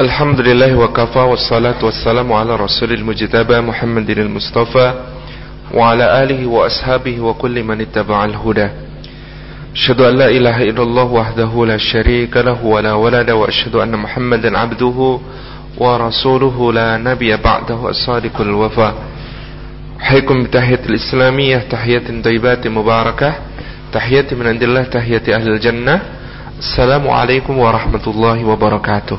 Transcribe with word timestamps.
الحمد 0.00 0.40
لله 0.40 0.74
وكفى 0.78 1.18
والصلاة 1.18 1.84
والسلام 1.84 2.32
على 2.32 2.56
رسول 2.56 2.92
المجتبى 2.92 3.60
محمد 3.60 4.10
المصطفى 4.10 4.94
وعلى 5.74 6.22
آله 6.22 6.46
وأصحابه 6.46 7.20
وكل 7.20 7.62
من 7.62 7.80
اتبع 7.80 8.24
الهدى 8.24 8.68
أشهد 9.74 10.00
أن 10.00 10.14
لا 10.18 10.28
إله 10.28 10.62
إلا 10.62 10.82
الله 10.82 11.04
وحده 11.04 11.66
لا 11.66 11.76
شريك 11.76 12.36
له 12.36 12.64
ولا 12.64 12.92
ولد 12.92 13.30
وأشهد 13.30 13.74
أن 13.76 13.96
محمدا 13.96 14.58
عبده 14.58 15.18
ورسوله 15.78 16.72
لا 16.72 16.96
نبي 16.96 17.36
بعده 17.36 17.88
الصادق 17.88 18.40
الوفا 18.40 18.94
أحييكم 20.00 20.42
بتحية 20.42 20.80
الإسلامية 20.88 21.56
تحية 21.56 22.22
طيبات 22.24 22.66
مباركة 22.68 23.34
تحية 23.92 24.26
من 24.32 24.46
عند 24.46 24.62
الله 24.62 24.82
تحية 24.82 25.22
أهل 25.36 25.48
الجنة 25.48 26.00
السلام 26.58 27.08
عليكم 27.10 27.58
ورحمة 27.58 28.04
الله 28.06 28.44
وبركاته 28.44 29.18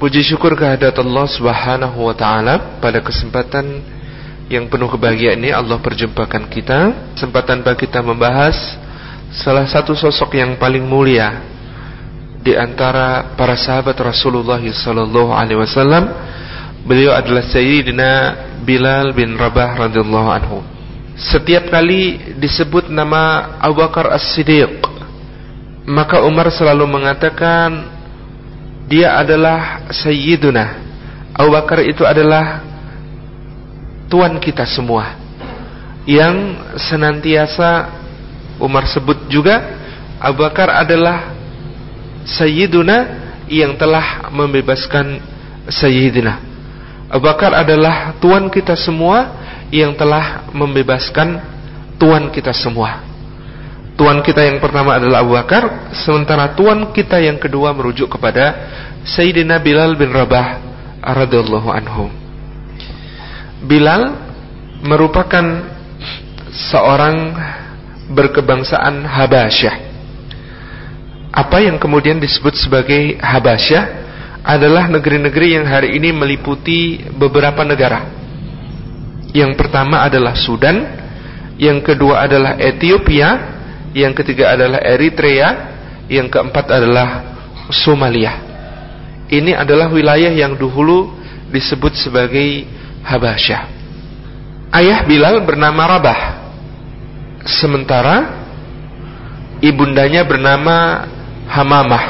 Puji 0.00 0.24
syukur 0.24 0.56
kehadirat 0.56 0.96
Allah 0.96 1.28
Subhanahu 1.28 2.08
wa 2.08 2.16
taala. 2.16 2.80
Pada 2.80 3.04
kesempatan 3.04 3.84
yang 4.48 4.64
penuh 4.72 4.88
kebahagiaan 4.88 5.36
ini 5.36 5.52
Allah 5.52 5.76
perjumpakan 5.76 6.48
kita. 6.48 7.12
Kesempatan 7.12 7.60
bagi 7.60 7.84
kita 7.84 8.00
membahas 8.00 8.56
salah 9.28 9.68
satu 9.68 9.92
sosok 9.92 10.40
yang 10.40 10.56
paling 10.56 10.80
mulia 10.88 11.44
di 12.40 12.56
antara 12.56 13.36
para 13.36 13.52
sahabat 13.60 13.92
Rasulullah 14.00 14.56
sallallahu 14.56 15.36
alaihi 15.36 15.60
wasallam. 15.60 16.08
Beliau 16.88 17.12
adalah 17.12 17.44
Sayyidina 17.44 18.10
Bilal 18.64 19.12
bin 19.12 19.36
Rabah 19.36 19.84
radhiyallahu 19.84 20.28
anhu. 20.32 20.64
Setiap 21.12 21.68
kali 21.68 22.32
disebut 22.40 22.88
nama 22.88 23.52
Abu 23.60 23.84
Bakar 23.84 24.08
As-Siddiq 24.16 24.80
maka 25.90 26.22
Umar 26.22 26.48
selalu 26.54 26.86
mengatakan 26.86 27.99
dia 28.90 29.14
adalah 29.14 29.86
Sayyiduna. 29.94 30.64
Abu 31.30 31.54
Bakar 31.54 31.86
itu 31.86 32.02
adalah 32.02 32.58
Tuan 34.10 34.42
kita 34.42 34.66
semua. 34.66 35.14
Yang 36.10 36.58
senantiasa 36.90 37.86
Umar 38.58 38.90
sebut 38.90 39.30
juga 39.30 39.62
Abu 40.18 40.42
Bakar 40.42 40.74
adalah 40.74 41.30
Sayyiduna 42.26 43.30
Yang 43.46 43.78
telah 43.78 44.26
membebaskan 44.34 45.22
Sayyidina. 45.70 46.42
Abu 47.06 47.30
Bakar 47.30 47.54
adalah 47.54 48.18
Tuan 48.18 48.50
kita 48.50 48.74
semua 48.74 49.38
Yang 49.70 50.02
telah 50.02 50.50
membebaskan 50.50 51.38
Tuan 51.94 52.26
kita 52.34 52.50
semua 52.50 53.09
Tuan 54.00 54.24
kita 54.24 54.48
yang 54.48 54.64
pertama 54.64 54.96
adalah 54.96 55.20
Abu 55.20 55.36
Bakar, 55.36 55.92
sementara 55.92 56.56
tuan 56.56 56.88
kita 56.88 57.20
yang 57.20 57.36
kedua 57.36 57.76
merujuk 57.76 58.08
kepada 58.16 58.56
Sayyidina 59.04 59.60
Bilal 59.60 59.92
bin 59.92 60.08
Rabah 60.08 60.56
radhiyallahu 61.04 61.68
anhu. 61.68 62.08
Bilal 63.60 64.16
merupakan 64.80 65.44
seorang 66.48 67.36
berkebangsaan 68.08 69.04
Habasyah. 69.04 69.76
Apa 71.36 71.60
yang 71.60 71.76
kemudian 71.76 72.16
disebut 72.24 72.56
sebagai 72.56 73.20
Habasyah 73.20 73.84
adalah 74.40 74.88
negeri-negeri 74.88 75.60
yang 75.60 75.68
hari 75.68 76.00
ini 76.00 76.08
meliputi 76.08 77.04
beberapa 77.20 77.68
negara. 77.68 78.08
Yang 79.36 79.60
pertama 79.60 80.08
adalah 80.08 80.32
Sudan, 80.40 80.88
yang 81.60 81.84
kedua 81.84 82.24
adalah 82.24 82.56
Ethiopia, 82.56 83.59
yang 83.96 84.14
ketiga 84.14 84.54
adalah 84.54 84.78
Eritrea, 84.82 85.48
yang 86.06 86.30
keempat 86.30 86.66
adalah 86.70 87.08
Somalia. 87.70 88.50
Ini 89.30 89.54
adalah 89.54 89.90
wilayah 89.90 90.30
yang 90.30 90.58
dahulu 90.58 91.14
disebut 91.50 91.94
sebagai 91.98 92.66
Habasyah. 93.06 93.62
Ayah 94.70 95.02
Bilal 95.06 95.42
bernama 95.42 95.82
Rabah. 95.86 96.20
Sementara 97.46 98.42
ibundanya 99.62 100.22
bernama 100.26 101.06
Hamamah. 101.50 102.06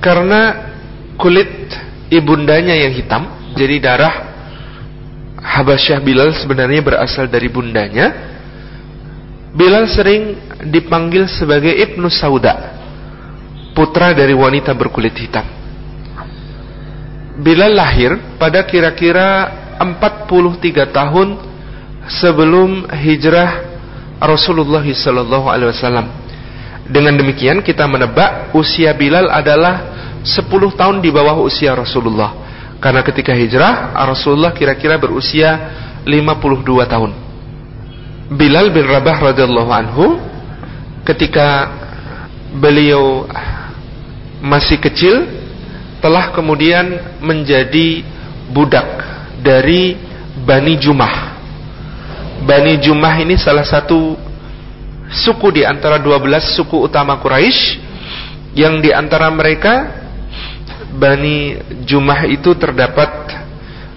Karena 0.00 0.40
kulit 1.16 1.48
ibundanya 2.12 2.76
yang 2.76 2.92
hitam, 2.92 3.28
jadi 3.56 3.76
darah 3.80 4.14
Habasyah 5.38 6.00
Bilal 6.04 6.36
sebenarnya 6.36 6.84
berasal 6.84 7.28
dari 7.28 7.48
bundanya 7.48 8.37
Bilal 9.54 9.88
sering 9.88 10.36
dipanggil 10.68 11.24
sebagai 11.24 11.72
Ibnu 11.72 12.08
Sauda 12.12 12.76
Putra 13.72 14.12
dari 14.12 14.36
wanita 14.36 14.76
berkulit 14.76 15.16
hitam 15.16 15.46
Bilal 17.38 17.72
lahir 17.78 18.18
pada 18.34 18.66
kira-kira 18.66 19.46
43 19.78 20.90
tahun 20.90 21.28
sebelum 22.10 22.90
hijrah 22.90 23.78
Rasulullah 24.18 24.82
SAW. 24.82 26.26
Dengan 26.88 27.14
demikian 27.14 27.62
kita 27.62 27.86
menebak 27.86 28.50
usia 28.58 28.90
Bilal 28.96 29.30
adalah 29.30 29.94
10 30.26 30.50
tahun 30.74 30.98
di 30.98 31.14
bawah 31.14 31.38
usia 31.38 31.78
Rasulullah. 31.78 32.34
Karena 32.82 33.06
ketika 33.06 33.30
hijrah 33.30 33.94
Rasulullah 34.02 34.50
kira-kira 34.50 34.98
berusia 34.98 35.70
52 36.02 36.66
tahun. 36.90 37.27
Bilal 38.28 38.68
bin 38.76 38.84
Rabah 38.84 39.32
radhiyallahu 39.32 39.72
anhu 39.72 40.20
ketika 41.08 41.72
beliau 42.60 43.24
masih 44.44 44.76
kecil 44.76 45.24
telah 46.04 46.28
kemudian 46.36 47.16
menjadi 47.24 48.04
budak 48.52 48.84
dari 49.40 49.96
Bani 50.44 50.76
Jumah. 50.76 51.40
Bani 52.44 52.76
Jumah 52.84 53.16
ini 53.16 53.40
salah 53.40 53.64
satu 53.64 54.12
suku 55.08 55.48
di 55.58 55.62
antara 55.64 55.96
12 55.96 56.52
suku 56.52 56.84
utama 56.84 57.16
Quraisy 57.16 57.80
yang 58.52 58.84
di 58.84 58.92
antara 58.92 59.32
mereka 59.32 59.88
Bani 60.92 61.56
Jumah 61.88 62.28
itu 62.28 62.52
terdapat 62.60 63.08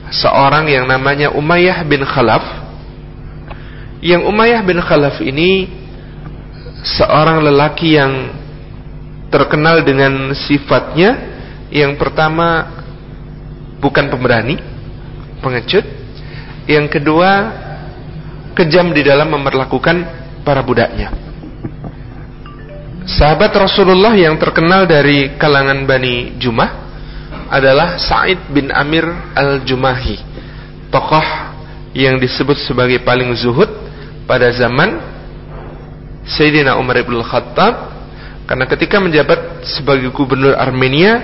seorang 0.07 0.71
yang 0.71 0.87
namanya 0.87 1.35
Umayyah 1.35 1.83
bin 1.83 2.07
Khalaf 2.07 2.70
yang 4.01 4.25
Umayyah 4.25 4.65
bin 4.65 4.81
Khalaf 4.81 5.21
ini 5.21 5.69
seorang 6.81 7.45
lelaki 7.45 7.93
yang 7.93 8.33
terkenal 9.29 9.85
dengan 9.85 10.33
sifatnya 10.33 11.15
yang 11.69 11.95
pertama 11.95 12.67
bukan 13.77 14.09
pemberani, 14.09 14.57
pengecut. 15.39 15.85
Yang 16.65 16.99
kedua 16.99 17.29
kejam 18.57 18.89
di 18.91 19.05
dalam 19.05 19.29
memperlakukan 19.31 19.97
para 20.41 20.65
budaknya. 20.65 21.13
Sahabat 23.05 23.49
Rasulullah 23.53 24.13
yang 24.13 24.37
terkenal 24.37 24.85
dari 24.85 25.37
kalangan 25.37 25.85
Bani 25.89 26.37
Jumah 26.37 26.69
adalah 27.49 27.97
Sa'id 27.97 28.49
bin 28.49 28.69
Amir 28.69 29.05
al-Jumahi. 29.33 30.17
Tokoh 30.93 31.27
yang 31.97 32.21
disebut 32.21 32.61
sebagai 32.65 33.01
paling 33.01 33.33
zuhud 33.35 33.90
pada 34.25 34.49
zaman 34.53 35.01
Sayyidina 36.25 36.77
Umar 36.77 37.01
ibn 37.01 37.17
Khattab 37.21 37.91
karena 38.45 38.65
ketika 38.69 39.01
menjabat 39.01 39.65
sebagai 39.65 40.13
gubernur 40.13 40.53
Armenia 40.53 41.21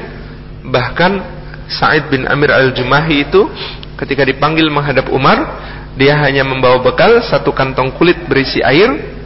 bahkan 0.66 1.22
Sa'id 1.68 2.08
bin 2.08 2.24
Amir 2.26 2.50
al-Jumahi 2.50 3.28
itu 3.28 3.46
ketika 4.00 4.24
dipanggil 4.24 4.72
menghadap 4.72 5.12
Umar 5.12 5.38
dia 5.98 6.14
hanya 6.22 6.46
membawa 6.46 6.80
bekal 6.82 7.22
satu 7.26 7.52
kantong 7.54 7.94
kulit 7.98 8.18
berisi 8.30 8.62
air 8.62 9.18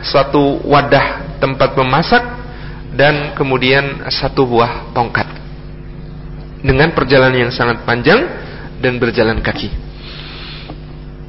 satu 0.00 0.60
wadah 0.64 1.38
tempat 1.40 1.76
memasak 1.76 2.24
dan 2.96 3.36
kemudian 3.36 4.08
satu 4.08 4.48
buah 4.48 4.92
tongkat. 4.96 5.28
Dengan 6.64 6.96
perjalanan 6.96 7.48
yang 7.48 7.52
sangat 7.52 7.84
panjang 7.84 8.24
dan 8.80 8.96
berjalan 8.96 9.38
kaki 9.44 9.85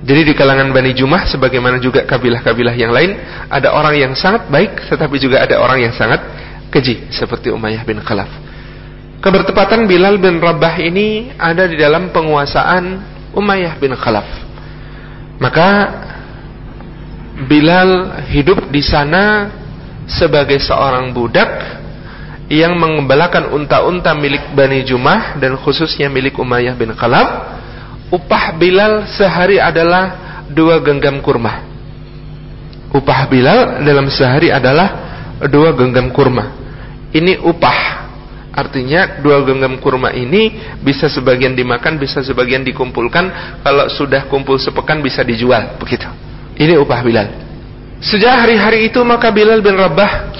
jadi 0.08 0.24
di 0.24 0.32
kalangan 0.32 0.72
Bani 0.72 0.96
Jumah 0.96 1.28
sebagaimana 1.28 1.84
juga 1.84 2.08
kabilah-kabilah 2.08 2.80
yang 2.80 2.96
lain 2.96 3.20
ada 3.52 3.76
orang 3.76 3.92
yang 4.00 4.16
sangat 4.16 4.48
baik 4.48 4.88
tetapi 4.88 5.20
juga 5.20 5.44
ada 5.44 5.60
orang 5.60 5.84
yang 5.84 5.92
sangat 5.92 6.24
keji 6.72 7.12
seperti 7.12 7.52
Umayyah 7.52 7.84
bin 7.84 8.00
Khalaf. 8.00 8.32
Kebertepatan 9.20 9.84
Bilal 9.84 10.16
bin 10.16 10.40
Rabah 10.40 10.80
ini 10.80 11.36
ada 11.36 11.68
di 11.68 11.76
dalam 11.76 12.16
penguasaan 12.16 13.04
Umayyah 13.36 13.76
bin 13.76 13.92
Khalaf. 14.00 14.28
Maka 15.44 15.70
Bilal 17.44 18.24
hidup 18.32 18.72
di 18.72 18.80
sana 18.80 19.52
sebagai 20.08 20.58
seorang 20.64 21.12
budak 21.12 21.52
yang 22.48 22.80
mengembalakan 22.80 23.52
unta-unta 23.52 24.16
milik 24.16 24.56
Bani 24.56 24.88
Jumah 24.88 25.36
dan 25.36 25.60
khususnya 25.60 26.08
milik 26.08 26.40
Umayyah 26.40 26.80
bin 26.80 26.96
Khalaf 26.96 27.60
upah 28.14 28.56
Bilal 28.56 29.08
sehari 29.12 29.60
adalah 29.60 30.44
dua 30.52 30.80
genggam 30.84 31.20
kurma. 31.20 31.64
Upah 32.92 33.28
Bilal 33.28 33.84
dalam 33.84 34.08
sehari 34.08 34.52
adalah 34.54 34.88
dua 35.48 35.76
genggam 35.76 36.10
kurma. 36.16 36.56
Ini 37.12 37.40
upah 37.44 38.08
Artinya 38.58 39.22
dua 39.22 39.46
genggam 39.46 39.78
kurma 39.78 40.10
ini 40.18 40.50
bisa 40.82 41.06
sebagian 41.06 41.54
dimakan, 41.54 42.02
bisa 42.02 42.26
sebagian 42.26 42.66
dikumpulkan. 42.66 43.30
Kalau 43.62 43.86
sudah 43.86 44.26
kumpul 44.26 44.58
sepekan 44.58 44.98
bisa 44.98 45.22
dijual, 45.22 45.78
begitu. 45.78 46.10
Ini 46.58 46.74
upah 46.82 47.06
Bilal. 47.06 47.28
Sejak 48.02 48.34
hari-hari 48.34 48.90
itu 48.90 48.98
maka 49.06 49.30
Bilal 49.30 49.62
bin 49.62 49.78
Rabah 49.78 50.34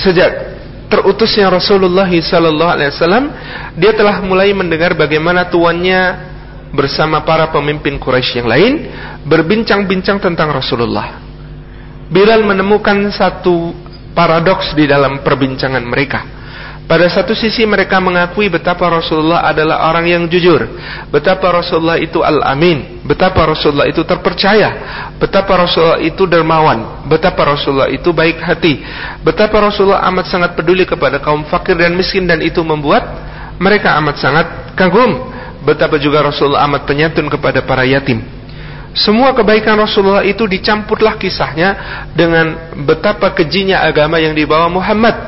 sejak 0.00 0.56
terutusnya 0.88 1.52
Rasulullah 1.52 2.08
wasallam 2.08 3.28
dia 3.76 3.92
telah 3.92 4.24
mulai 4.24 4.56
mendengar 4.56 4.96
bagaimana 4.96 5.44
tuannya 5.52 6.32
bersama 6.74 7.22
para 7.22 7.48
pemimpin 7.54 7.96
Quraisy 8.02 8.42
yang 8.42 8.48
lain 8.50 8.72
berbincang-bincang 9.24 10.18
tentang 10.18 10.50
Rasulullah. 10.50 11.22
Bilal 12.10 12.42
menemukan 12.44 13.08
satu 13.14 13.72
paradoks 14.12 14.74
di 14.74 14.84
dalam 14.84 15.22
perbincangan 15.22 15.82
mereka. 15.86 16.34
Pada 16.84 17.08
satu 17.08 17.32
sisi 17.32 17.64
mereka 17.64 17.96
mengakui 17.96 18.52
betapa 18.52 18.92
Rasulullah 18.92 19.40
adalah 19.48 19.88
orang 19.88 20.04
yang 20.04 20.22
jujur, 20.28 20.68
betapa 21.08 21.48
Rasulullah 21.48 21.96
itu 21.96 22.20
al-amin, 22.20 23.00
betapa 23.08 23.40
Rasulullah 23.48 23.88
itu 23.88 24.04
terpercaya, 24.04 24.68
betapa 25.16 25.64
Rasulullah 25.64 25.96
itu 26.04 26.28
dermawan, 26.28 27.08
betapa 27.08 27.56
Rasulullah 27.56 27.88
itu 27.88 28.12
baik 28.12 28.36
hati, 28.36 28.84
betapa 29.24 29.64
Rasulullah 29.64 30.04
amat 30.12 30.28
sangat 30.28 30.50
peduli 30.60 30.84
kepada 30.84 31.24
kaum 31.24 31.48
fakir 31.48 31.72
dan 31.72 31.96
miskin 31.96 32.28
dan 32.28 32.44
itu 32.44 32.60
membuat 32.60 33.08
mereka 33.56 33.96
amat 34.04 34.20
sangat 34.20 34.46
kagum 34.76 35.33
betapa 35.64 35.96
juga 35.96 36.22
Rasulullah 36.22 36.68
amat 36.68 36.84
penyantun 36.84 37.26
kepada 37.32 37.64
para 37.64 37.82
yatim. 37.88 38.20
Semua 38.94 39.34
kebaikan 39.34 39.74
Rasulullah 39.74 40.22
itu 40.22 40.46
dicampurlah 40.46 41.18
kisahnya 41.18 41.74
dengan 42.14 42.78
betapa 42.86 43.34
kejinya 43.34 43.82
agama 43.82 44.22
yang 44.22 44.38
dibawa 44.38 44.70
Muhammad, 44.70 45.18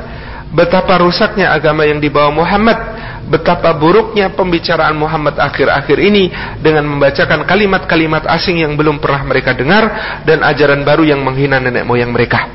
betapa 0.54 1.02
rusaknya 1.02 1.50
agama 1.50 1.82
yang 1.82 1.98
dibawa 1.98 2.30
Muhammad, 2.30 2.78
betapa 3.26 3.74
buruknya 3.74 4.30
pembicaraan 4.30 4.94
Muhammad 4.94 5.34
akhir-akhir 5.42 5.98
ini 5.98 6.30
dengan 6.62 6.86
membacakan 6.94 7.42
kalimat-kalimat 7.42 8.22
asing 8.30 8.62
yang 8.62 8.78
belum 8.78 9.02
pernah 9.02 9.26
mereka 9.26 9.50
dengar 9.50 9.84
dan 10.22 10.46
ajaran 10.46 10.86
baru 10.86 11.02
yang 11.02 11.26
menghina 11.26 11.58
nenek 11.58 11.82
moyang 11.82 12.14
mereka. 12.14 12.46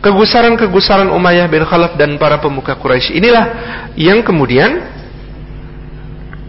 Kegusaran-kegusaran 0.00 1.12
Umayyah 1.12 1.44
bin 1.52 1.60
Khalaf 1.68 2.00
dan 2.00 2.16
para 2.16 2.40
pemuka 2.40 2.72
Quraisy 2.72 3.20
inilah 3.20 3.44
yang 4.00 4.24
kemudian 4.24 4.95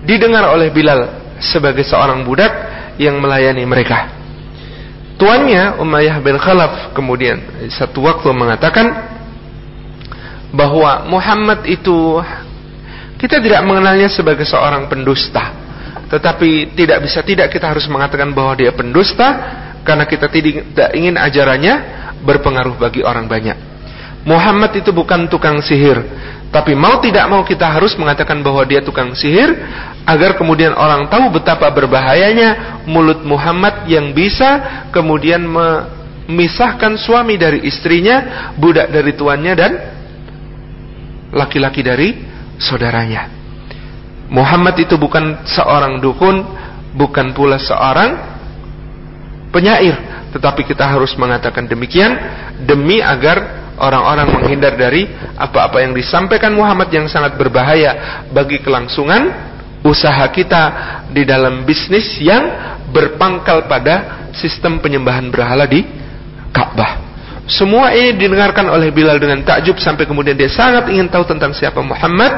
didengar 0.07 0.47
oleh 0.47 0.71
Bilal 0.71 1.35
sebagai 1.43 1.83
seorang 1.83 2.23
budak 2.23 2.49
yang 2.95 3.19
melayani 3.19 3.67
mereka. 3.67 4.15
Tuannya 5.19 5.81
Umayyah 5.81 6.17
bin 6.23 6.39
Khalaf 6.39 6.95
kemudian 6.95 7.67
satu 7.73 8.05
waktu 8.05 8.29
mengatakan 8.31 8.87
bahwa 10.55 11.09
Muhammad 11.09 11.67
itu 11.67 12.21
kita 13.17 13.41
tidak 13.41 13.65
mengenalnya 13.65 14.07
sebagai 14.07 14.45
seorang 14.45 14.85
pendusta, 14.85 15.51
tetapi 16.07 16.77
tidak 16.77 17.01
bisa 17.03 17.25
tidak 17.25 17.49
kita 17.49 17.65
harus 17.65 17.89
mengatakan 17.89 18.29
bahwa 18.29 18.53
dia 18.53 18.69
pendusta 18.71 19.25
karena 19.81 20.05
kita 20.05 20.29
tidak 20.29 20.89
ingin 20.93 21.17
ajarannya 21.17 21.73
berpengaruh 22.21 22.77
bagi 22.77 23.01
orang 23.01 23.25
banyak. 23.25 23.76
Muhammad 24.27 24.75
itu 24.75 24.91
bukan 24.91 25.31
tukang 25.31 25.63
sihir, 25.63 26.03
tapi 26.51 26.75
mau 26.75 26.99
tidak 26.99 27.31
mau 27.31 27.47
kita 27.47 27.63
harus 27.63 27.95
mengatakan 27.95 28.43
bahwa 28.43 28.59
dia 28.67 28.83
tukang 28.83 29.15
sihir 29.15 29.55
agar 30.03 30.35
kemudian 30.35 30.75
orang 30.75 31.07
tahu 31.07 31.31
betapa 31.31 31.71
berbahayanya 31.71 32.83
mulut 32.83 33.23
Muhammad 33.23 33.87
yang 33.87 34.11
bisa 34.11 34.83
kemudian 34.91 35.47
memisahkan 35.47 36.99
suami 36.99 37.39
dari 37.39 37.63
istrinya, 37.63 38.51
budak 38.59 38.91
dari 38.91 39.15
tuannya 39.15 39.53
dan 39.55 39.71
laki-laki 41.31 41.79
dari 41.79 42.19
saudaranya. 42.59 43.31
Muhammad 44.27 44.75
itu 44.75 44.99
bukan 44.99 45.47
seorang 45.47 46.03
dukun, 46.03 46.43
bukan 46.99 47.31
pula 47.31 47.55
seorang 47.55 48.11
penyair, 49.55 49.95
tetapi 50.35 50.67
kita 50.67 50.83
harus 50.83 51.15
mengatakan 51.15 51.63
demikian 51.63 52.11
demi 52.67 52.99
agar 52.99 53.66
orang-orang 53.77 54.27
menghindar 54.33 54.73
dari 54.75 55.05
apa-apa 55.37 55.85
yang 55.85 55.93
disampaikan 55.93 56.53
Muhammad 56.53 56.89
yang 56.89 57.05
sangat 57.05 57.37
berbahaya 57.37 58.25
bagi 58.33 58.59
kelangsungan 58.61 59.29
usaha 59.85 60.25
kita 60.33 60.63
di 61.13 61.23
dalam 61.23 61.63
bisnis 61.63 62.17
yang 62.19 62.75
berpangkal 62.89 63.69
pada 63.69 64.27
sistem 64.33 64.81
penyembahan 64.81 65.29
berhala 65.29 65.69
di 65.69 65.85
Ka'bah. 66.51 67.05
Semua 67.47 67.95
ini 67.95 68.19
didengarkan 68.19 68.67
oleh 68.67 68.91
Bilal 68.91 69.23
dengan 69.23 69.39
takjub 69.39 69.79
sampai 69.79 70.03
kemudian 70.03 70.35
dia 70.35 70.51
sangat 70.51 70.91
ingin 70.91 71.07
tahu 71.07 71.23
tentang 71.23 71.55
siapa 71.55 71.79
Muhammad, 71.79 72.31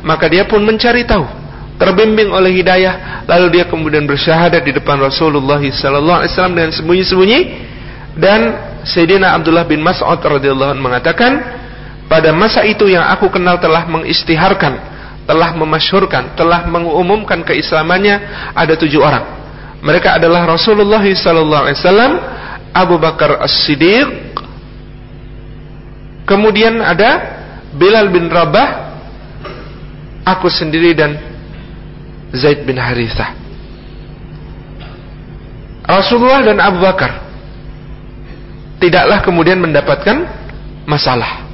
maka 0.00 0.24
dia 0.24 0.48
pun 0.48 0.64
mencari 0.64 1.04
tahu. 1.04 1.28
Terbimbing 1.76 2.32
oleh 2.32 2.54
hidayah, 2.54 3.26
lalu 3.28 3.60
dia 3.60 3.68
kemudian 3.68 4.06
bersyahadat 4.08 4.62
di 4.62 4.72
depan 4.72 4.96
Rasulullah 5.02 5.58
wasallam 5.60 6.54
dengan 6.56 6.72
sembunyi-sembunyi 6.72 7.40
dan 8.14 8.40
Sayyidina 8.86 9.34
Abdullah 9.34 9.66
bin 9.66 9.82
Mas'ud 9.82 10.20
radhiyallahu 10.22 10.78
anhu 10.78 10.86
mengatakan, 10.86 11.32
pada 12.06 12.30
masa 12.30 12.62
itu 12.62 12.86
yang 12.86 13.02
aku 13.10 13.32
kenal 13.32 13.58
telah 13.58 13.88
mengistiharkan, 13.90 14.78
telah 15.24 15.56
memasyhurkan, 15.56 16.36
telah 16.38 16.68
mengumumkan 16.68 17.42
keislamannya 17.42 18.20
ada 18.54 18.76
tujuh 18.76 19.02
orang. 19.02 19.24
Mereka 19.82 20.20
adalah 20.20 20.46
Rasulullah 20.46 21.02
sallallahu 21.02 21.62
alaihi 21.68 21.78
wasallam, 21.80 22.12
Abu 22.70 22.96
Bakar 23.00 23.40
As-Siddiq, 23.42 24.36
kemudian 26.28 26.78
ada 26.84 27.40
Bilal 27.74 28.12
bin 28.14 28.30
Rabah, 28.30 28.94
aku 30.22 30.46
sendiri 30.46 30.94
dan 30.94 31.18
Zaid 32.30 32.62
bin 32.62 32.78
Harithah. 32.78 33.34
Rasulullah 35.84 36.46
dan 36.46 36.62
Abu 36.62 36.80
Bakar 36.80 37.23
tidaklah 38.78 39.22
kemudian 39.22 39.58
mendapatkan 39.60 40.16
masalah. 40.84 41.44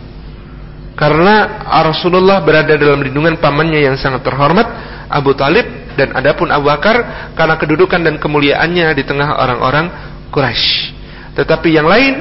Karena 0.99 1.65
Rasulullah 1.81 2.45
berada 2.45 2.77
dalam 2.77 3.01
lindungan 3.01 3.41
pamannya 3.41 3.89
yang 3.89 3.97
sangat 3.97 4.21
terhormat, 4.21 4.69
Abu 5.09 5.33
Talib, 5.33 5.65
dan 5.97 6.13
adapun 6.13 6.53
Abu 6.53 6.69
Bakar 6.69 7.33
karena 7.33 7.57
kedudukan 7.57 8.01
dan 8.05 8.21
kemuliaannya 8.21 8.93
di 8.93 9.05
tengah 9.09 9.41
orang-orang 9.41 9.87
Quraisy. 10.29 10.93
Tetapi 11.41 11.69
yang 11.73 11.89
lain, 11.89 12.15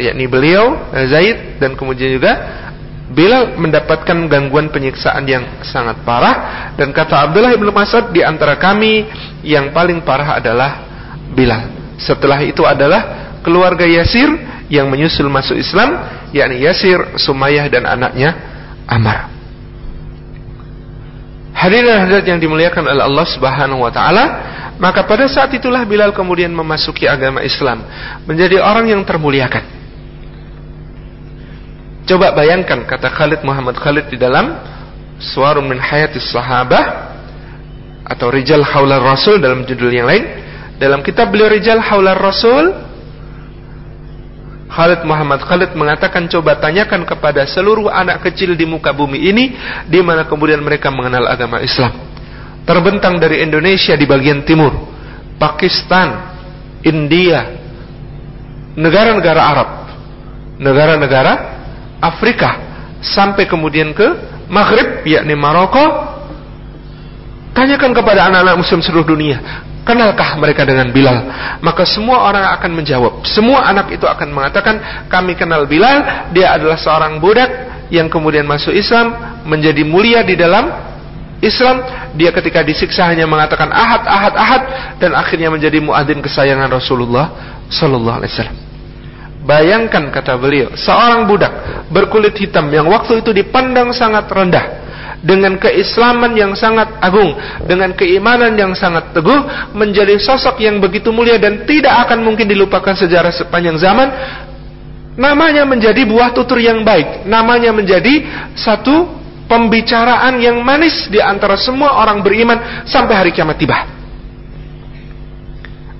yakni 0.00 0.24
beliau, 0.24 0.90
Zaid, 1.12 1.60
dan 1.60 1.76
kemudian 1.76 2.16
juga 2.16 2.32
Bilal 3.10 3.58
mendapatkan 3.58 4.30
gangguan 4.30 4.70
penyiksaan 4.70 5.26
yang 5.26 5.42
sangat 5.66 5.98
parah 6.06 6.70
dan 6.78 6.94
kata 6.94 7.26
Abdullah 7.26 7.50
bin 7.58 7.66
Mas'ud 7.74 8.14
di 8.14 8.22
antara 8.22 8.54
kami 8.54 9.02
yang 9.42 9.74
paling 9.74 10.06
parah 10.06 10.38
adalah 10.38 10.86
Bilal. 11.34 11.74
Setelah 11.98 12.38
itu 12.46 12.62
adalah 12.62 13.29
keluarga 13.40 13.84
Yasir 13.84 14.28
yang 14.70 14.86
menyusul 14.88 15.28
masuk 15.28 15.58
Islam 15.58 16.20
yakni 16.30 16.62
Yasir, 16.62 17.18
Sumayyah 17.18 17.66
dan 17.70 17.86
anaknya 17.86 18.30
Amar. 18.86 19.30
Hadirin 21.54 21.92
hadirat 21.92 22.24
yang 22.24 22.40
dimuliakan 22.40 22.88
oleh 22.88 23.04
Allah 23.04 23.26
Subhanahu 23.28 23.84
wa 23.84 23.92
taala, 23.92 24.24
maka 24.80 25.04
pada 25.04 25.28
saat 25.28 25.52
itulah 25.52 25.84
Bilal 25.84 26.16
kemudian 26.16 26.48
memasuki 26.48 27.04
agama 27.04 27.44
Islam, 27.44 27.84
menjadi 28.24 28.64
orang 28.64 28.88
yang 28.88 29.02
termuliakan. 29.04 29.60
Coba 32.08 32.32
bayangkan 32.34 32.88
kata 32.88 33.12
Khalid 33.12 33.44
Muhammad 33.46 33.78
Khalid 33.78 34.10
di 34.10 34.18
dalam 34.18 34.56
Suarun 35.20 35.68
min 35.68 35.78
Hayatis 35.78 36.32
Sahabah 36.32 37.12
atau 38.08 38.32
Rijal 38.32 38.64
Haular 38.64 39.04
Rasul 39.04 39.38
dalam 39.38 39.62
judul 39.68 39.92
yang 39.92 40.08
lain. 40.08 40.24
Dalam 40.80 41.04
kitab 41.04 41.28
beliau 41.28 41.52
Rijal 41.52 41.78
Haular 41.78 42.16
Rasul 42.16 42.89
Khalid 44.70 45.02
Muhammad 45.02 45.42
Khalid 45.42 45.74
mengatakan 45.74 46.30
coba 46.30 46.54
tanyakan 46.62 47.02
kepada 47.02 47.42
seluruh 47.50 47.90
anak 47.90 48.22
kecil 48.22 48.54
di 48.54 48.62
muka 48.62 48.94
bumi 48.94 49.18
ini 49.18 49.44
di 49.90 49.98
mana 49.98 50.30
kemudian 50.30 50.62
mereka 50.62 50.94
mengenal 50.94 51.26
agama 51.26 51.58
Islam. 51.58 51.90
Terbentang 52.62 53.18
dari 53.18 53.42
Indonesia 53.42 53.98
di 53.98 54.06
bagian 54.06 54.46
timur, 54.46 54.70
Pakistan, 55.42 56.38
India, 56.86 57.50
negara-negara 58.78 59.42
Arab, 59.42 59.70
negara-negara 60.62 61.32
Afrika 61.98 62.50
sampai 63.02 63.50
kemudian 63.50 63.90
ke 63.90 64.06
Maghrib 64.46 65.02
yakni 65.02 65.34
Maroko. 65.34 66.08
Tanyakan 67.50 67.90
kepada 67.90 68.30
anak-anak 68.30 68.62
muslim 68.62 68.78
seluruh 68.78 69.02
dunia, 69.10 69.66
Kenalkah 69.90 70.38
mereka 70.38 70.62
dengan 70.62 70.86
Bilal? 70.94 71.18
Maka 71.66 71.82
semua 71.82 72.22
orang 72.22 72.46
akan 72.54 72.78
menjawab. 72.78 73.26
Semua 73.26 73.66
anak 73.66 73.90
itu 73.90 74.06
akan 74.06 74.30
mengatakan, 74.30 74.78
kami 75.10 75.34
kenal 75.34 75.66
Bilal, 75.66 76.30
dia 76.30 76.54
adalah 76.54 76.78
seorang 76.78 77.18
budak 77.18 77.50
yang 77.90 78.06
kemudian 78.06 78.46
masuk 78.46 78.70
Islam, 78.70 79.18
menjadi 79.42 79.82
mulia 79.82 80.22
di 80.22 80.38
dalam 80.38 80.70
Islam. 81.42 81.82
Dia 82.14 82.30
ketika 82.30 82.62
disiksa 82.62 83.10
hanya 83.10 83.26
mengatakan 83.26 83.66
ahad, 83.74 84.06
ahad, 84.06 84.34
ahad, 84.38 84.62
dan 85.02 85.10
akhirnya 85.10 85.50
menjadi 85.50 85.82
muadzin 85.82 86.22
kesayangan 86.22 86.70
Rasulullah 86.70 87.58
Sallallahu 87.66 88.22
Alaihi 88.22 88.30
Wasallam. 88.30 88.58
Bayangkan 89.42 90.06
kata 90.14 90.38
beliau, 90.38 90.70
seorang 90.78 91.26
budak 91.26 91.50
berkulit 91.90 92.38
hitam 92.38 92.70
yang 92.70 92.86
waktu 92.86 93.26
itu 93.26 93.34
dipandang 93.34 93.90
sangat 93.90 94.30
rendah 94.30 94.79
dengan 95.20 95.60
keislaman 95.60 96.32
yang 96.32 96.56
sangat 96.56 96.96
agung, 97.00 97.36
dengan 97.68 97.92
keimanan 97.92 98.56
yang 98.56 98.72
sangat 98.72 99.12
teguh, 99.12 99.72
menjadi 99.76 100.16
sosok 100.16 100.60
yang 100.64 100.80
begitu 100.80 101.12
mulia 101.12 101.36
dan 101.36 101.68
tidak 101.68 102.08
akan 102.08 102.24
mungkin 102.24 102.48
dilupakan 102.48 102.96
sejarah 102.96 103.32
sepanjang 103.32 103.76
zaman. 103.76 104.08
Namanya 105.20 105.68
menjadi 105.68 106.08
buah 106.08 106.32
tutur 106.32 106.56
yang 106.56 106.80
baik, 106.80 107.28
namanya 107.28 107.76
menjadi 107.76 108.24
satu 108.56 109.20
pembicaraan 109.44 110.40
yang 110.40 110.62
manis 110.64 111.10
di 111.12 111.20
antara 111.20 111.58
semua 111.60 112.00
orang 112.00 112.24
beriman 112.24 112.88
sampai 112.88 113.14
hari 113.18 113.30
kiamat 113.34 113.58
tiba. 113.60 113.99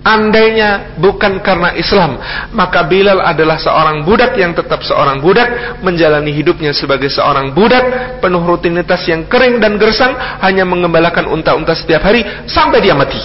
Andainya 0.00 0.96
bukan 0.96 1.44
karena 1.44 1.76
Islam, 1.76 2.16
maka 2.56 2.88
Bilal 2.88 3.20
adalah 3.20 3.60
seorang 3.60 4.00
budak 4.00 4.32
yang 4.32 4.56
tetap 4.56 4.80
seorang 4.80 5.20
budak, 5.20 5.76
menjalani 5.84 6.32
hidupnya 6.32 6.72
sebagai 6.72 7.12
seorang 7.12 7.52
budak, 7.52 8.16
penuh 8.24 8.40
rutinitas 8.40 9.04
yang 9.04 9.28
kering 9.28 9.60
dan 9.60 9.76
gersang, 9.76 10.16
hanya 10.40 10.64
mengembalakan 10.64 11.28
unta-unta 11.28 11.76
setiap 11.76 12.00
hari 12.00 12.24
sampai 12.48 12.80
dia 12.80 12.96
mati. 12.96 13.20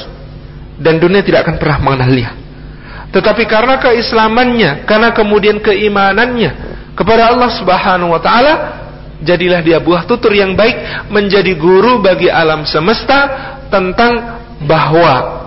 Dan 0.76 1.00
dunia 1.00 1.24
tidak 1.24 1.48
akan 1.48 1.56
pernah 1.56 1.80
mengenal 1.80 2.12
dia. 2.12 2.32
Tetapi 3.16 3.48
karena 3.48 3.80
keislamannya, 3.80 4.84
karena 4.84 5.16
kemudian 5.16 5.64
keimanannya 5.64 6.52
kepada 6.92 7.32
Allah 7.32 7.56
Subhanahu 7.56 8.12
wa 8.12 8.20
taala, 8.20 8.54
jadilah 9.24 9.64
dia 9.64 9.80
buah 9.80 10.04
tutur 10.04 10.36
yang 10.36 10.60
baik, 10.60 11.08
menjadi 11.08 11.56
guru 11.56 12.04
bagi 12.04 12.28
alam 12.28 12.68
semesta 12.68 13.32
tentang 13.72 14.44
bahwa 14.68 15.45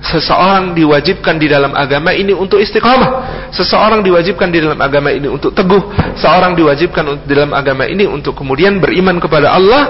Seseorang 0.00 0.72
diwajibkan 0.72 1.36
di 1.36 1.44
dalam 1.44 1.76
agama 1.76 2.16
ini 2.16 2.32
untuk 2.32 2.56
istiqamah. 2.56 3.52
Seseorang 3.52 4.00
diwajibkan 4.00 4.48
di 4.48 4.64
dalam 4.64 4.80
agama 4.80 5.12
ini 5.12 5.28
untuk 5.28 5.52
teguh. 5.52 5.92
Seorang 6.16 6.56
diwajibkan 6.56 7.28
di 7.28 7.32
dalam 7.36 7.52
agama 7.52 7.84
ini 7.84 8.08
untuk 8.08 8.32
kemudian 8.32 8.80
beriman 8.80 9.20
kepada 9.20 9.52
Allah 9.52 9.82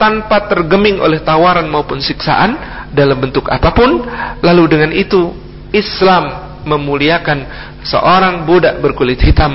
tanpa 0.00 0.48
tergeming 0.48 1.04
oleh 1.04 1.20
tawaran 1.20 1.68
maupun 1.68 2.00
siksaan 2.00 2.56
dalam 2.96 3.20
bentuk 3.20 3.44
apa 3.52 3.68
pun. 3.76 4.08
Lalu 4.40 4.64
dengan 4.72 4.90
itu 4.96 5.36
Islam 5.68 6.48
memuliakan 6.64 7.38
seorang 7.84 8.48
budak 8.48 8.80
berkulit 8.80 9.20
hitam 9.20 9.52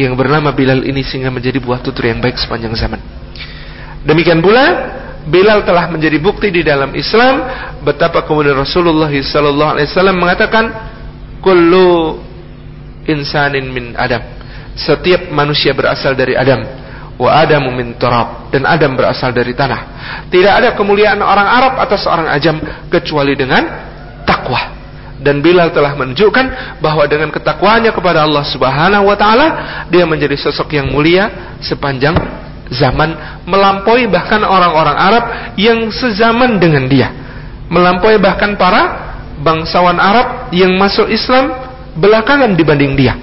yang 0.00 0.16
bernama 0.16 0.52
Bilal 0.56 0.80
ini 0.84 1.04
sehingga 1.04 1.28
menjadi 1.28 1.60
buah 1.60 1.84
tutur 1.84 2.08
yang 2.08 2.24
baik 2.24 2.40
sepanjang 2.40 2.72
zaman. 2.72 3.00
Demikian 4.06 4.40
pula 4.40 4.64
Bilal 5.26 5.66
telah 5.66 5.90
menjadi 5.90 6.22
bukti 6.22 6.54
di 6.54 6.62
dalam 6.62 6.94
Islam 6.94 7.42
betapa 7.82 8.22
kemudian 8.22 8.54
Rasulullah 8.54 9.10
sallallahu 9.10 9.70
alaihi 9.74 9.90
wasallam 9.90 10.16
mengatakan 10.22 10.64
kullu 11.42 12.22
insanin 13.10 13.66
min 13.66 13.98
Adam. 13.98 14.22
Setiap 14.78 15.26
manusia 15.34 15.74
berasal 15.74 16.14
dari 16.14 16.38
Adam. 16.38 16.62
Wa 17.16 17.42
Adamu 17.42 17.72
min 17.72 17.96
turab 17.96 18.52
dan 18.52 18.68
Adam 18.68 18.92
berasal 18.92 19.32
dari 19.32 19.56
tanah. 19.56 19.80
Tidak 20.28 20.52
ada 20.52 20.68
kemuliaan 20.76 21.18
orang 21.18 21.48
Arab 21.48 21.74
atas 21.80 22.04
orang 22.06 22.28
ajam 22.30 22.60
kecuali 22.92 23.32
dengan 23.32 23.66
takwa. 24.22 24.76
Dan 25.16 25.40
Bilal 25.40 25.72
telah 25.72 25.96
menunjukkan 25.96 26.78
bahwa 26.78 27.08
dengan 27.08 27.32
ketakwanya 27.32 27.90
kepada 27.90 28.20
Allah 28.22 28.44
Subhanahu 28.44 29.08
wa 29.08 29.16
taala 29.16 29.46
dia 29.88 30.04
menjadi 30.04 30.36
sosok 30.36 30.76
yang 30.76 30.92
mulia 30.92 31.56
sepanjang 31.64 32.14
zaman 32.70 33.42
melampaui 33.46 34.10
bahkan 34.10 34.42
orang-orang 34.42 34.96
Arab 34.96 35.24
yang 35.54 35.90
sezaman 35.90 36.58
dengan 36.58 36.90
dia. 36.90 37.08
Melampaui 37.70 38.18
bahkan 38.18 38.54
para 38.58 39.14
bangsawan 39.42 39.98
Arab 39.98 40.50
yang 40.54 40.74
masuk 40.78 41.10
Islam 41.10 41.50
belakangan 41.98 42.54
dibanding 42.54 42.94
dia. 42.98 43.14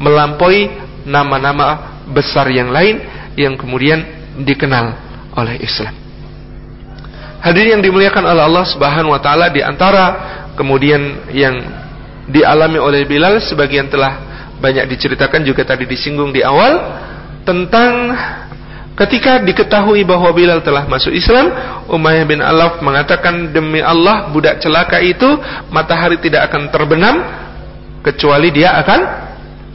Melampaui 0.00 0.68
nama-nama 1.08 1.96
besar 2.10 2.48
yang 2.52 2.68
lain 2.72 3.00
yang 3.36 3.56
kemudian 3.56 4.04
dikenal 4.40 4.96
oleh 5.36 5.60
Islam. 5.60 5.92
Hadirin 7.40 7.78
yang 7.78 7.84
dimuliakan 7.84 8.24
oleh 8.26 8.42
Allah 8.42 8.64
Subhanahu 8.66 9.14
wa 9.14 9.20
taala 9.20 9.52
di 9.52 9.60
antara 9.60 10.04
kemudian 10.56 11.30
yang 11.30 11.54
dialami 12.26 12.80
oleh 12.80 13.06
Bilal 13.06 13.38
sebagian 13.38 13.86
telah 13.86 14.18
banyak 14.58 14.88
diceritakan 14.88 15.44
juga 15.44 15.62
tadi 15.62 15.84
disinggung 15.84 16.32
di 16.32 16.40
awal 16.42 16.80
tentang 17.46 18.10
Ketika 18.96 19.44
diketahui 19.44 20.08
bahwa 20.08 20.32
Bilal 20.32 20.64
telah 20.64 20.88
masuk 20.88 21.12
Islam, 21.12 21.52
Umayyah 21.84 22.24
bin 22.24 22.40
Alaf 22.40 22.80
mengatakan 22.80 23.52
demi 23.52 23.84
Allah 23.84 24.32
budak 24.32 24.56
celaka 24.64 25.04
itu 25.04 25.36
matahari 25.68 26.16
tidak 26.16 26.48
akan 26.48 26.72
terbenam 26.72 27.14
kecuali 28.00 28.48
dia 28.48 28.72
akan 28.80 29.00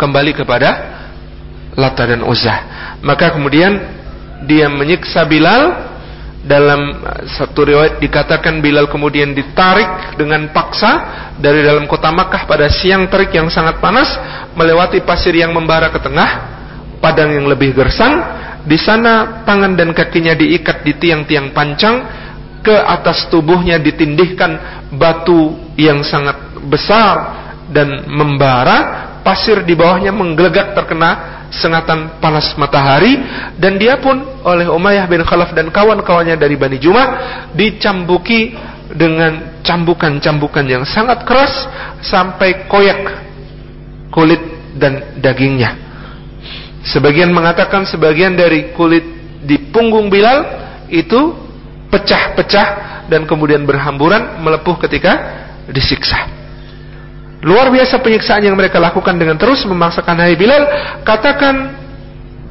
kembali 0.01 0.33
kepada 0.33 0.69
Lata 1.77 2.03
dan 2.09 2.25
Uzza. 2.25 2.65
Maka 3.05 3.37
kemudian 3.37 3.77
dia 4.49 4.65
menyiksa 4.73 5.21
Bilal 5.29 5.93
dalam 6.41 7.05
satu 7.37 7.61
riwayat 7.61 8.01
dikatakan 8.01 8.57
Bilal 8.57 8.89
kemudian 8.89 9.37
ditarik 9.37 10.17
dengan 10.17 10.49
paksa 10.49 10.91
dari 11.37 11.61
dalam 11.61 11.85
kota 11.85 12.09
Makkah 12.09 12.49
pada 12.49 12.65
siang 12.73 13.05
terik 13.05 13.29
yang 13.37 13.53
sangat 13.53 13.77
panas 13.77 14.09
melewati 14.57 15.05
pasir 15.05 15.37
yang 15.37 15.53
membara 15.53 15.93
ke 15.93 16.01
tengah 16.01 16.57
padang 16.97 17.29
yang 17.37 17.45
lebih 17.45 17.77
gersang 17.77 18.41
di 18.65 18.77
sana 18.77 19.43
tangan 19.43 19.73
dan 19.73 19.89
kakinya 19.91 20.37
diikat 20.37 20.85
di 20.85 20.93
tiang-tiang 20.97 21.49
pancang, 21.53 21.95
ke 22.61 22.77
atas 22.77 23.25
tubuhnya 23.33 23.81
ditindihkan 23.81 24.85
batu 24.93 25.57
yang 25.75 26.05
sangat 26.05 26.37
besar 26.69 27.15
dan 27.73 28.05
membara, 28.05 29.19
pasir 29.25 29.65
di 29.65 29.73
bawahnya 29.73 30.13
menggelegak 30.13 30.77
terkena 30.77 31.41
sengatan 31.51 32.21
panas 32.23 32.55
matahari 32.55 33.19
dan 33.59 33.75
dia 33.75 33.99
pun 33.99 34.23
oleh 34.45 34.71
Umayyah 34.71 35.09
bin 35.09 35.25
Khalaf 35.25 35.51
dan 35.51 35.67
kawan-kawannya 35.67 36.39
dari 36.39 36.55
Bani 36.55 36.79
Jumah 36.79 37.07
dicambuki 37.51 38.55
dengan 38.93 39.59
cambukan-cambukan 39.65 40.65
yang 40.67 40.83
sangat 40.87 41.27
keras 41.27 41.67
sampai 42.03 42.69
koyak 42.71 43.01
kulit 44.13 44.39
dan 44.77 45.19
dagingnya. 45.19 45.80
Sebagian 46.81 47.29
mengatakan 47.29 47.85
sebagian 47.85 48.33
dari 48.33 48.73
kulit 48.73 49.05
di 49.45 49.69
punggung 49.69 50.09
Bilal 50.09 50.39
itu 50.89 51.33
pecah-pecah 51.93 52.67
dan 53.05 53.27
kemudian 53.29 53.67
berhamburan 53.67 54.41
melepuh 54.41 54.81
ketika 54.81 55.13
disiksa. 55.69 56.25
Luar 57.41 57.73
biasa 57.73 57.97
penyiksaan 58.01 58.45
yang 58.45 58.53
mereka 58.53 58.77
lakukan 58.77 59.17
dengan 59.17 59.37
terus 59.37 59.65
memaksakan 59.65 60.17
Hai 60.21 60.37
Bilal, 60.37 60.63
katakan 61.01 61.73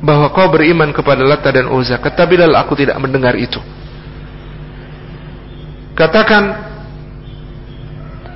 bahwa 0.02 0.30
kau 0.34 0.50
beriman 0.50 0.90
kepada 0.90 1.22
Lata 1.22 1.50
dan 1.54 1.70
Uzza. 1.70 1.99
Kata 2.02 2.26
Bilal, 2.26 2.54
aku 2.58 2.75
tidak 2.75 2.99
mendengar 2.99 3.38
itu. 3.38 3.62
Katakan 5.94 6.42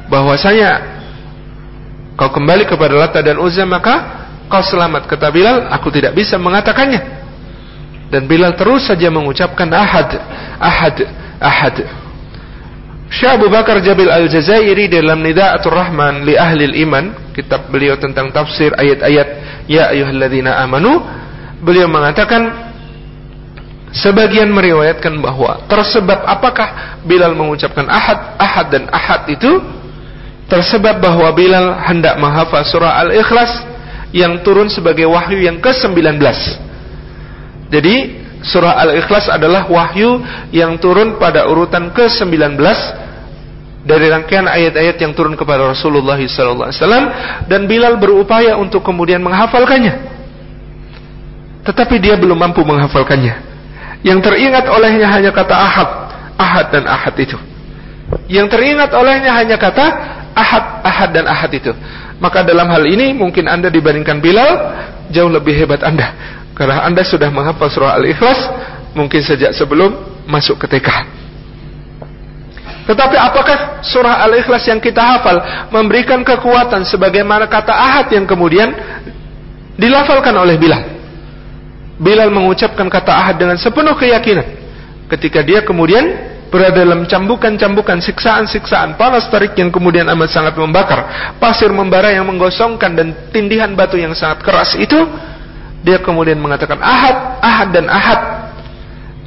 bahwasanya 0.06 0.70
kau 2.14 2.30
kembali 2.30 2.70
kepada 2.70 2.94
Lata 2.94 3.18
dan 3.18 3.40
Uzza 3.42 3.66
maka 3.66 4.23
kau 4.54 4.62
selamat. 4.62 5.10
Kata 5.10 5.34
Bilal 5.34 5.66
aku 5.74 5.90
tidak 5.90 6.14
bisa 6.14 6.38
mengatakannya. 6.38 7.26
Dan 8.06 8.30
Bilal 8.30 8.54
terus 8.54 8.86
saja 8.86 9.10
mengucapkan 9.10 9.66
ahad 9.74 10.14
ahad 10.62 10.96
ahad. 11.42 11.76
Syekh 13.10 13.34
Abu 13.34 13.50
Bakar 13.50 13.82
Jabil 13.82 14.10
Al-Jazairi 14.10 14.86
dalam 14.86 15.18
Nida'atul 15.22 15.74
Rahman 15.74 16.22
li 16.22 16.38
ahli 16.38 16.70
iman 16.86 17.34
kitab 17.34 17.66
beliau 17.70 17.98
tentang 17.98 18.30
tafsir 18.30 18.70
ayat-ayat 18.74 19.28
ya 19.66 19.90
ayyuhalladzina 19.90 20.62
amanu 20.62 21.02
beliau 21.62 21.90
mengatakan 21.90 22.64
Sebagian 23.94 24.50
meriwayatkan 24.50 25.22
bahwa 25.22 25.70
tersebab 25.70 26.26
apakah 26.26 26.98
Bilal 27.06 27.38
mengucapkan 27.38 27.86
ahad, 27.86 28.34
ahad 28.42 28.66
dan 28.74 28.90
ahad 28.90 29.30
itu 29.30 29.62
tersebab 30.50 30.98
bahwa 30.98 31.30
Bilal 31.30 31.78
hendak 31.78 32.18
menghafal 32.18 32.66
surah 32.66 32.98
Al-Ikhlas 33.06 33.73
yang 34.14 34.46
turun 34.46 34.70
sebagai 34.70 35.10
wahyu 35.10 35.42
yang 35.42 35.58
ke-19. 35.58 36.22
Jadi 37.74 37.94
surah 38.46 38.78
Al-Ikhlas 38.86 39.26
adalah 39.26 39.66
wahyu 39.66 40.22
yang 40.54 40.78
turun 40.78 41.18
pada 41.18 41.50
urutan 41.50 41.90
ke-19 41.90 42.54
dari 43.82 44.06
rangkaian 44.08 44.46
ayat-ayat 44.46 44.96
yang 45.02 45.12
turun 45.12 45.34
kepada 45.34 45.66
Rasulullah 45.66 46.16
SAW 46.16 46.70
dan 47.50 47.66
Bilal 47.66 47.98
berupaya 47.98 48.54
untuk 48.54 48.86
kemudian 48.86 49.18
menghafalkannya. 49.18 50.14
Tetapi 51.66 51.98
dia 51.98 52.14
belum 52.14 52.38
mampu 52.38 52.62
menghafalkannya. 52.62 53.34
Yang 54.06 54.30
teringat 54.30 54.68
olehnya 54.68 55.08
hanya 55.10 55.32
kata 55.32 55.54
ahad, 55.56 55.90
ahad 56.38 56.66
dan 56.70 56.84
ahad 56.86 57.14
itu. 57.18 57.36
Yang 58.30 58.46
teringat 58.52 58.92
olehnya 58.92 59.32
hanya 59.32 59.56
kata 59.56 59.84
ahad, 60.36 60.64
ahad 60.84 61.10
dan 61.10 61.24
ahad 61.24 61.50
itu. 61.50 61.72
Maka 62.22 62.46
dalam 62.46 62.70
hal 62.70 62.84
ini 62.86 63.10
mungkin 63.10 63.50
Anda 63.50 63.68
dibandingkan 63.68 64.22
Bilal 64.22 64.52
jauh 65.10 65.30
lebih 65.30 65.54
hebat 65.58 65.82
Anda. 65.82 66.14
Karena 66.54 66.86
Anda 66.86 67.02
sudah 67.02 67.28
menghafal 67.34 67.66
surah 67.66 67.98
Al-Ikhlas 67.98 68.38
mungkin 68.94 69.20
sejak 69.20 69.50
sebelum 69.52 70.22
masuk 70.30 70.62
ke 70.62 70.66
TK. 70.70 70.88
Tetapi 72.84 73.16
apakah 73.16 73.80
surah 73.82 74.22
Al-Ikhlas 74.28 74.68
yang 74.68 74.78
kita 74.78 75.00
hafal 75.00 75.68
memberikan 75.72 76.20
kekuatan 76.22 76.84
sebagaimana 76.86 77.48
kata 77.48 77.72
ahad 77.72 78.12
yang 78.12 78.28
kemudian 78.28 78.70
dilafalkan 79.74 80.36
oleh 80.36 80.54
Bilal? 80.60 80.82
Bilal 81.98 82.30
mengucapkan 82.30 82.86
kata 82.86 83.12
ahad 83.14 83.36
dengan 83.40 83.56
sepenuh 83.58 83.96
keyakinan. 83.98 84.46
Ketika 85.10 85.42
dia 85.42 85.62
kemudian 85.66 86.33
berada 86.54 86.86
dalam 86.86 87.02
cambukan-cambukan 87.02 87.98
siksaan-siksaan 87.98 88.94
panas 88.94 89.26
terik 89.26 89.58
yang 89.58 89.74
kemudian 89.74 90.06
amat 90.14 90.30
sangat 90.30 90.54
membakar, 90.54 91.34
pasir 91.42 91.66
membara 91.74 92.14
yang 92.14 92.30
menggosongkan 92.30 92.94
dan 92.94 93.10
tindihan 93.34 93.74
batu 93.74 93.98
yang 93.98 94.14
sangat 94.14 94.46
keras 94.46 94.78
itu, 94.78 94.94
dia 95.82 95.98
kemudian 95.98 96.38
mengatakan 96.38 96.78
ahad, 96.78 97.42
ahad 97.42 97.68
dan 97.74 97.90
ahad 97.90 98.20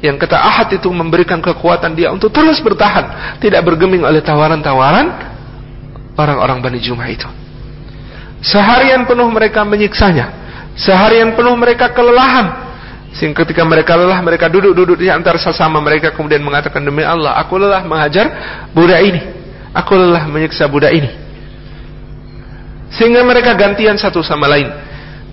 yang 0.00 0.16
kata 0.16 0.40
ahad 0.40 0.72
itu 0.72 0.88
memberikan 0.88 1.42
kekuatan 1.44 1.92
dia 1.92 2.08
untuk 2.08 2.32
terus 2.32 2.64
bertahan, 2.64 3.36
tidak 3.44 3.60
bergeming 3.60 4.08
oleh 4.08 4.24
tawaran-tawaran 4.24 5.12
orang-orang 6.16 6.64
Bani 6.64 6.80
Jumah 6.80 7.12
itu. 7.12 7.28
Seharian 8.40 9.04
penuh 9.04 9.28
mereka 9.28 9.68
menyiksanya, 9.68 10.32
seharian 10.80 11.36
penuh 11.36 11.52
mereka 11.60 11.92
kelelahan. 11.92 12.67
Sehingga 13.16 13.44
ketika 13.44 13.64
mereka 13.64 13.96
lelah, 13.96 14.20
mereka 14.20 14.52
duduk-duduk 14.52 15.00
di 15.00 15.08
antara 15.08 15.40
sesama 15.40 15.80
mereka 15.80 16.12
kemudian 16.12 16.44
mengatakan 16.44 16.84
demi 16.84 17.00
Allah, 17.00 17.40
aku 17.40 17.56
lelah 17.56 17.82
mengajar 17.84 18.26
budak 18.76 19.00
ini. 19.00 19.20
Aku 19.72 19.96
lelah 19.96 20.28
menyiksa 20.28 20.68
budak 20.68 20.92
ini. 20.92 21.08
Sehingga 22.92 23.24
mereka 23.24 23.56
gantian 23.56 23.96
satu 23.96 24.20
sama 24.20 24.48
lain. 24.48 24.68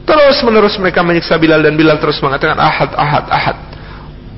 Terus 0.06 0.38
menerus 0.46 0.78
mereka 0.78 1.02
menyiksa 1.02 1.36
Bilal 1.36 1.66
dan 1.66 1.74
Bilal 1.74 1.98
terus 1.98 2.22
mengatakan 2.22 2.56
ahad, 2.62 2.94
ahad, 2.94 3.26
ahad 3.26 3.58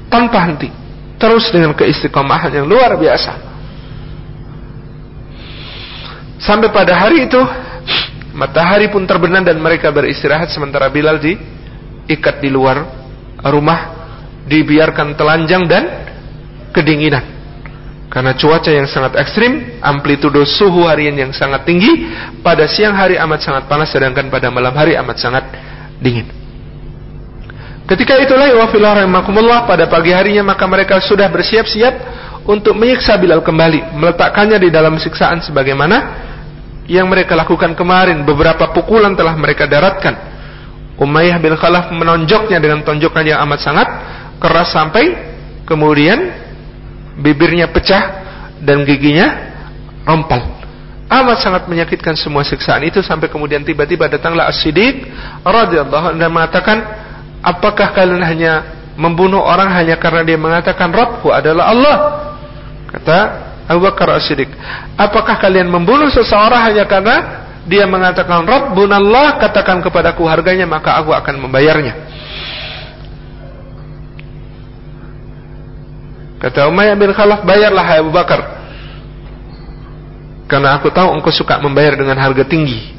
tanpa 0.08 0.48
henti 0.48 0.72
terus 1.20 1.52
dengan 1.52 1.76
keistiqomahan 1.76 2.52
yang 2.54 2.66
luar 2.68 2.96
biasa 2.96 3.32
sampai 6.40 6.70
pada 6.72 6.94
hari 6.96 7.28
itu 7.28 7.42
matahari 8.32 8.88
pun 8.88 9.04
terbenam 9.04 9.44
dan 9.44 9.58
mereka 9.60 9.92
beristirahat 9.92 10.54
sementara 10.54 10.88
Bilal 10.88 11.20
diikat 11.20 12.40
di 12.40 12.50
luar 12.54 13.07
rumah 13.44 13.80
dibiarkan 14.48 15.14
telanjang 15.20 15.64
dan 15.70 15.84
kedinginan 16.74 17.38
karena 18.08 18.32
cuaca 18.40 18.72
yang 18.72 18.88
sangat 18.88 19.20
ekstrim, 19.20 19.84
amplitudo 19.84 20.48
suhu 20.48 20.88
harian 20.88 21.14
yang 21.14 21.36
sangat 21.36 21.68
tinggi, 21.68 22.08
pada 22.40 22.64
siang 22.64 22.96
hari 22.96 23.20
amat 23.20 23.44
sangat 23.44 23.64
panas 23.68 23.92
sedangkan 23.92 24.32
pada 24.32 24.48
malam 24.48 24.72
hari 24.72 24.96
amat 24.96 25.18
sangat 25.20 25.44
dingin. 26.00 26.26
Ketika 27.88 28.20
itulah 28.20 28.52
rahimakumullah 28.52 29.64
pada 29.64 29.88
pagi 29.88 30.12
harinya 30.12 30.56
maka 30.56 30.68
mereka 30.68 31.00
sudah 31.00 31.28
bersiap-siap 31.32 31.96
untuk 32.48 32.76
menyiksa 32.76 33.16
Bilal 33.20 33.44
kembali, 33.44 33.96
meletakkannya 33.96 34.60
di 34.60 34.70
dalam 34.72 34.96
siksaan 35.00 35.44
sebagaimana 35.44 35.98
yang 36.88 37.08
mereka 37.12 37.36
lakukan 37.36 37.76
kemarin. 37.76 38.24
Beberapa 38.24 38.72
pukulan 38.72 39.16
telah 39.16 39.36
mereka 39.36 39.68
daratkan. 39.68 40.27
Umayyah 40.98 41.38
bin 41.38 41.54
Khalaf 41.54 41.94
menonjoknya 41.94 42.58
dengan 42.58 42.82
tonjokan 42.82 43.22
yang 43.22 43.42
amat 43.46 43.60
sangat 43.62 43.88
keras 44.42 44.74
sampai 44.74 45.14
kemudian 45.66 46.34
bibirnya 47.22 47.70
pecah 47.70 48.26
dan 48.62 48.82
giginya 48.82 49.54
rompal. 50.06 50.58
Amat 51.08 51.40
sangat 51.40 51.64
menyakitkan 51.72 52.18
semua 52.20 52.44
siksaan 52.44 52.84
itu 52.84 53.00
sampai 53.00 53.32
kemudian 53.32 53.64
tiba-tiba 53.64 54.12
datanglah 54.12 54.50
As-Siddiq 54.52 55.08
radhiyallahu 55.46 56.18
anhu 56.18 56.28
mengatakan 56.28 56.78
Apakah 57.48 57.94
kalian 57.94 58.24
hanya 58.26 58.54
membunuh 58.98 59.40
orang 59.40 59.70
hanya 59.72 59.96
karena 60.02 60.26
dia 60.26 60.36
mengatakan 60.36 60.90
Rabbku 60.90 61.30
adalah 61.30 61.70
Allah? 61.70 61.98
Kata 62.90 63.18
Abu 63.72 63.88
Bakar 63.88 64.18
As-Siddiq. 64.18 64.50
Apakah 64.98 65.38
kalian 65.38 65.70
membunuh 65.70 66.10
seseorang 66.10 66.72
hanya 66.72 66.84
karena 66.90 67.47
dia 67.68 67.84
mengatakan 67.84 68.48
Rabbunallah 68.48 69.44
katakan 69.44 69.84
kepadaku 69.84 70.24
harganya 70.24 70.64
maka 70.64 70.96
aku 70.96 71.12
akan 71.12 71.36
membayarnya. 71.44 71.94
Kata 76.40 76.72
Umayyah 76.72 76.96
bin 76.96 77.12
Khalaf 77.12 77.44
bayarlah 77.44 77.86
Abu 78.00 78.10
Bakar. 78.14 78.42
Karena 80.48 80.80
aku 80.80 80.88
tahu 80.88 81.12
engkau 81.12 81.34
suka 81.34 81.60
membayar 81.60 82.00
dengan 82.00 82.16
harga 82.16 82.48
tinggi. 82.48 82.96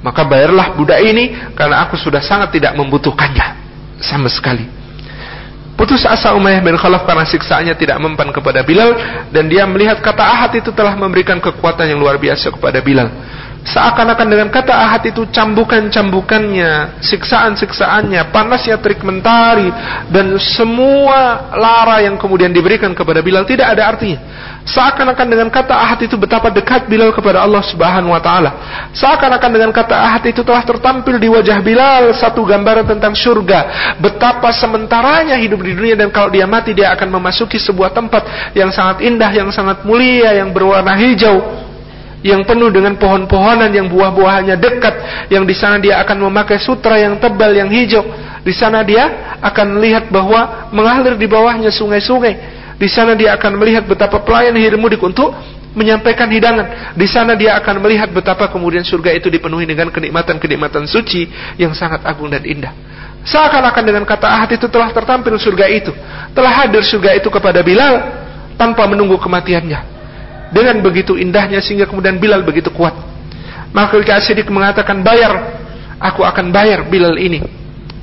Maka 0.00 0.24
bayarlah 0.24 0.72
budak 0.72 0.96
ini 1.04 1.52
karena 1.52 1.84
aku 1.84 2.00
sudah 2.00 2.24
sangat 2.24 2.56
tidak 2.56 2.72
membutuhkannya 2.72 3.46
sama 4.00 4.32
sekali. 4.32 4.79
Putus 5.80 6.04
asa 6.04 6.36
Umayyah 6.36 6.60
bin 6.60 6.76
Khalaf 6.76 7.08
karena 7.08 7.24
siksaannya 7.24 7.72
tidak 7.72 7.96
mempan 8.04 8.28
kepada 8.28 8.60
Bilal 8.60 8.92
dan 9.32 9.48
dia 9.48 9.64
melihat 9.64 10.04
kata 10.04 10.20
ahad 10.20 10.52
itu 10.52 10.68
telah 10.76 10.92
memberikan 10.92 11.40
kekuatan 11.40 11.88
yang 11.88 11.96
luar 11.96 12.20
biasa 12.20 12.52
kepada 12.52 12.84
Bilal. 12.84 13.08
Seakan-akan 13.60 14.24
dengan 14.24 14.48
kata 14.48 14.72
ahad 14.72 15.04
itu 15.04 15.28
cambukan-cambukannya, 15.28 16.96
siksaan-siksaannya, 17.04 18.32
panasnya 18.32 18.80
terik 18.80 19.04
mentari 19.04 19.68
dan 20.08 20.32
semua 20.40 21.52
lara 21.52 22.00
yang 22.00 22.16
kemudian 22.16 22.48
diberikan 22.56 22.96
kepada 22.96 23.20
Bilal 23.20 23.44
tidak 23.44 23.76
ada 23.76 23.84
artinya. 23.84 24.16
Seakan-akan 24.64 25.26
dengan 25.28 25.48
kata 25.52 25.76
ahad 25.76 26.00
itu 26.00 26.16
betapa 26.16 26.48
dekat 26.48 26.88
Bilal 26.88 27.12
kepada 27.12 27.44
Allah 27.44 27.60
Subhanahu 27.60 28.16
wa 28.16 28.22
taala. 28.24 28.50
Seakan-akan 28.96 29.50
dengan 29.52 29.70
kata 29.76 29.92
ahad 29.92 30.24
itu 30.24 30.40
telah 30.40 30.64
tertampil 30.64 31.20
di 31.20 31.28
wajah 31.28 31.60
Bilal 31.60 32.16
satu 32.16 32.40
gambaran 32.48 32.88
tentang 32.96 33.12
surga. 33.12 33.92
Betapa 34.00 34.56
sementaranya 34.56 35.36
hidup 35.36 35.60
di 35.60 35.76
dunia 35.76 36.00
dan 36.00 36.08
kalau 36.08 36.32
dia 36.32 36.48
mati 36.48 36.72
dia 36.72 36.96
akan 36.96 37.12
memasuki 37.12 37.60
sebuah 37.60 37.92
tempat 37.92 38.56
yang 38.56 38.72
sangat 38.72 39.04
indah, 39.04 39.28
yang 39.28 39.52
sangat 39.52 39.84
mulia, 39.84 40.32
yang 40.32 40.48
berwarna 40.48 40.96
hijau 40.96 41.68
yang 42.20 42.44
penuh 42.44 42.68
dengan 42.68 42.96
pohon-pohonan 43.00 43.72
yang 43.72 43.88
buah-buahannya 43.88 44.56
dekat, 44.60 44.94
yang 45.32 45.48
di 45.48 45.56
sana 45.56 45.80
dia 45.80 46.00
akan 46.04 46.28
memakai 46.28 46.60
sutra 46.60 47.00
yang 47.00 47.16
tebal 47.16 47.48
yang 47.52 47.72
hijau. 47.72 48.04
Di 48.44 48.52
sana 48.52 48.84
dia 48.84 49.36
akan 49.40 49.80
melihat 49.80 50.08
bahwa 50.12 50.68
mengalir 50.72 51.16
di 51.16 51.24
bawahnya 51.28 51.72
sungai-sungai. 51.72 52.60
Di 52.80 52.88
sana 52.88 53.12
dia 53.12 53.36
akan 53.36 53.60
melihat 53.60 53.84
betapa 53.84 54.20
pelayan 54.24 54.56
hirmudik 54.56 55.00
untuk 55.00 55.32
menyampaikan 55.76 56.28
hidangan. 56.28 56.96
Di 56.96 57.08
sana 57.08 57.36
dia 57.36 57.56
akan 57.60 57.84
melihat 57.84 58.08
betapa 58.12 58.48
kemudian 58.48 58.84
surga 58.84 59.16
itu 59.16 59.28
dipenuhi 59.28 59.68
dengan 59.68 59.92
kenikmatan-kenikmatan 59.92 60.88
suci 60.88 61.28
yang 61.60 61.72
sangat 61.76 62.04
agung 62.04 62.32
dan 62.32 62.44
indah. 62.44 62.72
Seakan-akan 63.20 63.84
dengan 63.84 64.04
kata 64.08 64.24
ahad 64.28 64.48
itu 64.56 64.64
telah 64.72 64.88
tertampil 64.92 65.36
surga 65.36 65.68
itu. 65.68 65.92
Telah 66.32 66.64
hadir 66.64 66.80
surga 66.80 67.20
itu 67.20 67.28
kepada 67.28 67.60
Bilal 67.60 68.00
tanpa 68.56 68.88
menunggu 68.88 69.20
kematiannya 69.20 69.99
dengan 70.50 70.82
begitu 70.82 71.14
indahnya 71.14 71.62
sehingga 71.62 71.86
kemudian 71.86 72.18
Bilal 72.18 72.42
begitu 72.42 72.70
kuat. 72.74 72.94
Maka 73.70 74.02
ketika 74.02 74.50
mengatakan 74.50 75.02
bayar, 75.06 75.62
aku 76.02 76.26
akan 76.26 76.50
bayar 76.50 76.86
Bilal 76.90 77.14
ini. 77.18 77.42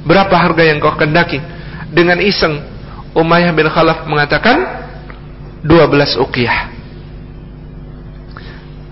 Berapa 0.07 0.31
harga 0.39 0.63
yang 0.63 0.79
kau 0.79 0.95
kendaki? 0.95 1.43
Dengan 1.91 2.23
iseng, 2.23 2.63
Umayyah 3.12 3.51
bin 3.51 3.67
Khalaf 3.67 4.07
mengatakan 4.07 4.88
12 5.65 6.23
uqiyah. 6.23 6.60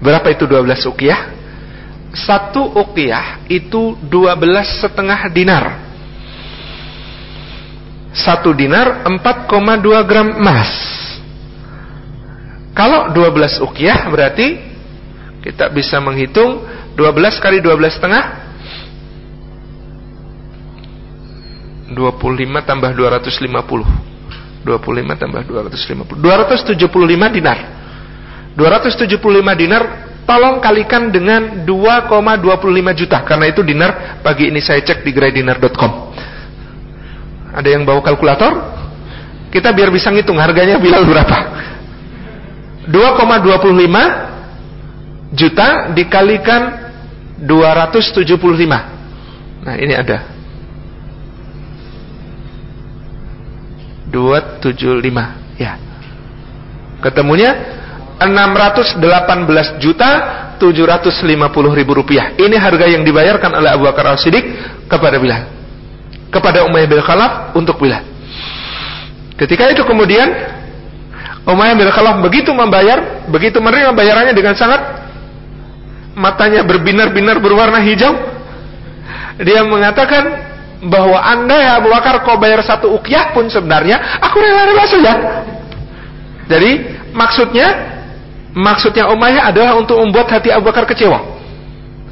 Berapa 0.03 0.27
itu 0.35 0.43
12 0.43 0.91
uqiyah? 0.91 1.21
Satu 2.11 2.75
uqiyah 2.75 3.47
itu 3.47 3.95
12 4.07 4.83
setengah 4.83 5.31
dinar. 5.31 5.65
Satu 8.15 8.55
dinar 8.55 9.07
4,2 9.07 10.07
gram 10.07 10.39
emas. 10.39 10.71
Kalau 12.75 13.15
12 13.15 13.63
ukiah 13.63 14.11
berarti 14.11 14.59
kita 15.39 15.71
bisa 15.71 16.03
menghitung 16.03 16.59
12 16.99 17.39
kali 17.39 17.63
12 17.63 17.95
setengah? 17.95 18.23
25 21.95 21.95
tambah 22.67 22.91
250 22.91 24.67
25 24.67 25.21
tambah 25.21 25.41
250 25.47 26.19
275 26.19 27.37
dinar. 27.37 27.59
275 28.59 29.61
dinar 29.61 29.83
tolong 30.27 30.59
kalikan 30.59 31.07
dengan 31.13 31.63
2,25 31.63 32.99
juta. 32.99 33.23
Karena 33.23 33.45
itu 33.47 33.63
dinar 33.63 34.19
pagi 34.19 34.51
ini 34.51 34.59
saya 34.59 34.83
cek 34.83 35.07
di 35.07 35.15
gradinar.com 35.15 36.11
ada 37.55 37.69
yang 37.71 37.87
bawa 37.87 38.03
kalkulator? 38.03 38.51
Kita 39.47 39.71
biar 39.71 39.87
bisa 39.87 40.11
ngitung 40.11 40.35
harganya 40.35 40.75
bilal 40.75 41.07
berapa 41.07 41.37
2,25 42.89 45.33
juta 45.33 45.89
dikalikan 45.93 46.61
275. 47.41 49.65
Nah, 49.65 49.75
ini 49.81 49.93
ada. 49.97 50.21
275, 54.13 55.57
ya. 55.59 55.75
Ketemunya 57.03 57.51
618 58.21 59.81
juta 59.83 60.09
750 60.55 61.75
ribu 61.75 61.99
rupiah. 61.99 62.31
Ini 62.39 62.55
harga 62.55 62.87
yang 62.87 63.03
dibayarkan 63.03 63.59
oleh 63.59 63.75
Abu 63.75 63.83
Bakar 63.83 64.15
Al-Siddiq 64.15 64.55
kepada 64.87 65.19
Bilal. 65.19 65.51
Kepada 66.31 66.63
Umayyah 66.63 66.87
bin 66.87 67.03
Khalaf 67.03 67.51
untuk 67.59 67.75
Bilal. 67.83 68.07
Ketika 69.35 69.67
itu 69.67 69.83
kemudian 69.83 70.54
Umayyah 71.45 71.77
bin 71.77 71.89
Khalaf 71.93 72.25
begitu 72.25 72.49
membayar, 72.57 73.25
begitu 73.29 73.61
menerima 73.61 73.93
bayarannya 73.93 74.33
dengan 74.33 74.57
sangat 74.57 74.81
matanya 76.17 76.65
berbinar-binar 76.65 77.37
berwarna 77.37 77.77
hijau. 77.85 78.17
Dia 79.45 79.61
mengatakan 79.61 80.23
bahwa 80.89 81.21
anda 81.21 81.59
ya 81.61 81.71
Abu 81.77 81.93
Bakar 81.93 82.25
kau 82.25 82.41
bayar 82.41 82.65
satu 82.65 82.97
ukiah 82.97 83.29
pun 83.29 83.45
sebenarnya 83.45 84.01
aku 84.25 84.41
rela-rela 84.41 84.85
saja. 84.89 85.13
Jadi 86.49 86.71
maksudnya 87.13 87.67
maksudnya 88.57 89.05
Umayyah 89.13 89.53
adalah 89.53 89.77
untuk 89.77 90.01
membuat 90.01 90.33
hati 90.33 90.49
Abu 90.49 90.65
Bakar 90.65 90.89
kecewa. 90.89 91.21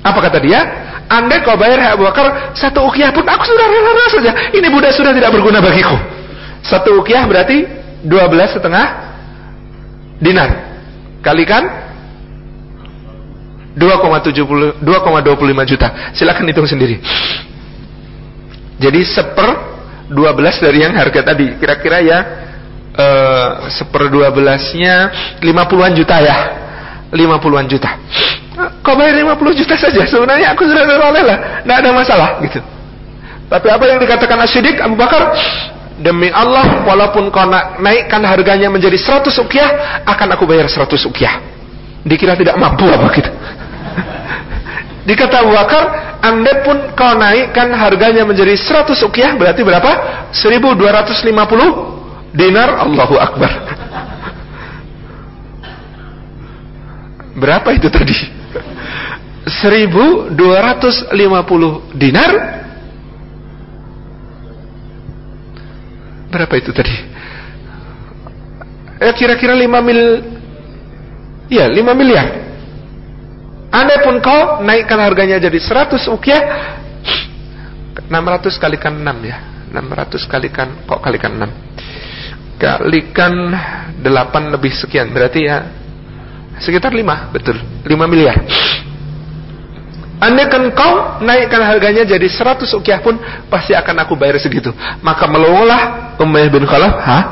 Apa 0.06 0.20
kata 0.30 0.38
dia? 0.46 0.62
Anda 1.10 1.42
kau 1.42 1.58
bayar 1.58 1.98
Abu 1.98 2.06
Bakar 2.06 2.54
satu 2.54 2.86
ukiah 2.86 3.10
pun 3.10 3.26
aku 3.26 3.44
sudah 3.50 3.66
rela-rela 3.66 4.10
saja. 4.14 4.32
Ini 4.54 4.68
budak 4.70 4.94
sudah 4.94 5.10
tidak 5.10 5.34
berguna 5.34 5.58
bagiku. 5.58 5.98
Satu 6.62 7.02
ukiah 7.02 7.26
berarti 7.26 7.66
dua 8.04 8.28
belas 8.30 8.52
setengah 8.52 9.03
dinar 10.24 10.50
kalikan 11.20 11.84
2,25 13.74 14.86
juta. 15.66 15.88
Silakan 16.14 16.46
hitung 16.46 16.70
sendiri. 16.70 17.02
Jadi 18.78 19.02
seper 19.02 19.50
12 20.14 20.64
dari 20.64 20.78
yang 20.86 20.94
harga 20.94 21.34
tadi. 21.34 21.58
Kira-kira 21.58 21.98
ya 22.06 22.20
uh, 22.94 23.50
seper 23.74 24.14
12-nya 24.14 24.96
50-an 25.42 25.94
juta 25.98 26.16
ya. 26.22 26.38
50-an 27.14 27.66
juta. 27.70 27.90
Kau 28.86 28.94
bayar 28.94 29.18
50 29.18 29.60
juta 29.66 29.74
saja. 29.74 30.02
Sebenarnya 30.06 30.54
aku 30.54 30.70
sudah 30.70 30.86
rela 30.86 31.10
Tidak 31.10 31.78
ada 31.82 31.90
masalah 31.90 32.30
gitu. 32.46 32.62
Tapi 33.50 33.68
apa 33.70 33.84
yang 33.86 34.02
dikatakan 34.02 34.38
Asyidik 34.46 34.82
Abu 34.82 34.98
Bakar 34.98 35.34
Demi 36.04 36.28
Allah 36.28 36.84
walaupun 36.84 37.32
kau 37.32 37.48
naikkan 37.80 38.20
harganya 38.28 38.68
menjadi 38.68 39.00
100 39.00 39.32
ukiah 39.40 40.04
Akan 40.04 40.28
aku 40.36 40.44
bayar 40.44 40.68
100 40.68 41.00
ukiah 41.08 41.40
Dikira 42.04 42.36
tidak 42.36 42.60
mampu 42.60 42.84
apa 42.92 43.08
gitu 43.16 43.32
Dikata 45.08 45.48
Abu 45.48 45.56
Bakar 45.56 45.84
Anda 46.20 46.60
pun 46.60 46.92
kau 46.92 47.16
naikkan 47.16 47.72
harganya 47.72 48.28
menjadi 48.28 48.52
100 48.52 49.00
ukiah 49.00 49.32
Berarti 49.40 49.64
berapa? 49.64 49.92
1250 50.36 52.36
dinar 52.36 52.84
Allahu 52.84 53.16
Akbar 53.16 53.52
Berapa 57.40 57.72
itu 57.72 57.88
tadi? 57.88 58.14
1250 59.64 61.16
dinar 61.96 62.63
Berapa 66.34 66.54
itu 66.58 66.74
tadi? 66.74 66.96
Eh 68.98 69.14
kira-kira 69.14 69.54
5 69.54 69.70
mil 69.86 70.02
Iya 71.54 71.70
5 71.70 71.94
miliar. 71.94 72.28
Anda 73.70 74.02
pun 74.02 74.18
kau 74.18 74.66
naikkan 74.66 74.98
harganya 74.98 75.38
jadi 75.38 75.60
100 75.62 76.10
ukiah 76.10 76.42
600 78.10 78.58
kalikan 78.58 78.98
6 78.98 79.30
ya. 79.30 79.38
600 79.74 80.30
kalikan 80.30 80.70
kok 80.86 81.02
kalikan 81.02 81.34
6 81.34 82.62
Kalikan 82.62 83.34
8 84.06 84.54
lebih 84.54 84.70
sekian 84.70 85.10
Berarti 85.10 85.50
ya 85.50 85.66
Sekitar 86.62 86.94
5 86.94 87.34
betul. 87.34 87.58
5 87.58 87.90
miliar 88.06 88.38
Andai 90.24 90.48
kan 90.48 90.64
kau 90.72 91.20
naikkan 91.20 91.60
harganya 91.60 92.08
jadi 92.08 92.24
100 92.24 92.64
ukiah 92.80 93.04
pun 93.04 93.20
pasti 93.52 93.76
akan 93.76 94.08
aku 94.08 94.16
bayar 94.16 94.40
segitu. 94.40 94.72
Maka 95.04 95.28
melongolah 95.28 96.16
Umayyah 96.16 96.48
bin 96.48 96.64
Khalaf, 96.64 96.94
"Hah? 97.04 97.24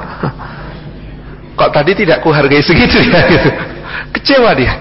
Kok 1.60 1.72
tadi 1.72 2.04
tidak 2.04 2.20
ku 2.20 2.36
hargai 2.36 2.60
segitu 2.60 3.00
ya?" 3.00 3.22
gitu. 3.32 3.50
Kecewa 4.20 4.52
dia. 4.60 4.76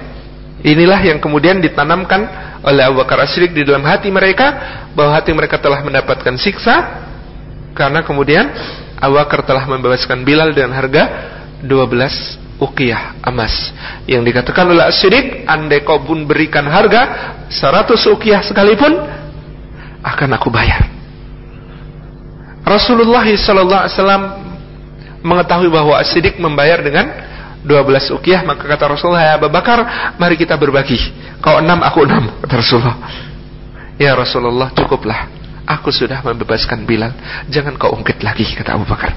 Inilah 0.66 0.98
yang 1.06 1.22
kemudian 1.22 1.62
ditanamkan 1.62 2.50
oleh 2.66 2.82
Abu 2.82 2.98
Bakar 2.98 3.22
Asyrik 3.22 3.54
di 3.54 3.62
dalam 3.62 3.86
hati 3.86 4.10
mereka 4.10 4.52
bahwa 4.92 5.14
hati 5.14 5.30
mereka 5.30 5.56
telah 5.62 5.80
mendapatkan 5.80 6.34
siksa 6.36 7.06
karena 7.72 8.02
kemudian 8.02 8.50
Abu 8.98 9.16
Bakar 9.16 9.46
telah 9.46 9.64
membebaskan 9.70 10.26
Bilal 10.26 10.52
dengan 10.52 10.76
harga 10.76 11.02
12 11.62 12.49
ukiyah 12.60 13.24
emas 13.24 13.72
yang 14.04 14.20
dikatakan 14.20 14.68
oleh 14.68 14.84
As-Siddiq 14.84 15.48
andai 15.48 15.80
kau 15.80 15.98
pun 16.04 16.28
berikan 16.28 16.68
harga 16.68 17.34
100 17.48 17.96
ukiyah 18.12 18.44
sekalipun 18.44 18.92
akan 20.04 20.28
aku 20.36 20.52
bayar. 20.52 20.86
Rasulullah 22.62 23.24
wasallam 23.24 24.22
mengetahui 25.24 25.72
bahwa 25.72 25.96
As-Siddiq 25.98 26.36
membayar 26.36 26.84
dengan 26.84 27.08
12 27.64 28.16
ukiyah 28.20 28.44
maka 28.44 28.68
kata 28.68 28.92
Rasulullah 28.92 29.24
ya 29.24 29.32
Abu 29.40 29.48
Bakar 29.48 30.12
mari 30.20 30.36
kita 30.36 30.54
berbagi. 30.60 31.00
Kau 31.40 31.56
enam 31.56 31.80
aku 31.80 32.04
enam 32.04 32.44
kata 32.44 32.54
Rasulullah. 32.60 32.96
Ya 33.96 34.12
Rasulullah 34.12 34.68
cukuplah. 34.76 35.40
Aku 35.68 35.92
sudah 35.92 36.24
membebaskan 36.24 36.82
Bilal. 36.82 37.12
Jangan 37.48 37.76
kau 37.76 37.92
ungkit 37.92 38.20
lagi 38.20 38.48
kata 38.52 38.76
Abu 38.76 38.84
Bakar. 38.88 39.12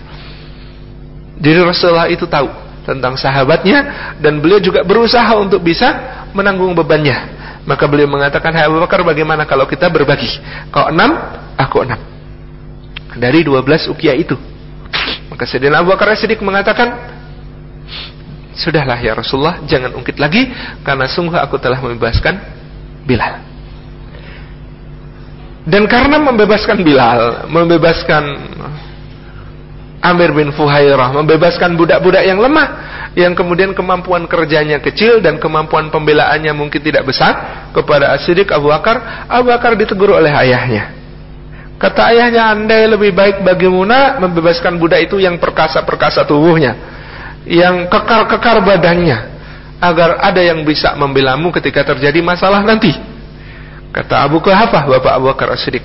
Jadi 1.43 1.59
Rasulullah 1.59 2.07
itu 2.07 2.23
tahu 2.23 2.62
tentang 2.83 3.15
sahabatnya 3.15 4.13
dan 4.19 4.43
beliau 4.43 4.59
juga 4.59 4.83
berusaha 4.83 5.31
untuk 5.39 5.63
bisa 5.63 6.21
menanggung 6.35 6.75
bebannya. 6.75 7.41
Maka 7.63 7.87
beliau 7.87 8.11
mengatakan, 8.11 8.51
"Hai 8.51 8.67
Abu 8.67 8.79
Bakar, 8.83 9.07
bagaimana 9.07 9.47
kalau 9.47 9.63
kita 9.63 9.87
berbagi? 9.87 10.27
Kau 10.67 10.91
enam, 10.91 11.15
aku 11.55 11.87
enam." 11.87 11.99
Dari 13.15 13.39
dua 13.47 13.63
belas 13.63 13.87
ukiah 13.87 14.15
itu. 14.15 14.35
Maka 15.31 15.47
Sayyidina 15.47 15.79
Abu 15.79 15.95
Bakar 15.95 16.11
Siddiq 16.19 16.43
mengatakan, 16.43 16.91
"Sudahlah 18.53 18.99
ya 18.99 19.15
Rasulullah, 19.15 19.63
jangan 19.63 19.95
ungkit 19.95 20.19
lagi 20.19 20.51
karena 20.83 21.07
sungguh 21.07 21.39
aku 21.39 21.55
telah 21.55 21.79
membebaskan 21.79 22.35
Bilal." 23.07 23.39
Dan 25.63 25.87
karena 25.87 26.19
membebaskan 26.19 26.83
Bilal, 26.83 27.47
membebaskan 27.47 28.23
Amir 30.03 30.35
bin 30.35 30.51
Fuhairah 30.51 31.15
membebaskan 31.15 31.79
budak-budak 31.79 32.27
yang 32.27 32.43
lemah 32.43 32.67
yang 33.15 33.31
kemudian 33.31 33.71
kemampuan 33.71 34.27
kerjanya 34.27 34.83
kecil 34.83 35.23
dan 35.23 35.39
kemampuan 35.39 35.87
pembelaannya 35.87 36.51
mungkin 36.51 36.83
tidak 36.83 37.07
besar 37.07 37.67
kepada 37.71 38.11
As-Siddiq 38.11 38.51
Abu 38.51 38.67
Bakar. 38.67 39.25
Abu 39.31 39.47
Bakar 39.47 39.79
ditegur 39.79 40.11
oleh 40.11 40.33
ayahnya. 40.33 40.91
Kata 41.79 42.11
ayahnya 42.11 42.51
andai 42.51 42.83
lebih 42.91 43.15
baik 43.15 43.47
bagi 43.47 43.71
Muna 43.71 44.19
membebaskan 44.19 44.75
budak 44.75 45.07
itu 45.07 45.23
yang 45.23 45.39
perkasa-perkasa 45.39 46.27
tubuhnya 46.27 46.75
yang 47.43 47.91
kekar-kekar 47.91 48.63
badannya 48.63 49.31
agar 49.83 50.19
ada 50.23 50.39
yang 50.39 50.63
bisa 50.63 50.95
membelamu 50.95 51.51
ketika 51.59 51.83
terjadi 51.95 52.23
masalah 52.23 52.63
nanti. 52.63 52.91
Kata 53.91 54.25
Abu 54.25 54.39
Kuhafah 54.39 54.83
Bapak 54.83 55.11
Abu 55.15 55.25
Bakar 55.31 55.53
As-Siddiq. 55.55 55.83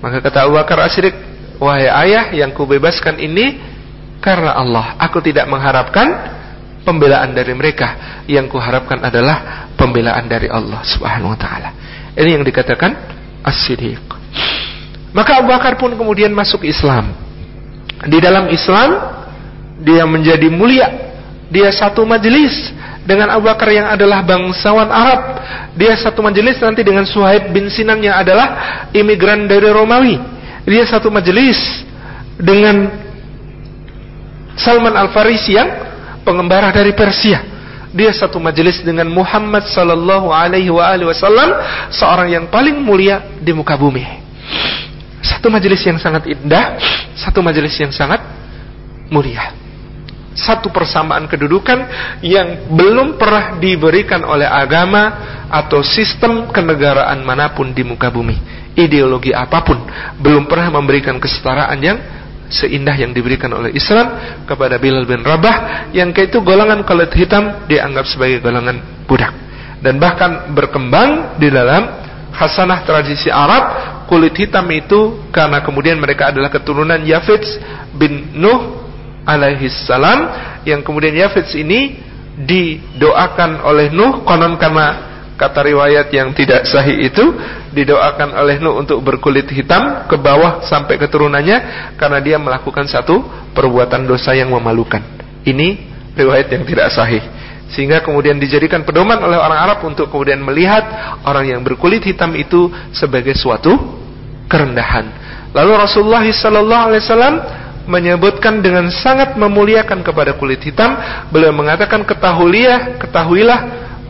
Maka 0.00 0.20
kata 0.24 0.48
Abu 0.48 0.56
Bakar 0.56 0.80
As-Siddiq 0.84 1.27
Wahai 1.58 1.90
ayah 1.90 2.30
yang 2.30 2.54
kubebaskan 2.54 3.18
ini 3.18 3.58
karena 4.22 4.54
Allah. 4.54 4.94
Aku 5.02 5.18
tidak 5.18 5.50
mengharapkan 5.50 6.38
pembelaan 6.86 7.34
dari 7.34 7.50
mereka. 7.50 8.22
Yang 8.30 8.54
kuharapkan 8.54 9.02
adalah 9.02 9.66
pembelaan 9.74 10.30
dari 10.30 10.46
Allah 10.46 10.86
Subhanahu 10.86 11.34
wa 11.34 11.38
taala. 11.38 11.70
Ini 12.14 12.38
yang 12.38 12.46
dikatakan 12.46 12.94
as-siddiq. 13.42 13.98
Maka 15.10 15.42
Abu 15.42 15.50
Bakar 15.50 15.74
pun 15.74 15.90
kemudian 15.98 16.30
masuk 16.30 16.62
Islam. 16.62 17.10
Di 18.06 18.18
dalam 18.22 18.46
Islam 18.54 19.18
dia 19.82 20.06
menjadi 20.06 20.46
mulia. 20.46 21.10
Dia 21.50 21.74
satu 21.74 22.06
majelis 22.06 22.70
dengan 23.02 23.34
Abu 23.34 23.50
Bakar 23.50 23.66
yang 23.74 23.90
adalah 23.90 24.22
bangsawan 24.22 24.86
Arab. 24.86 25.42
Dia 25.74 25.98
satu 25.98 26.22
majelis 26.22 26.62
nanti 26.62 26.86
dengan 26.86 27.02
Suhaib 27.02 27.50
bin 27.50 27.66
Sinan 27.66 27.98
yang 27.98 28.14
adalah 28.14 28.86
imigran 28.94 29.50
dari 29.50 29.66
Romawi 29.66 30.37
dia 30.68 30.84
satu 30.84 31.08
majelis 31.08 31.56
dengan 32.36 32.92
Salman 34.58 34.92
Al-Farisi 34.92 35.56
yang 35.56 35.68
pengembara 36.26 36.68
dari 36.68 36.92
Persia. 36.92 37.40
Dia 37.88 38.12
satu 38.12 38.36
majelis 38.36 38.84
dengan 38.84 39.08
Muhammad 39.08 39.64
sallallahu 39.64 40.28
alaihi 40.28 40.68
wasallam, 40.68 41.56
seorang 41.88 42.28
yang 42.28 42.44
paling 42.52 42.76
mulia 42.84 43.40
di 43.40 43.50
muka 43.56 43.80
bumi. 43.80 44.04
Satu 45.24 45.48
majelis 45.48 45.80
yang 45.88 45.96
sangat 45.96 46.28
indah, 46.28 46.76
satu 47.16 47.40
majelis 47.40 47.72
yang 47.80 47.88
sangat 47.88 48.20
mulia. 49.08 49.67
Satu 50.38 50.70
persamaan 50.70 51.26
kedudukan 51.26 51.78
yang 52.22 52.70
belum 52.70 53.18
pernah 53.18 53.58
diberikan 53.58 54.22
oleh 54.22 54.46
agama 54.46 55.34
atau 55.50 55.82
sistem 55.82 56.46
kenegaraan 56.54 57.26
mana 57.26 57.50
pun 57.50 57.74
di 57.74 57.82
muka 57.82 58.06
bumi. 58.06 58.38
Ideologi 58.78 59.34
apa 59.34 59.66
pun 59.66 59.82
belum 60.22 60.46
pernah 60.46 60.70
memberikan 60.70 61.18
kesetaraan 61.18 61.78
yang 61.82 61.98
seindah 62.48 62.94
yang 62.94 63.10
diberikan 63.10 63.50
oleh 63.50 63.74
Islam 63.74 64.40
kepada 64.46 64.78
Bilal 64.80 65.04
bin 65.04 65.20
Rabah 65.20 65.90
yang 65.92 66.14
ke 66.14 66.30
itu 66.30 66.40
golongan 66.40 66.86
kulit 66.86 67.12
hitam 67.18 67.66
dianggap 67.66 68.06
sebagai 68.06 68.38
golongan 68.38 68.78
budak. 69.10 69.34
Dan 69.82 69.98
bahkan 69.98 70.54
berkembang 70.54 71.38
di 71.38 71.50
dalam 71.50 71.86
hasanah 72.30 72.86
tradisi 72.86 73.26
Arab 73.26 73.62
kulit 74.06 74.34
hitam 74.38 74.64
itu 74.70 75.28
karena 75.34 75.60
kemudian 75.60 75.98
mereka 75.98 76.30
adalah 76.30 76.48
keturunan 76.48 76.98
Yafid 77.02 77.44
bin 77.94 78.38
Nuh 78.38 78.87
alaihissalam 79.28 80.18
yang 80.64 80.80
kemudian 80.80 81.12
Yafits 81.12 81.52
ini 81.52 82.00
didoakan 82.40 83.60
oleh 83.60 83.92
Nuh 83.92 84.24
konon 84.24 84.56
karena 84.56 85.08
kata 85.36 85.68
riwayat 85.68 86.08
yang 86.10 86.32
tidak 86.32 86.66
sahih 86.66 87.12
itu 87.12 87.24
didoakan 87.76 88.34
oleh 88.34 88.56
Nuh 88.58 88.80
untuk 88.80 89.04
berkulit 89.04 89.46
hitam 89.52 90.08
ke 90.08 90.16
bawah 90.16 90.64
sampai 90.64 90.96
keturunannya 90.96 91.58
karena 92.00 92.18
dia 92.24 92.40
melakukan 92.40 92.88
satu 92.88 93.20
perbuatan 93.52 94.08
dosa 94.08 94.32
yang 94.32 94.48
memalukan. 94.48 95.04
Ini 95.44 95.68
riwayat 96.16 96.48
yang 96.50 96.64
tidak 96.64 96.88
sahih. 96.90 97.22
Sehingga 97.68 98.00
kemudian 98.00 98.40
dijadikan 98.40 98.80
pedoman 98.80 99.20
oleh 99.20 99.36
orang 99.36 99.60
Arab 99.60 99.84
untuk 99.84 100.08
kemudian 100.08 100.40
melihat 100.40 100.88
orang 101.20 101.52
yang 101.52 101.60
berkulit 101.60 102.00
hitam 102.00 102.32
itu 102.32 102.72
sebagai 102.96 103.36
suatu 103.36 103.76
kerendahan. 104.48 105.12
Lalu 105.52 105.72
Rasulullah 105.76 106.24
SAW 106.24 107.67
menyebutkan 107.88 108.60
dengan 108.60 108.92
sangat 108.92 109.34
memuliakan 109.40 110.04
kepada 110.04 110.36
kulit 110.36 110.60
hitam. 110.60 110.92
Beliau 111.32 111.56
mengatakan 111.56 112.04
ketahuilah, 112.04 113.00
ketahuilah 113.00 113.60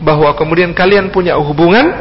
bahwa 0.03 0.35
kemudian 0.35 0.75
kalian 0.75 1.07
punya 1.09 1.39
hubungan 1.39 1.95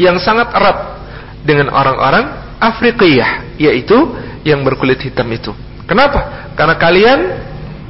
yang 0.00 0.16
sangat 0.16 0.48
erat 0.56 0.98
dengan 1.44 1.68
orang-orang 1.68 2.56
Afrikiyah, 2.56 3.60
yaitu 3.60 3.94
yang 4.42 4.64
berkulit 4.64 4.98
hitam 5.04 5.28
itu. 5.28 5.52
Kenapa? 5.84 6.50
Karena 6.56 6.74
kalian 6.80 7.20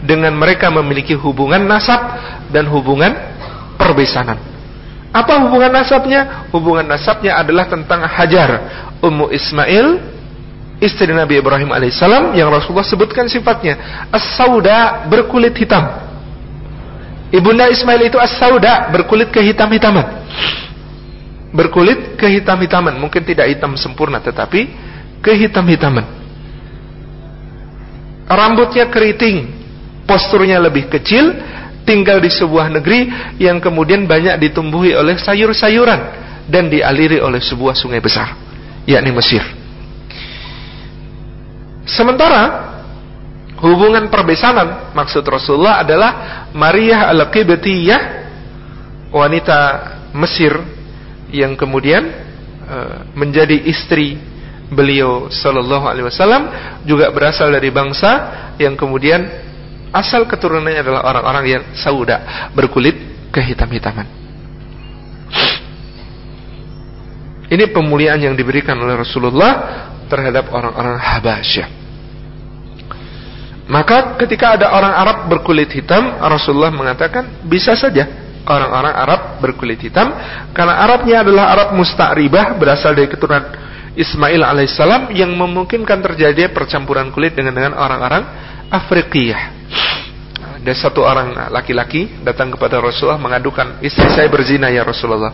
dengan 0.02 0.34
mereka 0.34 0.70
memiliki 0.70 1.14
hubungan 1.14 1.62
nasab 1.64 1.98
dan 2.50 2.66
hubungan 2.66 3.14
perbesanan. 3.78 4.38
Apa 5.14 5.40
hubungan 5.46 5.72
nasabnya? 5.72 6.50
Hubungan 6.52 6.84
nasabnya 6.84 7.40
adalah 7.40 7.66
tentang 7.66 8.04
Hajar, 8.04 8.50
Ummu 9.00 9.32
Ismail, 9.32 10.17
istri 10.78 11.10
Nabi 11.10 11.42
Ibrahim 11.42 11.74
alaihissalam 11.74 12.34
yang 12.38 12.50
Rasulullah 12.50 12.86
sebutkan 12.86 13.26
sifatnya 13.26 14.06
as-sauda 14.14 15.06
berkulit 15.10 15.54
hitam. 15.58 15.84
Ibunda 17.28 17.68
Ismail 17.68 18.08
itu 18.08 18.16
as-sauda 18.16 18.88
berkulit 18.88 19.28
kehitam-hitaman. 19.28 20.06
Berkulit 21.52 22.16
kehitam-hitaman, 22.16 22.96
mungkin 22.96 23.24
tidak 23.24 23.52
hitam 23.52 23.76
sempurna 23.76 24.22
tetapi 24.22 24.68
kehitam-hitaman. 25.20 26.04
Rambutnya 28.28 28.88
keriting, 28.92 29.48
posturnya 30.04 30.60
lebih 30.60 30.92
kecil, 30.92 31.32
tinggal 31.88 32.20
di 32.20 32.28
sebuah 32.28 32.68
negeri 32.68 33.08
yang 33.40 33.60
kemudian 33.60 34.04
banyak 34.04 34.36
ditumbuhi 34.36 34.92
oleh 34.92 35.16
sayur-sayuran 35.16 36.00
dan 36.48 36.68
dialiri 36.68 37.20
oleh 37.20 37.40
sebuah 37.40 37.72
sungai 37.72 38.00
besar, 38.04 38.36
yakni 38.84 39.12
Mesir. 39.12 39.57
Sementara 41.98 42.42
hubungan 43.58 44.06
perbesanan 44.06 44.94
maksud 44.94 45.26
Rasulullah 45.26 45.82
adalah 45.82 46.46
Maria 46.54 47.10
al-Qibtiyah 47.10 48.02
wanita 49.10 49.58
Mesir 50.14 50.54
yang 51.34 51.58
kemudian 51.58 52.06
uh, 52.70 53.02
menjadi 53.18 53.66
istri 53.66 54.14
beliau 54.70 55.26
sallallahu 55.26 55.90
alaihi 55.90 56.06
wasallam 56.06 56.46
juga 56.86 57.10
berasal 57.10 57.50
dari 57.50 57.74
bangsa 57.74 58.10
yang 58.62 58.78
kemudian 58.78 59.26
asal 59.90 60.22
keturunannya 60.30 60.86
adalah 60.86 61.02
orang-orang 61.02 61.44
yang 61.50 61.62
sauda, 61.74 62.52
berkulit 62.54 62.94
kehitam-hitaman. 63.34 64.06
Ini 67.48 67.64
pemuliaan 67.72 68.20
yang 68.20 68.36
diberikan 68.36 68.76
oleh 68.76 68.94
Rasulullah 69.00 69.52
terhadap 70.12 70.52
orang-orang 70.52 71.00
Habasyah. 71.00 71.77
Maka 73.68 74.16
ketika 74.16 74.56
ada 74.56 74.72
orang 74.72 74.94
Arab 74.96 75.16
berkulit 75.28 75.68
hitam, 75.68 76.16
Rasulullah 76.24 76.72
mengatakan 76.72 77.44
bisa 77.44 77.76
saja 77.76 78.08
orang-orang 78.48 78.94
Arab 78.96 79.20
berkulit 79.44 79.76
hitam 79.84 80.08
karena 80.56 80.80
Arabnya 80.88 81.20
adalah 81.20 81.52
Arab 81.52 81.68
musta'ribah 81.76 82.56
berasal 82.56 82.96
dari 82.96 83.12
keturunan 83.12 83.44
Ismail 83.92 84.40
alaihissalam 84.40 85.12
yang 85.12 85.36
memungkinkan 85.36 86.00
terjadi 86.00 86.48
percampuran 86.48 87.12
kulit 87.12 87.36
dengan 87.36 87.52
dengan 87.52 87.72
orang-orang 87.76 88.24
Afrikiyah. 88.72 89.42
Ada 90.64 90.72
satu 90.88 91.04
orang 91.04 91.52
laki-laki 91.52 92.24
datang 92.24 92.48
kepada 92.48 92.80
Rasulullah 92.80 93.20
mengadukan 93.20 93.84
istri 93.84 94.08
saya 94.08 94.32
berzina 94.32 94.72
ya 94.72 94.80
Rasulullah. 94.80 95.32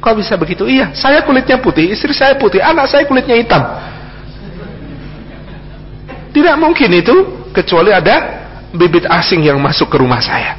Kok 0.00 0.14
bisa 0.20 0.36
begitu? 0.40 0.64
Iya, 0.64 0.96
saya 0.96 1.20
kulitnya 1.24 1.60
putih, 1.60 1.92
istri 1.92 2.16
saya 2.16 2.36
putih, 2.40 2.64
anak 2.64 2.88
saya 2.88 3.04
kulitnya 3.04 3.36
hitam. 3.36 3.62
Tidak 6.32 6.56
mungkin 6.58 6.90
itu 6.92 7.43
kecuali 7.54 7.94
ada 7.94 8.44
bibit 8.74 9.06
asing 9.06 9.46
yang 9.46 9.62
masuk 9.62 9.86
ke 9.86 9.96
rumah 10.02 10.18
saya. 10.18 10.58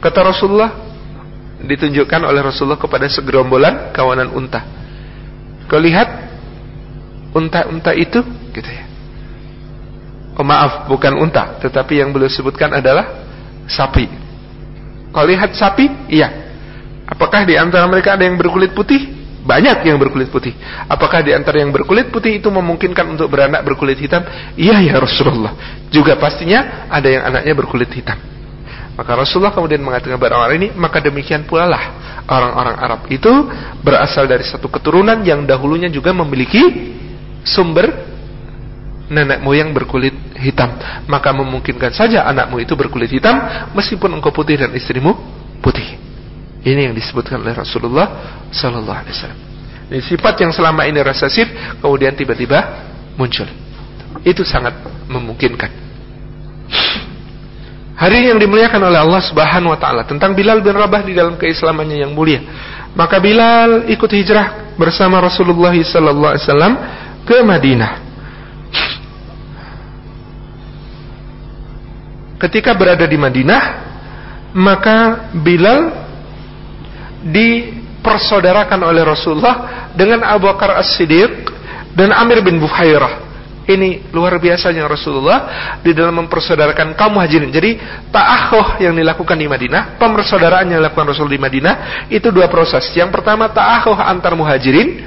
Kata 0.00 0.24
Rasulullah, 0.24 0.72
ditunjukkan 1.60 2.24
oleh 2.24 2.40
Rasulullah 2.40 2.80
kepada 2.80 3.04
segerombolan 3.12 3.92
kawanan 3.92 4.32
unta. 4.32 4.64
Kau 5.68 5.76
lihat 5.76 6.08
unta-unta 7.36 7.92
itu, 7.92 8.24
gitu 8.56 8.70
ya. 8.72 8.84
Oh 10.40 10.46
maaf, 10.46 10.88
bukan 10.88 11.20
unta, 11.20 11.60
tetapi 11.60 12.00
yang 12.00 12.16
beliau 12.16 12.32
sebutkan 12.32 12.72
adalah 12.72 13.28
sapi. 13.68 14.08
Kau 15.12 15.28
lihat 15.28 15.52
sapi? 15.52 16.08
Iya. 16.08 16.32
Apakah 17.04 17.44
di 17.44 17.60
antara 17.60 17.84
mereka 17.84 18.16
ada 18.16 18.24
yang 18.24 18.40
berkulit 18.40 18.72
putih? 18.72 19.19
Banyak 19.40 19.88
yang 19.88 19.96
berkulit 19.96 20.28
putih. 20.28 20.52
Apakah 20.84 21.24
di 21.24 21.32
antara 21.32 21.64
yang 21.64 21.72
berkulit 21.72 22.12
putih 22.12 22.38
itu 22.38 22.52
memungkinkan 22.52 23.16
untuk 23.16 23.32
beranak 23.32 23.64
berkulit 23.64 23.96
hitam? 23.96 24.20
Iya 24.56 24.84
ya 24.84 24.94
Rasulullah. 25.00 25.82
Juga 25.88 26.20
pastinya 26.20 26.86
ada 26.92 27.08
yang 27.08 27.22
anaknya 27.24 27.54
berkulit 27.56 27.88
hitam. 27.90 28.20
Maka 29.00 29.16
Rasulullah 29.16 29.56
kemudian 29.56 29.80
mengatakan 29.80 30.20
kepada 30.20 30.36
orang 30.36 30.60
ini, 30.60 30.68
maka 30.76 31.00
demikian 31.00 31.48
pula 31.48 31.64
lah 31.64 31.84
orang-orang 32.30 32.76
Arab 32.78 33.00
itu 33.10 33.32
berasal 33.82 34.30
dari 34.30 34.46
satu 34.46 34.70
keturunan 34.70 35.18
yang 35.26 35.42
dahulunya 35.48 35.90
juga 35.90 36.14
memiliki 36.14 36.60
sumber 37.42 37.90
nenek 39.10 39.42
moyang 39.42 39.74
berkulit 39.74 40.14
hitam 40.38 40.70
maka 41.10 41.34
memungkinkan 41.34 41.90
saja 41.90 42.24
anakmu 42.30 42.62
itu 42.62 42.78
berkulit 42.78 43.10
hitam 43.10 43.34
meskipun 43.74 44.14
engkau 44.14 44.30
putih 44.30 44.54
dan 44.54 44.70
istrimu 44.70 45.18
putih 45.58 45.98
ini 46.60 46.90
yang 46.90 46.94
disebutkan 46.96 47.40
oleh 47.40 47.56
Rasulullah 47.56 48.06
Sallallahu 48.52 48.98
Alaihi 49.00 49.14
Wasallam. 49.16 49.40
Ini 49.90 50.02
sifat 50.06 50.34
yang 50.44 50.52
selama 50.52 50.84
ini 50.84 51.00
resesif 51.00 51.48
kemudian 51.80 52.12
tiba-tiba 52.12 52.86
muncul. 53.16 53.48
Itu 54.22 54.44
sangat 54.44 54.76
memungkinkan. 55.08 55.70
Hari 58.00 58.32
yang 58.32 58.40
dimuliakan 58.40 58.80
oleh 58.80 58.96
Allah 58.96 59.20
Subhanahu 59.20 59.76
Wa 59.76 59.80
Taala 59.80 60.02
tentang 60.08 60.32
Bilal 60.32 60.64
bin 60.64 60.72
Rabah 60.72 61.04
di 61.04 61.12
dalam 61.12 61.36
keislamannya 61.36 62.00
yang 62.00 62.12
mulia. 62.16 62.40
Maka 62.96 63.20
Bilal 63.20 63.92
ikut 63.92 64.08
hijrah 64.08 64.76
bersama 64.76 65.20
Rasulullah 65.20 65.72
Sallallahu 65.76 66.32
Alaihi 66.32 66.44
Wasallam 66.48 66.74
ke 67.28 67.36
Madinah. 67.44 67.92
Ketika 72.40 72.72
berada 72.72 73.04
di 73.04 73.20
Madinah 73.20 73.62
maka 74.56 75.28
Bilal 75.36 75.99
dipersaudarakan 77.24 78.80
oleh 78.84 79.02
Rasulullah 79.04 79.88
dengan 79.92 80.24
Abu 80.24 80.48
Bakar 80.48 80.76
As-Siddiq 80.80 81.48
dan 81.92 82.14
Amir 82.16 82.40
bin 82.40 82.56
Buhairah 82.60 83.30
ini 83.70 84.10
luar 84.10 84.42
biasanya 84.42 84.90
Rasulullah 84.90 85.38
di 85.78 85.94
dalam 85.94 86.26
mempersaudarakan 86.26 86.98
kaum 86.98 87.20
muhajirin. 87.20 87.54
Jadi 87.54 87.78
ta'akhuh 88.10 88.82
yang 88.82 88.98
dilakukan 88.98 89.38
di 89.38 89.46
Madinah, 89.46 90.00
pemersaudaraan 90.00 90.66
yang 90.66 90.82
dilakukan 90.82 91.06
Rasul 91.14 91.30
di 91.30 91.38
Madinah 91.38 92.08
itu 92.10 92.34
dua 92.34 92.50
proses. 92.50 92.90
Yang 92.98 93.14
pertama 93.14 93.46
ta'akhuh 93.46 93.94
antar 93.94 94.34
muhajirin, 94.34 95.06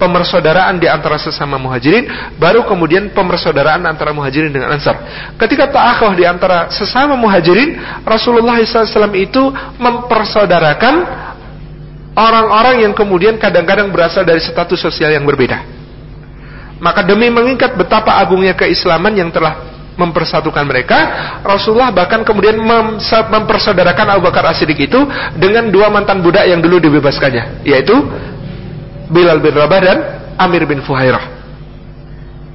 pemersaudaraan 0.00 0.80
di 0.82 0.90
antara 0.90 1.22
sesama 1.22 1.54
muhajirin, 1.60 2.34
baru 2.40 2.66
kemudian 2.66 3.14
pemersaudaraan 3.14 3.84
antara 3.86 4.10
muhajirin 4.10 4.50
dengan 4.50 4.74
ansar. 4.74 4.96
Ketika 5.38 5.70
ta'akhah 5.70 6.12
di 6.18 6.24
antara 6.26 6.72
sesama 6.72 7.14
muhajirin, 7.14 8.02
Rasulullah 8.02 8.58
SAW 8.58 9.12
itu 9.14 9.54
mempersaudarakan 9.78 11.28
orang-orang 12.14 12.86
yang 12.86 12.92
kemudian 12.96 13.38
kadang-kadang 13.38 13.90
berasal 13.94 14.26
dari 14.26 14.42
status 14.42 14.80
sosial 14.80 15.14
yang 15.14 15.22
berbeda. 15.26 15.62
Maka 16.80 17.04
demi 17.04 17.28
mengingat 17.28 17.76
betapa 17.76 18.16
agungnya 18.16 18.56
keislaman 18.56 19.12
yang 19.12 19.28
telah 19.28 19.68
mempersatukan 20.00 20.64
mereka, 20.64 20.98
Rasulullah 21.44 21.92
bahkan 21.92 22.24
kemudian 22.24 22.56
mempersaudarakan 23.28 24.16
Abu 24.16 24.24
Bakar 24.24 24.48
As-Siddiq 24.48 24.88
itu 24.88 25.00
dengan 25.36 25.68
dua 25.68 25.92
mantan 25.92 26.24
budak 26.24 26.48
yang 26.48 26.64
dulu 26.64 26.80
dibebaskannya, 26.80 27.68
yaitu 27.68 27.92
Bilal 29.12 29.44
bin 29.44 29.52
Rabah 29.52 29.80
dan 29.84 29.98
Amir 30.40 30.64
bin 30.64 30.80
Fuhairah. 30.80 31.20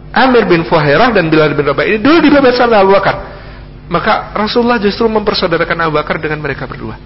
Amir 0.09 0.49
bin 0.49 0.65
Fuhairah 0.65 1.13
dan 1.13 1.29
Bilal 1.29 1.53
bin 1.53 1.69
Rabah 1.69 1.85
ini 1.85 2.01
dulu 2.01 2.17
dibebaskan 2.25 2.65
oleh 2.65 2.81
Abu 2.81 2.91
Bakar. 2.97 3.15
Maka 3.93 4.33
Rasulullah 4.33 4.81
justru 4.81 5.05
mempersaudarakan 5.05 5.85
Abu 5.85 6.01
Bakar 6.01 6.17
dengan 6.17 6.41
mereka 6.41 6.65
berdua. 6.65 6.97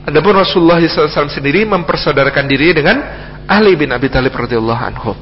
Adapun 0.00 0.32
Rasulullah 0.32 0.80
SAW 0.80 1.28
sendiri 1.28 1.68
mempersaudarakan 1.68 2.44
diri 2.48 2.72
dengan 2.72 2.96
Ali 3.44 3.76
bin 3.76 3.92
Abi 3.92 4.08
Thalib 4.08 4.32
radhiyallahu 4.32 4.82
anhu. 4.94 5.12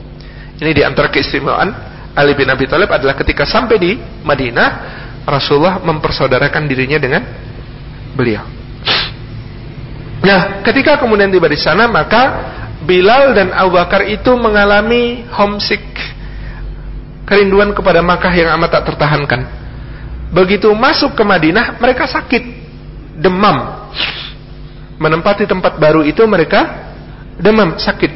Ini 0.58 0.70
di 0.74 0.82
antara 0.86 1.10
keistimewaan 1.10 1.70
Ali 2.14 2.34
bin 2.34 2.50
Abi 2.50 2.66
Thalib 2.66 2.90
adalah 2.90 3.14
ketika 3.14 3.46
sampai 3.46 3.76
di 3.78 3.94
Madinah, 4.26 4.68
Rasulullah 5.22 5.78
mempersaudarakan 5.82 6.66
dirinya 6.66 6.98
dengan 6.98 7.22
beliau. 8.14 8.42
Nah, 10.18 10.66
ketika 10.66 10.98
kemudian 10.98 11.30
tiba 11.30 11.46
di 11.46 11.58
sana, 11.58 11.86
maka 11.86 12.22
Bilal 12.82 13.38
dan 13.38 13.54
Abu 13.54 13.78
Bakar 13.78 14.02
itu 14.06 14.34
mengalami 14.34 15.26
homesick, 15.30 15.82
kerinduan 17.22 17.70
kepada 17.70 18.02
Makkah 18.02 18.34
yang 18.34 18.50
amat 18.58 18.82
tak 18.82 18.94
tertahankan. 18.94 19.46
Begitu 20.34 20.70
masuk 20.74 21.14
ke 21.14 21.22
Madinah, 21.22 21.78
mereka 21.78 22.10
sakit, 22.10 22.42
demam. 23.22 23.77
Menempati 24.98 25.46
tempat 25.46 25.78
baru 25.78 26.02
itu 26.02 26.22
mereka 26.26 26.90
demam, 27.38 27.78
sakit. 27.78 28.11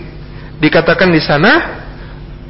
Dikatakan 0.58 1.10
di 1.10 1.22
sana, 1.22 1.82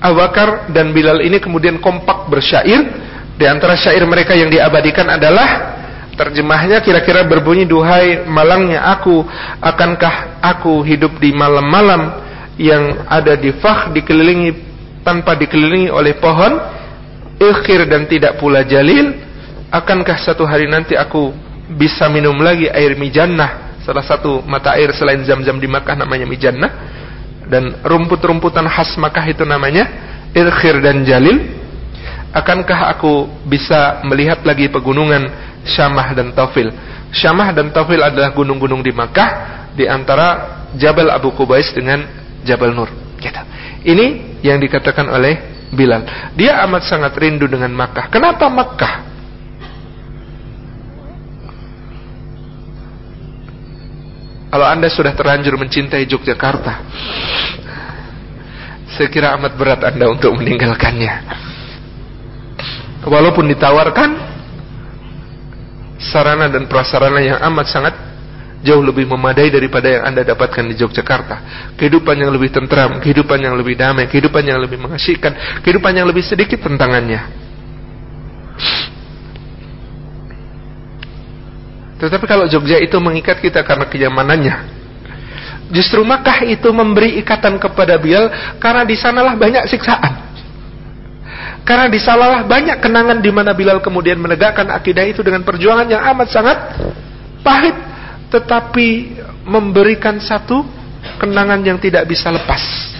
Abu 0.00 0.20
Bakar 0.20 0.72
dan 0.72 0.92
Bilal 0.96 1.20
ini 1.20 1.36
kemudian 1.36 1.80
kompak 1.80 2.28
bersyair. 2.32 3.12
Di 3.36 3.48
antara 3.48 3.76
syair 3.76 4.04
mereka 4.04 4.36
yang 4.36 4.52
diabadikan 4.52 5.08
adalah 5.08 5.72
Terjemahnya 6.12 6.84
kira-kira 6.84 7.24
berbunyi 7.24 7.64
duhai 7.64 8.28
malangnya 8.28 8.84
aku 8.92 9.24
akankah 9.64 10.44
aku 10.44 10.84
hidup 10.84 11.16
di 11.16 11.32
malam-malam 11.32 12.20
yang 12.60 13.08
ada 13.08 13.32
di 13.32 13.48
Fah 13.56 13.88
dikelilingi 13.88 14.52
tanpa 15.00 15.32
dikelilingi 15.32 15.88
oleh 15.88 16.12
pohon 16.20 16.60
ikhir 17.40 17.88
dan 17.88 18.04
tidak 18.04 18.36
pula 18.36 18.60
jalil 18.60 19.16
akankah 19.72 20.20
satu 20.20 20.44
hari 20.44 20.68
nanti 20.68 20.92
aku 21.00 21.32
bisa 21.80 22.12
minum 22.12 22.36
lagi 22.44 22.68
air 22.68 22.92
mijannah 22.92 23.71
salah 23.82 24.02
satu 24.02 24.42
mata 24.46 24.74
air 24.78 24.90
selain 24.94 25.22
zam-zam 25.26 25.58
di 25.58 25.66
Makkah 25.66 25.98
namanya 25.98 26.26
mijannah 26.26 26.70
dan 27.46 27.82
rumput-rumputan 27.82 28.66
khas 28.70 28.94
Makkah 28.98 29.26
itu 29.26 29.42
namanya 29.42 29.86
ikhir 30.32 30.80
dan 30.80 31.02
jalil 31.02 31.62
akankah 32.32 32.88
aku 32.96 33.28
bisa 33.44 34.00
melihat 34.08 34.40
lagi 34.42 34.72
pegunungan 34.72 35.28
Syamah 35.62 36.10
dan 36.16 36.34
Taufil. 36.34 36.74
Syamah 37.12 37.54
dan 37.54 37.70
Taufil 37.70 38.02
adalah 38.02 38.34
gunung-gunung 38.34 38.82
di 38.82 38.90
Makkah 38.90 39.30
di 39.76 39.86
antara 39.86 40.64
Jabal 40.74 41.12
Abu 41.12 41.30
Qubais 41.36 41.70
dengan 41.70 42.02
Jabal 42.42 42.74
Nur. 42.74 42.90
Gitu. 43.20 43.42
Ini 43.86 44.40
yang 44.42 44.58
dikatakan 44.58 45.06
oleh 45.06 45.52
Bilal. 45.72 46.34
Dia 46.34 46.60
amat 46.66 46.84
sangat 46.84 47.14
rindu 47.16 47.46
dengan 47.46 47.70
Makkah. 47.72 48.10
Kenapa 48.10 48.48
Makkah? 48.50 49.11
Kalau 54.52 54.68
anda 54.68 54.92
sudah 54.92 55.16
terlanjur 55.16 55.56
mencintai 55.56 56.04
Yogyakarta 56.04 56.84
Saya 58.92 59.08
kira 59.08 59.32
amat 59.40 59.56
berat 59.56 59.80
anda 59.80 60.12
untuk 60.12 60.36
meninggalkannya 60.36 61.12
Walaupun 63.08 63.48
ditawarkan 63.48 64.10
sarana 66.02 66.52
dan 66.52 66.68
prasarana 66.68 67.24
yang 67.24 67.38
amat 67.40 67.66
sangat 67.70 67.94
jauh 68.62 68.82
lebih 68.82 69.10
memadai 69.10 69.50
daripada 69.50 69.90
yang 69.90 70.02
Anda 70.06 70.22
dapatkan 70.22 70.70
di 70.70 70.78
Yogyakarta. 70.78 71.36
Kehidupan 71.74 72.14
yang 72.14 72.30
lebih 72.30 72.54
tentram, 72.54 73.02
kehidupan 73.02 73.42
yang 73.42 73.58
lebih 73.58 73.74
damai, 73.74 74.06
kehidupan 74.06 74.42
yang 74.46 74.62
lebih 74.62 74.78
mengasihkan, 74.78 75.62
kehidupan 75.66 75.92
yang 75.98 76.06
lebih 76.06 76.22
sedikit 76.22 76.62
tentangannya. 76.62 77.20
Tetapi 82.02 82.24
kalau 82.26 82.50
Jogja 82.50 82.82
itu 82.82 82.98
mengikat 82.98 83.38
kita 83.38 83.62
karena 83.62 83.86
kenyamanannya, 83.86 84.54
justru 85.70 86.02
Makkah 86.02 86.42
itu 86.50 86.66
memberi 86.74 87.22
ikatan 87.22 87.62
kepada 87.62 87.94
Bial 87.94 88.58
karena 88.58 88.82
di 88.82 88.98
sanalah 88.98 89.38
banyak 89.38 89.70
siksaan. 89.70 90.34
Karena 91.62 91.86
di 91.86 92.02
Salalah 92.02 92.42
banyak 92.42 92.82
kenangan 92.82 93.22
di 93.22 93.30
mana 93.30 93.54
Bilal 93.54 93.78
kemudian 93.78 94.18
menegakkan 94.18 94.66
akidah 94.66 95.06
itu 95.06 95.22
dengan 95.22 95.46
perjuangan 95.46 95.86
yang 95.86 96.02
amat 96.10 96.28
sangat 96.34 96.58
pahit, 97.46 97.78
tetapi 98.34 99.18
memberikan 99.46 100.18
satu 100.18 100.66
kenangan 101.22 101.62
yang 101.62 101.78
tidak 101.78 102.02
bisa 102.10 102.34
lepas. 102.34 102.91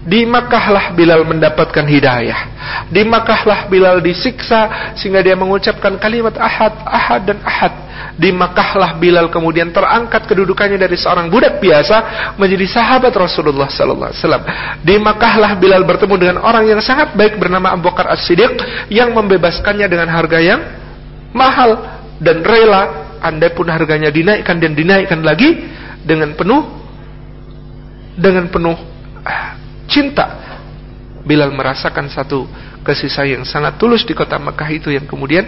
Di 0.00 0.24
Makkahlah 0.24 0.96
Bilal 0.96 1.28
mendapatkan 1.28 1.84
hidayah. 1.84 2.48
Di 2.88 3.04
Makkahlah 3.04 3.68
Bilal 3.68 4.00
disiksa 4.00 4.92
sehingga 4.96 5.20
dia 5.20 5.36
mengucapkan 5.36 6.00
kalimat 6.00 6.32
ahad, 6.40 6.72
ahad 6.88 7.20
dan 7.28 7.38
ahad. 7.44 7.72
Di 8.16 8.32
Makkahlah 8.32 8.96
Bilal 8.96 9.28
kemudian 9.28 9.68
terangkat 9.76 10.24
kedudukannya 10.24 10.80
dari 10.80 10.96
seorang 10.96 11.28
budak 11.28 11.60
biasa 11.60 12.32
menjadi 12.40 12.80
sahabat 12.80 13.12
Rasulullah 13.12 13.68
sallallahu 13.68 14.08
alaihi 14.08 14.20
wasallam. 14.24 14.44
Di 14.80 14.96
Makkahlah 14.96 15.52
Bilal 15.60 15.84
bertemu 15.84 16.14
dengan 16.16 16.36
orang 16.40 16.64
yang 16.64 16.80
sangat 16.80 17.12
baik 17.12 17.36
bernama 17.36 17.76
Abu 17.76 17.92
Bakar 17.92 18.08
As-Siddiq 18.08 18.56
yang 18.88 19.12
membebaskannya 19.12 19.84
dengan 19.84 20.08
harga 20.08 20.40
yang 20.40 20.60
mahal 21.36 21.76
dan 22.24 22.40
rela 22.40 23.12
andai 23.20 23.52
pun 23.52 23.68
harganya 23.68 24.08
dinaikkan 24.08 24.56
dan 24.56 24.72
dinaikkan 24.72 25.20
lagi 25.20 25.68
dengan 26.00 26.32
penuh 26.32 26.64
dengan 28.16 28.48
penuh 28.48 28.76
cinta. 29.90 30.26
Bilal 31.26 31.52
merasakan 31.52 32.08
satu 32.08 32.48
kasih 32.80 33.12
sayang 33.12 33.44
sangat 33.44 33.76
tulus 33.76 34.08
di 34.08 34.16
kota 34.16 34.40
Mekah 34.40 34.70
itu 34.72 34.88
yang 34.88 35.04
kemudian 35.04 35.44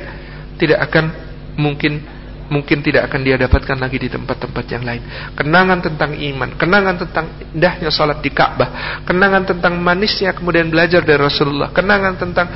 tidak 0.60 0.84
akan 0.90 1.08
mungkin 1.56 2.04
mungkin 2.52 2.84
tidak 2.84 3.08
akan 3.08 3.24
dia 3.24 3.40
dapatkan 3.40 3.80
lagi 3.80 3.96
di 3.96 4.08
tempat-tempat 4.12 4.64
yang 4.68 4.84
lain. 4.84 5.02
Kenangan 5.32 5.80
tentang 5.80 6.12
iman, 6.12 6.52
kenangan 6.60 7.00
tentang 7.00 7.26
indahnya 7.56 7.88
salat 7.88 8.20
di 8.20 8.28
Ka'bah, 8.28 9.00
kenangan 9.08 9.48
tentang 9.48 9.80
manisnya 9.80 10.36
kemudian 10.36 10.68
belajar 10.68 11.00
dari 11.00 11.16
Rasulullah, 11.16 11.72
kenangan 11.72 12.20
tentang 12.20 12.46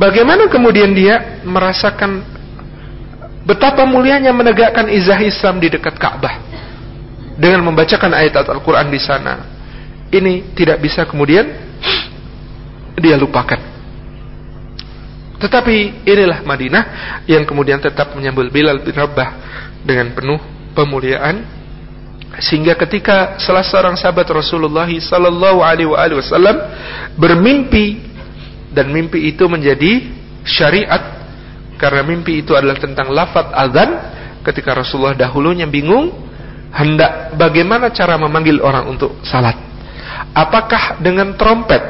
bagaimana 0.00 0.48
kemudian 0.48 0.96
dia 0.96 1.44
merasakan 1.44 2.24
betapa 3.44 3.84
mulianya 3.84 4.32
menegakkan 4.32 4.88
izah 4.88 5.20
Islam 5.20 5.60
di 5.60 5.68
dekat 5.68 6.00
Ka'bah. 6.00 6.48
Dengan 7.40 7.72
membacakan 7.72 8.12
ayat 8.12 8.36
Al-Qur'an 8.36 8.92
di 8.92 9.00
sana, 9.00 9.59
ini 10.10 10.54
tidak 10.58 10.82
bisa 10.82 11.06
kemudian 11.06 11.46
dia 12.98 13.16
lupakan. 13.16 13.58
Tetapi 15.40 16.04
inilah 16.04 16.44
Madinah 16.44 16.84
yang 17.24 17.48
kemudian 17.48 17.80
tetap 17.80 18.12
menyambut 18.12 18.52
Bilal 18.52 18.84
bin 18.84 18.92
Rabah 18.92 19.30
dengan 19.80 20.12
penuh 20.12 20.36
pemuliaan 20.76 21.40
sehingga 22.38 22.76
ketika 22.76 23.40
salah 23.40 23.64
seorang 23.64 23.96
sahabat 23.96 24.28
Rasulullah 24.30 24.86
sallallahu 24.86 25.64
alaihi 25.64 25.88
wasallam 25.88 26.56
bermimpi 27.16 27.98
dan 28.70 28.92
mimpi 28.92 29.32
itu 29.32 29.50
menjadi 29.50 30.06
syariat 30.46 31.26
karena 31.74 32.04
mimpi 32.06 32.44
itu 32.44 32.54
adalah 32.54 32.78
tentang 32.78 33.10
lafaz 33.10 33.50
azan 33.50 33.90
ketika 34.46 34.76
Rasulullah 34.76 35.16
dahulunya 35.16 35.66
bingung 35.66 36.12
hendak 36.70 37.34
bagaimana 37.34 37.90
cara 37.90 38.14
memanggil 38.14 38.62
orang 38.62 38.86
untuk 38.94 39.18
salat 39.26 39.69
Apakah 40.30 41.00
dengan 41.02 41.34
trompet? 41.34 41.82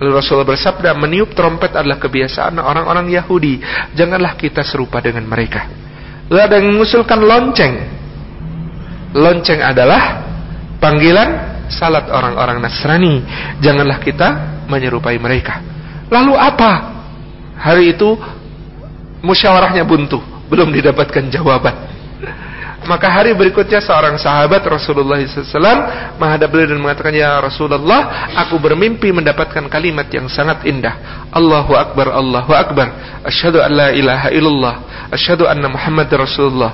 Lalu 0.00 0.16
Rasulullah 0.16 0.48
bersabda, 0.48 0.96
meniup 0.96 1.36
trompet 1.36 1.76
adalah 1.76 2.00
kebiasaan 2.00 2.56
orang-orang 2.56 3.12
Yahudi. 3.12 3.60
Janganlah 3.92 4.32
kita 4.40 4.64
serupa 4.64 5.02
dengan 5.04 5.28
mereka. 5.28 5.68
Lalu 6.32 6.40
ada 6.40 6.54
yang 6.56 6.68
mengusulkan 6.72 7.20
lonceng. 7.20 7.74
Lonceng 9.12 9.60
adalah 9.60 10.24
panggilan 10.80 11.28
salat 11.68 12.08
orang-orang 12.08 12.64
Nasrani. 12.64 13.20
Janganlah 13.60 14.00
kita 14.00 14.28
menyerupai 14.70 15.20
mereka. 15.20 15.60
Lalu 16.08 16.32
apa? 16.38 16.72
Hari 17.60 17.92
itu 17.92 18.16
musyawarahnya 19.20 19.84
buntu, 19.84 20.16
belum 20.48 20.72
didapatkan 20.72 21.28
jawaban. 21.28 21.89
Maka 22.80 23.12
hari 23.12 23.36
berikutnya 23.36 23.84
seorang 23.84 24.16
sahabat 24.16 24.64
Rasulullah 24.64 25.20
SAW 25.20 26.16
menghadap 26.16 26.48
beliau 26.48 26.72
dan 26.72 26.80
mengatakan, 26.80 27.12
Ya 27.12 27.36
Rasulullah, 27.36 28.32
aku 28.40 28.56
bermimpi 28.56 29.12
mendapatkan 29.12 29.68
kalimat 29.68 30.08
yang 30.08 30.32
sangat 30.32 30.64
indah. 30.64 31.28
Allahu 31.28 31.76
Akbar, 31.76 32.08
Allahu 32.08 32.56
Akbar. 32.56 33.20
Asyhadu 33.28 33.60
an 33.60 33.70
la 33.76 33.88
ilaha 33.92 34.32
illallah. 34.32 34.74
Asyhadu 35.12 35.44
anna 35.44 35.68
Muhammad 35.68 36.08
Rasulullah. 36.08 36.72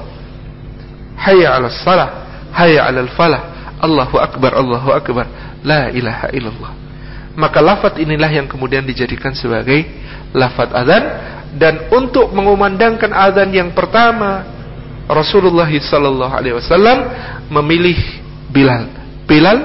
Hayya 1.19 1.59
ala 1.59 1.75
salah. 1.75 2.09
Hayya 2.55 2.87
ala 2.87 3.03
falah. 3.11 3.75
Allahu 3.83 4.17
Akbar, 4.23 4.55
Allahu 4.55 4.95
Akbar. 4.95 5.27
La 5.67 5.91
ilaha 5.91 6.31
illallah. 6.31 6.73
Maka 7.35 7.59
lafaz 7.59 7.99
inilah 7.99 8.31
yang 8.31 8.47
kemudian 8.47 8.87
dijadikan 8.87 9.35
sebagai 9.35 9.85
lafaz 10.33 10.71
azan 10.73 11.05
dan 11.59 11.91
untuk 11.93 12.33
mengumandangkan 12.33 13.13
azan 13.13 13.53
yang 13.53 13.77
pertama 13.77 14.56
Rasulullah 15.07 15.71
sallallahu 15.71 16.33
alaihi 16.35 16.55
wasallam 16.59 16.99
memilih 17.51 17.99
Bilal. 18.51 18.91
Bilal, 19.27 19.59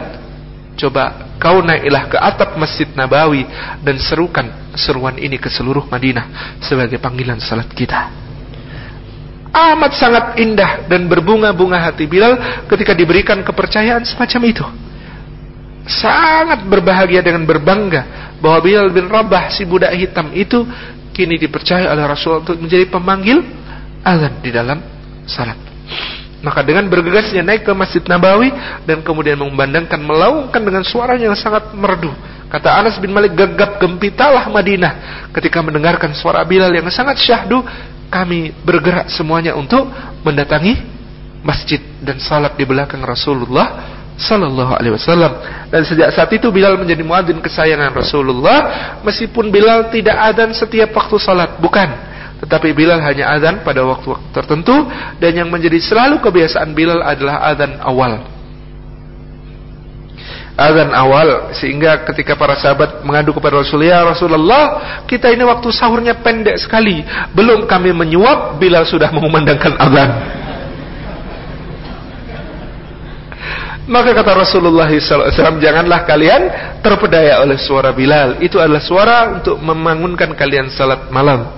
coba 0.77 1.33
kau 1.41 1.61
naiklah 1.65 2.09
ke 2.09 2.17
atap 2.17 2.57
Masjid 2.57 2.89
Nabawi 2.93 3.45
dan 3.81 3.97
serukan 3.97 4.73
seruan 4.77 5.17
ini 5.17 5.41
ke 5.41 5.49
seluruh 5.49 5.89
Madinah 5.89 6.57
sebagai 6.61 7.01
panggilan 7.01 7.41
salat 7.41 7.69
kita. 7.73 8.09
Amat 9.51 9.99
sangat 9.99 10.39
indah 10.39 10.87
dan 10.87 11.11
berbunga-bunga 11.11 11.91
hati 11.91 12.07
Bilal 12.07 12.65
ketika 12.71 12.95
diberikan 12.95 13.43
kepercayaan 13.43 14.05
semacam 14.07 14.41
itu. 14.47 14.65
Sangat 15.91 16.63
berbahagia 16.69 17.25
dengan 17.25 17.43
berbangga 17.43 18.33
bahwa 18.39 18.61
Bilal 18.63 18.93
bin 18.93 19.09
Rabah 19.11 19.51
si 19.51 19.65
budak 19.67 19.91
hitam 19.97 20.31
itu 20.31 20.63
kini 21.11 21.35
dipercaya 21.35 21.91
oleh 21.91 22.05
Rasul 22.07 22.45
untuk 22.45 22.57
menjadi 22.63 22.87
pemanggil 22.87 23.43
azan 24.05 24.39
di 24.39 24.55
dalam 24.55 25.01
salat. 25.28 25.57
Maka 26.41 26.65
dengan 26.65 26.89
bergegasnya 26.89 27.45
naik 27.45 27.69
ke 27.69 27.74
Masjid 27.78 28.01
Nabawi 28.01 28.49
dan 28.89 29.05
kemudian 29.05 29.38
memandangkan 29.38 30.01
melaungkan 30.01 30.61
dengan 30.65 30.82
suara 30.82 31.13
yang 31.13 31.38
sangat 31.38 31.69
merdu. 31.78 32.09
Kata 32.49 32.82
Anas 32.82 32.97
bin 32.97 33.13
Malik 33.13 33.38
gegap 33.38 33.78
gempitalah 33.78 34.49
Madinah 34.49 35.30
ketika 35.32 35.61
mendengarkan 35.61 36.11
suara 36.17 36.41
Bilal 36.43 36.74
yang 36.74 36.89
sangat 36.89 37.22
syahdu. 37.22 37.61
Kami 38.11 38.51
bergerak 38.67 39.07
semuanya 39.07 39.55
untuk 39.55 39.88
mendatangi 40.28 40.76
masjid 41.47 41.80
dan 42.03 42.19
salat 42.19 42.59
di 42.59 42.67
belakang 42.67 42.99
Rasulullah 42.99 43.88
Sallallahu 44.19 44.76
Alaihi 44.78 44.93
Wasallam 44.93 45.32
dan 45.74 45.82
sejak 45.82 46.13
saat 46.13 46.30
itu 46.30 46.51
Bilal 46.53 46.78
menjadi 46.78 47.01
muadzin 47.01 47.41
kesayangan 47.41 47.89
Rasulullah 47.95 48.59
meskipun 49.01 49.49
Bilal 49.49 49.89
tidak 49.89 50.13
adzan 50.13 50.53
setiap 50.53 50.93
waktu 50.93 51.17
salat 51.17 51.57
bukan 51.57 51.89
tetapi 52.41 52.73
Bilal 52.73 52.99
hanya 53.05 53.37
adzan 53.37 53.61
pada 53.61 53.85
waktu-waktu 53.85 54.27
tertentu 54.33 54.73
dan 55.21 55.31
yang 55.37 55.49
menjadi 55.53 55.77
selalu 55.77 56.17
kebiasaan 56.19 56.73
Bilal 56.73 57.05
adalah 57.05 57.45
adzan 57.53 57.77
awal 57.79 58.21
adzan 60.61 60.91
awal 60.93 61.53
sehingga 61.55 62.03
ketika 62.11 62.35
para 62.37 62.53
sahabat 62.59 63.01
mengadu 63.01 63.33
kepada 63.33 63.59
Rasulullah, 63.63 63.89
ya 63.89 63.99
Rasulullah, 64.03 64.63
kita 65.09 65.31
ini 65.33 65.41
waktu 65.47 65.69
sahurnya 65.73 66.19
pendek 66.21 66.59
sekali, 66.61 67.01
belum 67.33 67.65
kami 67.65 67.95
menyuap 67.95 68.61
Bilal 68.61 68.85
sudah 68.85 69.09
mengumandangkan 69.09 69.73
adzan. 69.79 70.11
Maka 73.91 74.15
kata 74.15 74.31
Rasulullah 74.47 74.87
SAW, 74.87 75.59
janganlah 75.59 76.07
kalian 76.07 76.41
terpedaya 76.79 77.43
oleh 77.43 77.59
suara 77.59 77.91
Bilal. 77.91 78.39
Itu 78.39 78.61
adalah 78.61 78.79
suara 78.79 79.17
untuk 79.35 79.59
membangunkan 79.59 80.31
kalian 80.37 80.71
salat 80.71 81.11
malam. 81.11 81.49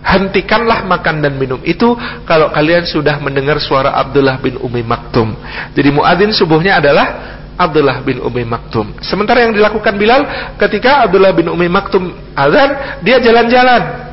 Hentikanlah 0.00 0.88
makan 0.88 1.20
dan 1.20 1.36
minum 1.36 1.60
itu 1.60 1.92
kalau 2.24 2.48
kalian 2.48 2.88
sudah 2.88 3.20
mendengar 3.20 3.60
suara 3.60 3.92
Abdullah 4.00 4.40
bin 4.40 4.56
Umi 4.56 4.80
Maktum. 4.80 5.36
Jadi 5.76 5.88
muadzin 5.92 6.32
subuhnya 6.32 6.80
adalah 6.80 7.36
Abdullah 7.60 8.00
bin 8.00 8.16
Umi 8.24 8.48
Maktum. 8.48 8.96
Sementara 9.04 9.44
yang 9.44 9.52
dilakukan 9.52 9.92
Bilal 10.00 10.56
ketika 10.56 11.04
Abdullah 11.04 11.36
bin 11.36 11.52
Umi 11.52 11.68
Maktum 11.68 12.16
azan, 12.32 13.00
dia 13.04 13.20
jalan-jalan. 13.20 14.08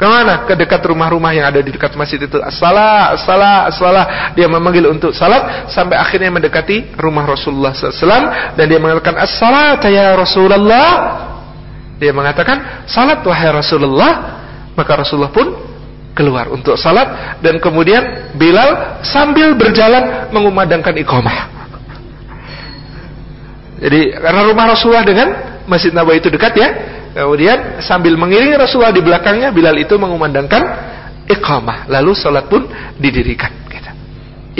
Ke 0.00 0.08
mana? 0.08 0.48
Ke 0.48 0.56
dekat 0.56 0.80
rumah-rumah 0.80 1.36
yang 1.36 1.44
ada 1.44 1.60
di 1.60 1.76
dekat 1.76 1.92
masjid 1.92 2.16
itu. 2.16 2.40
As-salah, 2.40 3.12
as-salah, 3.18 3.68
as-salah. 3.68 4.04
Dia 4.32 4.48
memanggil 4.48 4.88
untuk 4.88 5.12
salat 5.12 5.68
sampai 5.68 6.00
akhirnya 6.00 6.32
mendekati 6.32 6.96
rumah 6.96 7.28
Rasulullah 7.28 7.76
SAW 7.76 8.56
dan 8.56 8.64
dia 8.64 8.80
mengatakan 8.80 9.20
as-salat 9.20 9.84
ya 9.92 10.16
Rasulullah. 10.16 10.88
Dia 12.00 12.16
mengatakan 12.16 12.88
salat 12.88 13.20
wahai 13.28 13.52
Rasulullah. 13.52 14.39
Maka 14.80 15.04
Rasulullah 15.04 15.28
pun 15.28 15.52
keluar 16.16 16.48
untuk 16.48 16.80
salat 16.80 17.36
dan 17.44 17.60
kemudian 17.60 18.32
Bilal 18.40 19.00
sambil 19.04 19.52
berjalan 19.60 20.32
mengumandangkan 20.32 20.96
iqamah. 21.04 21.38
Jadi 23.80 24.16
karena 24.16 24.40
rumah 24.48 24.72
Rasulullah 24.72 25.04
dengan 25.04 25.28
Masjid 25.68 25.92
Nabawi 25.92 26.24
itu 26.24 26.32
dekat 26.32 26.52
ya, 26.56 26.68
Kemudian 27.10 27.82
sambil 27.82 28.14
mengiringi 28.14 28.54
Rasulullah 28.54 28.94
di 28.94 29.02
belakangnya 29.02 29.50
Bilal 29.50 29.74
itu 29.82 29.98
mengumandangkan 29.98 30.62
iqamah. 31.26 31.90
Lalu 31.90 32.14
salat 32.14 32.46
pun 32.46 32.70
didirikan. 33.02 33.50
Gitu. 33.66 33.90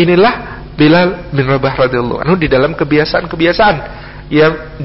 Inilah 0.03 0.67
Bilal 0.75 1.31
bin 1.31 1.47
Rabah 1.47 1.87
radhiyallahu 1.87 2.27
anhu 2.27 2.35
di 2.35 2.51
dalam 2.51 2.75
kebiasaan-kebiasaan 2.75 3.77
yang 4.35 4.83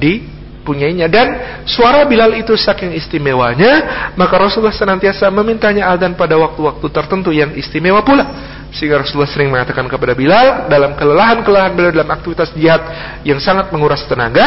dipunyainya 0.65 1.05
dan 1.05 1.61
suara 1.69 2.01
Bilal 2.09 2.33
itu 2.41 2.57
saking 2.57 2.97
istimewanya 2.97 3.85
maka 4.17 4.33
Rasulullah 4.41 4.73
senantiasa 4.73 5.29
memintanya 5.29 5.93
adzan 5.93 6.17
pada 6.17 6.33
waktu-waktu 6.41 6.89
tertentu 6.89 7.29
yang 7.29 7.53
istimewa 7.53 8.01
pula 8.01 8.25
sehingga 8.73 9.05
Rasulullah 9.05 9.29
sering 9.29 9.53
mengatakan 9.53 9.85
kepada 9.85 10.17
Bilal 10.17 10.65
dalam 10.67 10.97
kelelahan-kelelahan 10.97 11.77
beliau 11.77 11.93
dalam 11.95 12.09
aktivitas 12.11 12.49
jihad 12.57 12.81
yang 13.21 13.37
sangat 13.37 13.69
menguras 13.69 14.03
tenaga 14.09 14.43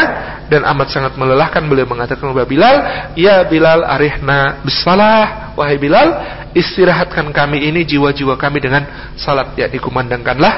dan 0.51 0.67
amat 0.69 0.91
sangat 0.91 1.13
melelahkan 1.17 1.65
beliau 1.65 1.89
mengatakan 1.89 2.29
kepada 2.29 2.45
Bilal, 2.45 2.77
"Ya 3.17 3.41
Bilal, 3.49 3.89
arihna 3.89 4.61
bisalah." 4.61 5.57
Wahai 5.57 5.81
Bilal, 5.81 6.09
istirahatkan 6.53 7.33
kami 7.33 7.73
ini 7.73 7.89
jiwa-jiwa 7.89 8.37
kami 8.37 8.61
dengan 8.61 8.85
salat 9.17 9.57
yakni 9.57 9.81
kumandangkanlah 9.81 10.55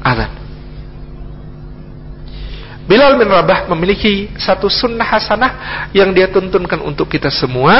azan. 0.00 0.39
Bilal 2.90 3.14
bin 3.22 3.30
Rabah 3.30 3.70
memiliki 3.70 4.34
satu 4.34 4.66
sunnah 4.66 5.06
hasanah 5.06 5.52
yang 5.94 6.10
dia 6.10 6.26
tuntunkan 6.26 6.82
untuk 6.82 7.06
kita 7.06 7.30
semua. 7.30 7.70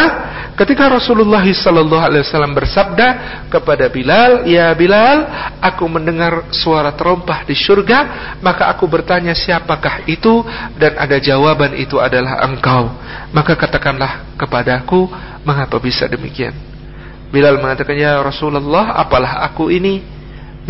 Ketika 0.55 0.87
Rasulullah 0.87 1.43
Sallallahu 1.43 1.99
Alaihi 1.99 2.23
Wasallam 2.23 2.55
bersabda 2.55 3.09
kepada 3.51 3.91
Bilal, 3.91 4.47
Ya 4.47 4.71
Bilal, 4.71 5.27
aku 5.59 5.91
mendengar 5.91 6.47
suara 6.55 6.95
terompah 6.95 7.43
di 7.43 7.59
surga, 7.59 7.99
maka 8.39 8.71
aku 8.71 8.87
bertanya 8.87 9.35
siapakah 9.35 10.07
itu 10.07 10.47
dan 10.79 10.95
ada 10.95 11.19
jawaban 11.19 11.75
itu 11.75 11.99
adalah 11.99 12.47
engkau. 12.47 12.95
Maka 13.35 13.59
katakanlah 13.59 14.39
kepadaku, 14.39 15.11
mengapa 15.43 15.75
bisa 15.83 16.07
demikian? 16.07 16.55
Bilal 17.35 17.59
mengatakan, 17.59 17.99
Ya 17.99 18.15
Rasulullah, 18.23 18.95
apalah 18.95 19.43
aku 19.43 19.75
ini? 19.75 20.07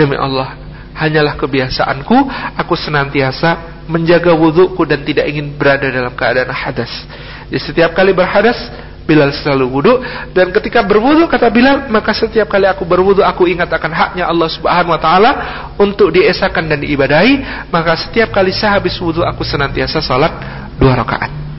Demi 0.01 0.17
Allah, 0.17 0.57
hanyalah 1.01 1.35
kebiasaanku, 1.41 2.17
aku 2.61 2.75
senantiasa 2.77 3.83
menjaga 3.89 4.37
wudhuku 4.37 4.85
dan 4.85 5.01
tidak 5.01 5.27
ingin 5.33 5.57
berada 5.57 5.89
dalam 5.89 6.13
keadaan 6.13 6.53
hadas. 6.53 6.93
Jadi 7.49 7.61
setiap 7.65 7.97
kali 7.97 8.13
berhadas, 8.13 8.57
Bilal 9.01 9.35
selalu 9.35 9.67
wudhu 9.67 9.95
dan 10.31 10.55
ketika 10.55 10.87
berwudhu 10.87 11.27
kata 11.27 11.51
Bilal 11.51 11.91
maka 11.91 12.15
setiap 12.15 12.47
kali 12.47 12.71
aku 12.71 12.87
berwudhu 12.87 13.27
aku 13.27 13.51
ingat 13.51 13.67
akan 13.67 13.91
haknya 13.91 14.31
Allah 14.31 14.47
Subhanahu 14.47 14.95
Wa 14.95 15.01
Taala 15.03 15.31
untuk 15.83 16.15
diesakan 16.15 16.71
dan 16.71 16.79
diibadahi 16.79 17.67
maka 17.75 17.99
setiap 17.99 18.31
kali 18.31 18.55
saya 18.55 18.79
habis 18.79 18.95
wudhu 19.03 19.27
aku 19.27 19.43
senantiasa 19.43 19.99
salat 19.99 20.31
dua 20.79 20.95
rakaat. 20.95 21.50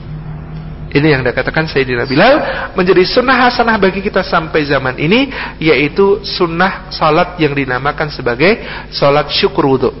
Ini 0.92 1.08
yang 1.16 1.24
dikatakan 1.24 1.64
Sayyidina 1.72 2.04
Bilal 2.04 2.34
menjadi 2.76 3.00
sunnah 3.08 3.48
hasanah 3.48 3.80
bagi 3.80 4.04
kita 4.04 4.20
sampai 4.20 4.68
zaman 4.68 5.00
ini 5.00 5.32
yaitu 5.56 6.20
sunnah 6.20 6.92
salat 6.92 7.40
yang 7.40 7.56
dinamakan 7.56 8.12
sebagai 8.12 8.60
salat 8.92 9.32
syukur 9.32 9.64
wudhu. 9.64 9.92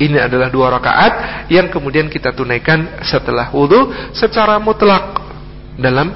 Ini 0.00 0.28
adalah 0.28 0.48
dua 0.48 0.72
rakaat 0.72 1.44
yang 1.52 1.68
kemudian 1.68 2.08
kita 2.08 2.32
tunaikan 2.32 3.04
setelah 3.04 3.52
wudhu 3.52 3.92
secara 4.16 4.56
mutlak 4.56 5.20
dalam 5.76 6.08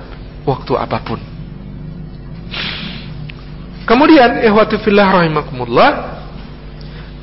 waktu 0.49 0.73
apa 0.81 0.99
pun. 1.05 1.21
Kemudian 3.85 4.41
fillah 4.81 5.09
rahimakumullah 5.21 5.91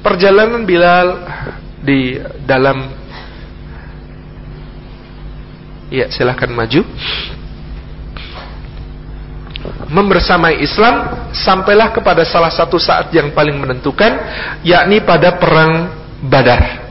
perjalanan 0.05 0.69
Bilal 0.69 1.07
di 1.81 2.21
dalam 2.45 2.93
ya 5.87 6.11
silahkan 6.11 6.51
maju 6.51 6.83
membersamai 9.87 10.59
Islam 10.63 11.27
sampailah 11.31 11.95
kepada 11.95 12.23
salah 12.27 12.51
satu 12.51 12.75
saat 12.75 13.11
yang 13.15 13.31
paling 13.31 13.55
menentukan 13.55 14.19
yakni 14.63 15.03
pada 15.03 15.35
perang 15.39 15.95
Badar. 16.17 16.87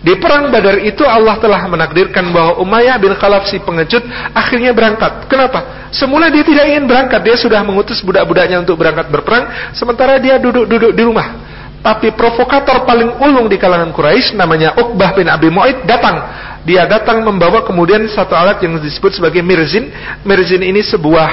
Di 0.00 0.16
perang 0.16 0.48
Badar 0.48 0.80
itu 0.80 1.04
Allah 1.04 1.36
telah 1.36 1.60
menakdirkan 1.68 2.32
bahwa 2.32 2.56
Umayyah 2.64 2.96
bin 2.96 3.12
Khalaf 3.16 3.48
si 3.48 3.60
pengecut 3.60 4.00
akhirnya 4.32 4.72
berangkat. 4.72 5.28
Kenapa? 5.28 5.92
Semula 5.92 6.32
dia 6.32 6.40
tidak 6.40 6.64
ingin 6.72 6.88
berangkat, 6.88 7.20
dia 7.20 7.36
sudah 7.36 7.60
mengutus 7.60 8.00
budak-budaknya 8.00 8.64
untuk 8.64 8.80
berangkat 8.80 9.12
berperang, 9.12 9.74
sementara 9.76 10.16
dia 10.16 10.40
duduk-duduk 10.40 10.96
di 10.96 11.02
rumah. 11.04 11.50
Tapi 11.80 12.12
provokator 12.12 12.84
paling 12.84 13.16
ulung 13.16 13.48
di 13.48 13.56
kalangan 13.56 13.88
Quraisy 13.92 14.36
namanya 14.36 14.76
Uqbah 14.76 15.16
bin 15.16 15.28
Abi 15.28 15.48
Mu'aid 15.48 15.88
datang. 15.88 16.16
Dia 16.60 16.84
datang 16.84 17.24
membawa 17.24 17.64
kemudian 17.64 18.04
satu 18.12 18.36
alat 18.36 18.60
yang 18.60 18.76
disebut 18.76 19.16
sebagai 19.16 19.40
mirzin. 19.40 19.88
Mirzin 20.28 20.60
ini 20.60 20.84
sebuah 20.84 21.30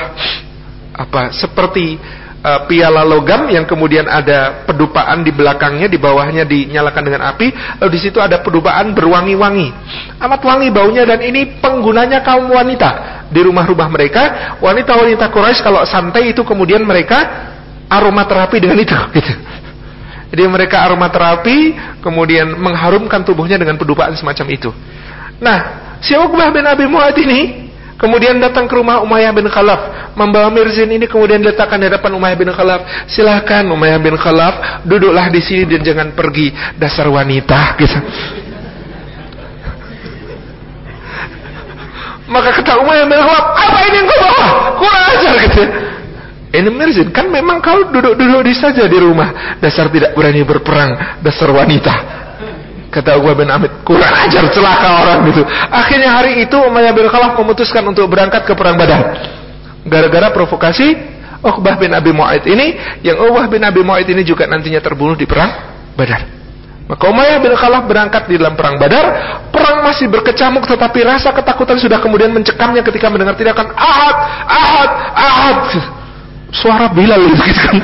apa? 0.95 1.35
Seperti 1.35 1.99
uh, 2.47 2.63
piala 2.65 3.03
logam 3.03 3.51
yang 3.51 3.67
kemudian 3.67 4.07
ada 4.07 4.63
pedupaan 4.63 5.27
di 5.27 5.35
belakangnya, 5.35 5.91
di 5.91 5.99
bawahnya 5.99 6.47
dinyalakan 6.47 7.03
dengan 7.03 7.21
api, 7.35 7.51
lalu 7.83 7.91
di 7.91 7.99
situ 7.99 8.23
ada 8.23 8.39
pedupaan 8.39 8.95
berwangi-wangi. 8.95 9.67
Amat 10.23 10.41
wangi 10.47 10.71
baunya 10.71 11.03
dan 11.03 11.19
ini 11.19 11.59
penggunanya 11.59 12.23
kaum 12.23 12.47
wanita 12.47 13.27
di 13.27 13.39
rumah-rumah 13.43 13.87
mereka. 13.91 14.23
Wanita-wanita 14.63 15.27
Quraisy 15.27 15.59
kalau 15.59 15.83
santai 15.83 16.31
itu 16.31 16.41
kemudian 16.47 16.81
mereka 16.87 17.51
aromaterapi 17.91 18.57
dengan 18.63 18.79
itu 18.79 18.95
gitu. 19.17 19.33
Jadi 20.27 20.43
mereka 20.43 20.83
aromaterapi 20.83 21.75
kemudian 22.03 22.51
mengharumkan 22.59 23.23
tubuhnya 23.23 23.55
dengan 23.55 23.79
pedupaan 23.79 24.11
semacam 24.15 24.47
itu. 24.51 24.71
Nah, 25.37 25.59
si 26.01 26.17
Uqbah 26.17 26.49
bin 26.49 26.65
Abi 26.65 26.89
Mu'ad 26.89 27.17
ini 27.19 27.67
Kemudian 27.97 28.37
datang 28.37 28.69
ke 28.69 28.77
rumah 28.77 29.01
Umayyah 29.01 29.33
bin 29.33 29.49
Khalaf, 29.49 30.13
membawa 30.13 30.53
mirzin 30.53 30.85
ini 30.85 31.09
kemudian 31.09 31.41
diletakkan 31.41 31.81
di 31.81 31.89
hadapan 31.89 32.13
Umayyah 32.13 32.37
bin 32.37 32.49
Khalaf. 32.53 33.09
Silahkan 33.09 33.65
Umayyah 33.65 33.97
bin 33.97 34.13
Khalaf, 34.13 34.85
duduklah 34.85 35.25
di 35.33 35.41
sini 35.41 35.65
dan 35.65 35.81
jangan 35.81 36.13
pergi, 36.13 36.53
dasar 36.77 37.09
wanita 37.09 37.73
gitu. 37.81 37.97
Maka 42.29 42.49
kata 42.61 42.85
Umayyah 42.85 43.05
bin 43.09 43.17
Khalaf, 43.17 43.45
apa 43.65 43.79
ini 43.89 43.97
yang 43.97 44.05
kau 44.05 44.19
bawa? 44.21 44.47
Kurang 44.77 45.05
ajar 45.17 45.33
gitu. 45.41 45.63
Ini 46.47 46.69
Mirzin, 46.69 47.09
kan 47.09 47.33
memang 47.33 47.65
kau 47.65 47.81
duduk-duduk 47.89 48.45
di 48.45 48.53
saja 48.53 48.85
di 48.85 48.97
rumah. 49.01 49.57
Dasar 49.57 49.89
tidak 49.89 50.13
berani 50.13 50.45
berperang, 50.45 51.17
dasar 51.25 51.49
wanita. 51.49 52.26
Kata 52.97 53.13
Uqbah 53.21 53.37
bin 53.37 53.45
Amid, 53.45 53.85
kurang 53.85 54.09
ajar 54.09 54.49
celaka 54.49 55.05
orang 55.05 55.29
gitu. 55.29 55.45
Akhirnya 55.69 56.17
hari 56.17 56.41
itu 56.41 56.57
Umayyah 56.57 56.97
bin 56.97 57.05
Khalaf 57.05 57.37
memutuskan 57.37 57.85
untuk 57.85 58.09
berangkat 58.09 58.41
ke 58.41 58.57
perang 58.57 58.73
Badar. 58.73 59.21
Gara-gara 59.85 60.33
provokasi 60.33 60.97
Uqbah 61.45 61.77
bin 61.77 61.93
Abi 61.93 62.09
Mu'aid 62.09 62.49
ini, 62.49 62.73
yang 63.05 63.21
Uqbah 63.21 63.45
bin 63.53 63.61
Abi 63.61 63.85
Mu'aid 63.85 64.09
ini 64.09 64.25
juga 64.25 64.49
nantinya 64.49 64.81
terbunuh 64.81 65.13
di 65.13 65.29
perang 65.29 65.77
Badar. 65.93 66.25
Maka 66.89 67.03
Umayyah 67.05 67.37
bin 67.37 67.53
Khalaf 67.53 67.85
berangkat 67.85 68.33
di 68.33 68.41
dalam 68.41 68.57
perang 68.57 68.81
Badar, 68.81 69.05
perang 69.53 69.85
masih 69.85 70.09
berkecamuk 70.09 70.65
tetapi 70.65 71.05
rasa 71.05 71.29
ketakutan 71.37 71.77
sudah 71.77 72.01
kemudian 72.01 72.33
mencekamnya 72.33 72.81
ketika 72.81 73.13
mendengar 73.13 73.37
teriakan 73.37 73.77
Ahad, 73.77 74.17
Ahad, 74.49 74.91
Ahad. 75.13 75.61
Suara 76.49 76.89
Bilal 76.89 77.29
gitu 77.29 77.45
kan. 77.61 77.77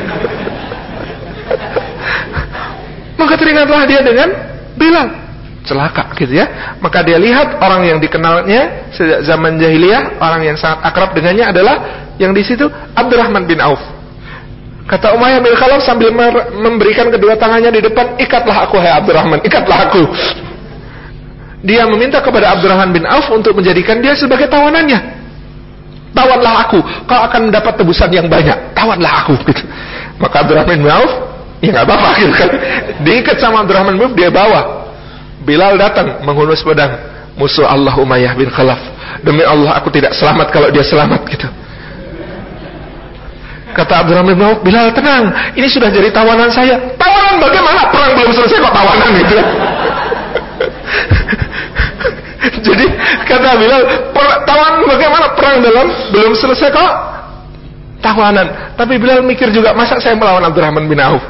Maka 3.22 3.34
teringatlah 3.38 3.86
dia 3.86 4.01
dengan 4.01 4.52
Bilal. 4.78 5.09
Celaka 5.63 6.11
gitu 6.19 6.36
ya. 6.36 6.76
Maka 6.84 7.01
dia 7.07 7.15
lihat 7.15 7.55
orang 7.63 7.88
yang 7.88 7.99
dikenalnya 8.03 8.91
sejak 8.91 9.24
zaman 9.24 9.55
jahiliyah, 9.55 10.19
orang 10.19 10.43
yang 10.43 10.57
sangat 10.59 10.84
akrab 10.84 11.15
dengannya 11.15 11.55
adalah 11.55 11.76
yang 12.19 12.36
di 12.36 12.43
situ 12.43 12.67
Abdurrahman 12.93 13.47
bin 13.47 13.63
Auf. 13.63 13.80
Kata 14.84 15.15
Umayyah 15.15 15.39
bin 15.39 15.55
Khalaf 15.55 15.80
sambil 15.88 16.11
memberikan 16.59 17.07
kedua 17.07 17.39
tangannya 17.39 17.71
di 17.71 17.80
depan, 17.88 18.19
ikatlah 18.19 18.67
aku 18.67 18.76
hai 18.84 18.91
Abdurrahman, 18.99 19.39
ikatlah 19.39 19.88
aku. 19.88 20.03
Dia 21.63 21.88
meminta 21.88 22.19
kepada 22.19 22.51
Abdurrahman 22.51 22.91
bin 22.91 23.07
Auf 23.07 23.32
untuk 23.32 23.55
menjadikan 23.55 24.03
dia 24.03 24.11
sebagai 24.19 24.51
tawanannya. 24.51 25.24
Tawanlah 26.11 26.67
aku, 26.67 26.84
kau 27.07 27.19
akan 27.26 27.49
mendapat 27.49 27.74
tebusan 27.80 28.11
yang 28.11 28.28
banyak. 28.28 28.76
Tawanlah 28.76 29.24
aku. 29.24 29.34
Gitu. 29.47 29.63
Maka 30.19 30.43
Abdurrahman 30.43 30.84
bin 30.84 30.91
Auf, 30.91 31.11
ya 31.64 31.70
nggak 31.72 31.86
apa-apa 31.88 32.09
gitu 32.20 32.34
kan. 32.36 32.49
Diikat 33.07 33.38
sama 33.39 33.64
Abdurrahman 33.64 33.95
bin 33.95 34.11
dia 34.20 34.28
bawa. 34.28 34.91
Bilal 35.47 35.80
datang 35.80 36.20
menghunus 36.28 36.59
pedang. 36.59 36.91
Musuh 37.39 37.66
Allah 37.66 37.95
Umayyah 37.95 38.36
bin 38.36 38.51
Khalaf. 38.51 38.80
Demi 39.24 39.41
Allah 39.47 39.80
aku 39.80 39.89
tidak 39.89 40.11
selamat 40.14 40.51
kalau 40.51 40.68
dia 40.70 40.84
selamat 40.84 41.24
gitu. 41.32 41.47
Kata 43.74 44.05
Abdurrahman 44.05 44.38
bin 44.38 44.45
Auf, 44.45 44.61
Bilal 44.61 44.93
tenang, 44.93 45.34
ini 45.57 45.66
sudah 45.66 45.89
jadi 45.89 46.14
tawanan 46.14 46.45
saya. 46.53 46.78
Tawanan 46.93 47.41
bagaimana? 47.41 47.89
Perang 47.89 48.11
belum 48.14 48.32
selesai 48.38 48.57
kok 48.61 48.70
tawanan 48.70 49.11
itu. 49.18 49.38
jadi 52.70 52.86
kata 53.26 53.49
Bilal, 53.57 53.82
tawanan 54.45 54.84
bagaimana? 54.86 55.26
Perang 55.34 55.57
dalam 55.66 55.88
belum 56.14 56.34
selesai 56.38 56.70
kok 56.70 56.91
tawanan. 58.05 58.78
Tapi 58.78 58.93
Bilal 59.01 59.26
mikir 59.26 59.49
juga, 59.49 59.74
masa 59.74 59.97
saya 59.97 60.14
melawan 60.14 60.45
Abdurrahman 60.45 60.86
bin 60.86 61.01
Auf? 61.01 61.26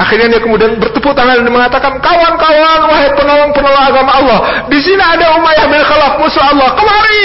Akhirnya 0.00 0.34
dia 0.34 0.40
kemudian 0.40 0.80
bertepuk 0.80 1.12
tangan 1.12 1.44
dan 1.44 1.52
mengatakan, 1.52 2.00
kawan-kawan, 2.00 2.80
wahai 2.88 3.10
penolong-penolong 3.12 3.84
agama 3.92 4.10
Allah, 4.12 4.38
di 4.66 4.78
sini 4.80 4.98
ada 4.98 5.36
Umayyah 5.36 5.66
bin 5.68 5.82
Khalaf 5.84 6.12
musuh 6.18 6.42
Allah, 6.42 6.68
kemari! 6.74 7.22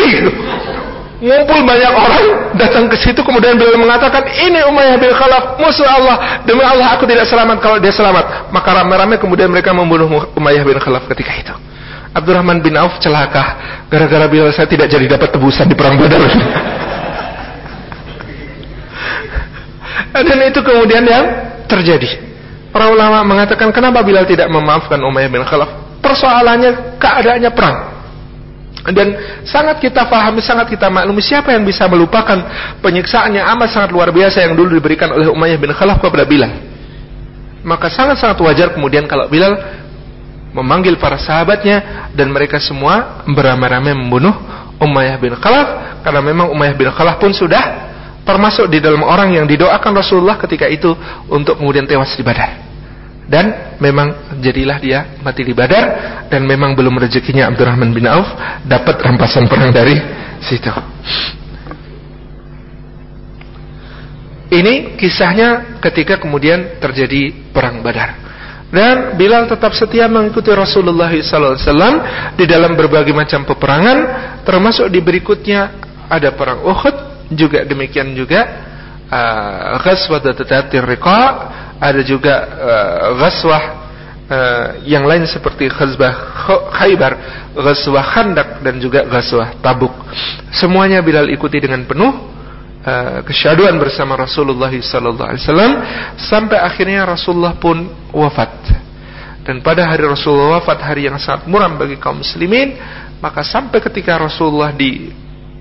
Ngumpul 1.18 1.66
banyak 1.66 1.94
orang 1.98 2.54
datang 2.62 2.86
ke 2.94 2.98
situ 3.02 3.18
kemudian 3.26 3.58
beliau 3.58 3.74
mengatakan 3.82 4.22
ini 4.38 4.62
Umayyah 4.70 5.02
bin 5.02 5.10
Khalaf 5.18 5.58
musuh 5.58 5.90
Allah. 5.90 6.46
Demi 6.46 6.62
Allah 6.62 6.94
aku 6.94 7.10
tidak 7.10 7.26
selamat 7.26 7.58
kalau 7.58 7.82
dia 7.82 7.90
selamat. 7.90 8.54
Maka 8.54 8.70
ramai-ramai 8.86 9.18
kemudian 9.18 9.50
mereka 9.50 9.74
membunuh 9.74 10.30
Umayyah 10.38 10.62
bin 10.62 10.78
Khalaf 10.78 11.10
ketika 11.10 11.34
itu. 11.34 11.58
Abdurrahman 12.14 12.62
bin 12.62 12.78
Auf 12.78 13.02
celaka. 13.02 13.58
Gara-gara 13.90 14.30
bila 14.30 14.54
saya 14.54 14.70
tidak 14.70 14.94
jadi 14.94 15.18
dapat 15.18 15.34
tebusan 15.34 15.66
di 15.66 15.74
perang 15.74 15.98
Badar. 15.98 16.22
Dan 20.14 20.38
itu 20.54 20.62
kemudian 20.62 21.02
yang 21.02 21.26
terjadi 21.66 22.27
para 22.78 22.94
ulama 22.94 23.26
mengatakan 23.26 23.74
kenapa 23.74 24.06
Bilal 24.06 24.30
tidak 24.30 24.46
memaafkan 24.54 25.02
Umayyah 25.02 25.34
bin 25.34 25.42
Khalaf? 25.42 25.98
Persoalannya 25.98 27.02
keadaannya 27.02 27.50
perang. 27.50 27.78
Dan 28.94 29.18
sangat 29.50 29.82
kita 29.82 30.06
pahami, 30.06 30.46
sangat 30.46 30.70
kita 30.70 30.86
maklumi 30.86 31.20
siapa 31.26 31.50
yang 31.58 31.66
bisa 31.66 31.90
melupakan 31.90 32.38
penyiksaan 32.86 33.34
yang 33.34 33.50
amat 33.58 33.74
sangat 33.74 33.90
luar 33.90 34.14
biasa 34.14 34.46
yang 34.46 34.54
dulu 34.54 34.78
diberikan 34.78 35.10
oleh 35.10 35.26
Umayyah 35.26 35.58
bin 35.58 35.74
Khalaf 35.74 35.98
kepada 35.98 36.22
Bilal. 36.30 36.54
Maka 37.66 37.90
sangat-sangat 37.90 38.38
wajar 38.46 38.78
kemudian 38.78 39.10
kalau 39.10 39.26
Bilal 39.26 39.58
memanggil 40.54 41.02
para 41.02 41.18
sahabatnya 41.18 42.14
dan 42.14 42.30
mereka 42.30 42.62
semua 42.62 43.26
beramai-ramai 43.26 43.98
membunuh 43.98 44.38
Umayyah 44.78 45.18
bin 45.18 45.34
Khalaf 45.34 46.00
karena 46.06 46.22
memang 46.22 46.54
Umayyah 46.54 46.78
bin 46.78 46.94
Khalaf 46.94 47.18
pun 47.18 47.34
sudah 47.34 47.90
termasuk 48.22 48.70
di 48.70 48.78
dalam 48.78 49.02
orang 49.02 49.34
yang 49.34 49.50
didoakan 49.50 49.98
Rasulullah 49.98 50.38
ketika 50.38 50.70
itu 50.70 50.94
untuk 51.28 51.58
kemudian 51.58 51.90
tewas 51.90 52.14
di 52.14 52.24
Badar 52.24 52.67
dan 53.28 53.76
memang 53.84 54.40
jadilah 54.40 54.80
dia 54.80 55.20
mati 55.20 55.44
di 55.44 55.52
Badar 55.52 55.86
dan 56.32 56.48
memang 56.48 56.74
belum 56.74 56.96
rezekinya 56.96 57.52
Abdurrahman 57.52 57.92
bin 57.92 58.08
Auf 58.08 58.28
dapat 58.64 59.04
rampasan 59.04 59.52
perang 59.52 59.76
dari 59.76 60.00
situ. 60.40 60.72
Ini 64.48 64.96
kisahnya 64.96 65.80
ketika 65.84 66.24
kemudian 66.24 66.80
terjadi 66.80 67.52
perang 67.52 67.84
Badar. 67.84 68.26
Dan 68.68 69.16
Bilal 69.16 69.48
tetap 69.48 69.72
setia 69.76 70.12
mengikuti 70.12 70.52
Rasulullah 70.52 71.08
SAW 71.12 72.36
di 72.36 72.44
dalam 72.44 72.76
berbagai 72.76 73.16
macam 73.16 73.48
peperangan, 73.48 73.98
termasuk 74.44 74.92
di 74.92 75.00
berikutnya 75.00 75.72
ada 76.12 76.36
perang 76.36 76.64
Uhud, 76.64 76.96
juga 77.32 77.64
demikian 77.64 78.16
juga 78.16 78.68
uh, 79.12 79.80
Ghazwat 79.82 80.24
Tatatir 80.24 80.84
Riqa, 80.84 81.22
ada 81.78 82.02
juga 82.02 82.36
uh, 82.58 83.08
ghazwah 83.22 83.64
uh, 84.28 84.68
yang 84.84 85.06
lain 85.06 85.30
seperti 85.30 85.70
ghazwah 85.70 86.14
Khaybar, 86.74 87.14
ghazwah 87.54 88.06
Khandak 88.16 88.66
dan 88.66 88.82
juga 88.82 89.06
ghazwah 89.06 89.58
Tabuk. 89.62 89.94
Semuanya 90.54 91.06
Bilal 91.06 91.30
ikuti 91.30 91.62
dengan 91.62 91.86
penuh 91.86 92.14
uh, 92.82 93.20
kesyaduan 93.22 93.78
bersama 93.78 94.18
Rasulullah 94.18 94.74
sallallahu 94.74 95.30
alaihi 95.30 95.44
wasallam 95.46 95.74
sampai 96.18 96.58
akhirnya 96.58 97.06
Rasulullah 97.06 97.54
pun 97.58 97.86
wafat. 98.10 98.74
Dan 99.48 99.64
pada 99.64 99.88
hari 99.88 100.04
Rasulullah 100.04 100.60
wafat 100.60 100.84
hari 100.84 101.08
yang 101.08 101.16
sangat 101.16 101.48
muram 101.48 101.80
bagi 101.80 101.96
kaum 101.96 102.20
muslimin, 102.20 102.76
maka 103.24 103.48
sampai 103.48 103.80
ketika 103.80 104.20
Rasulullah 104.20 104.76
di 104.76 105.08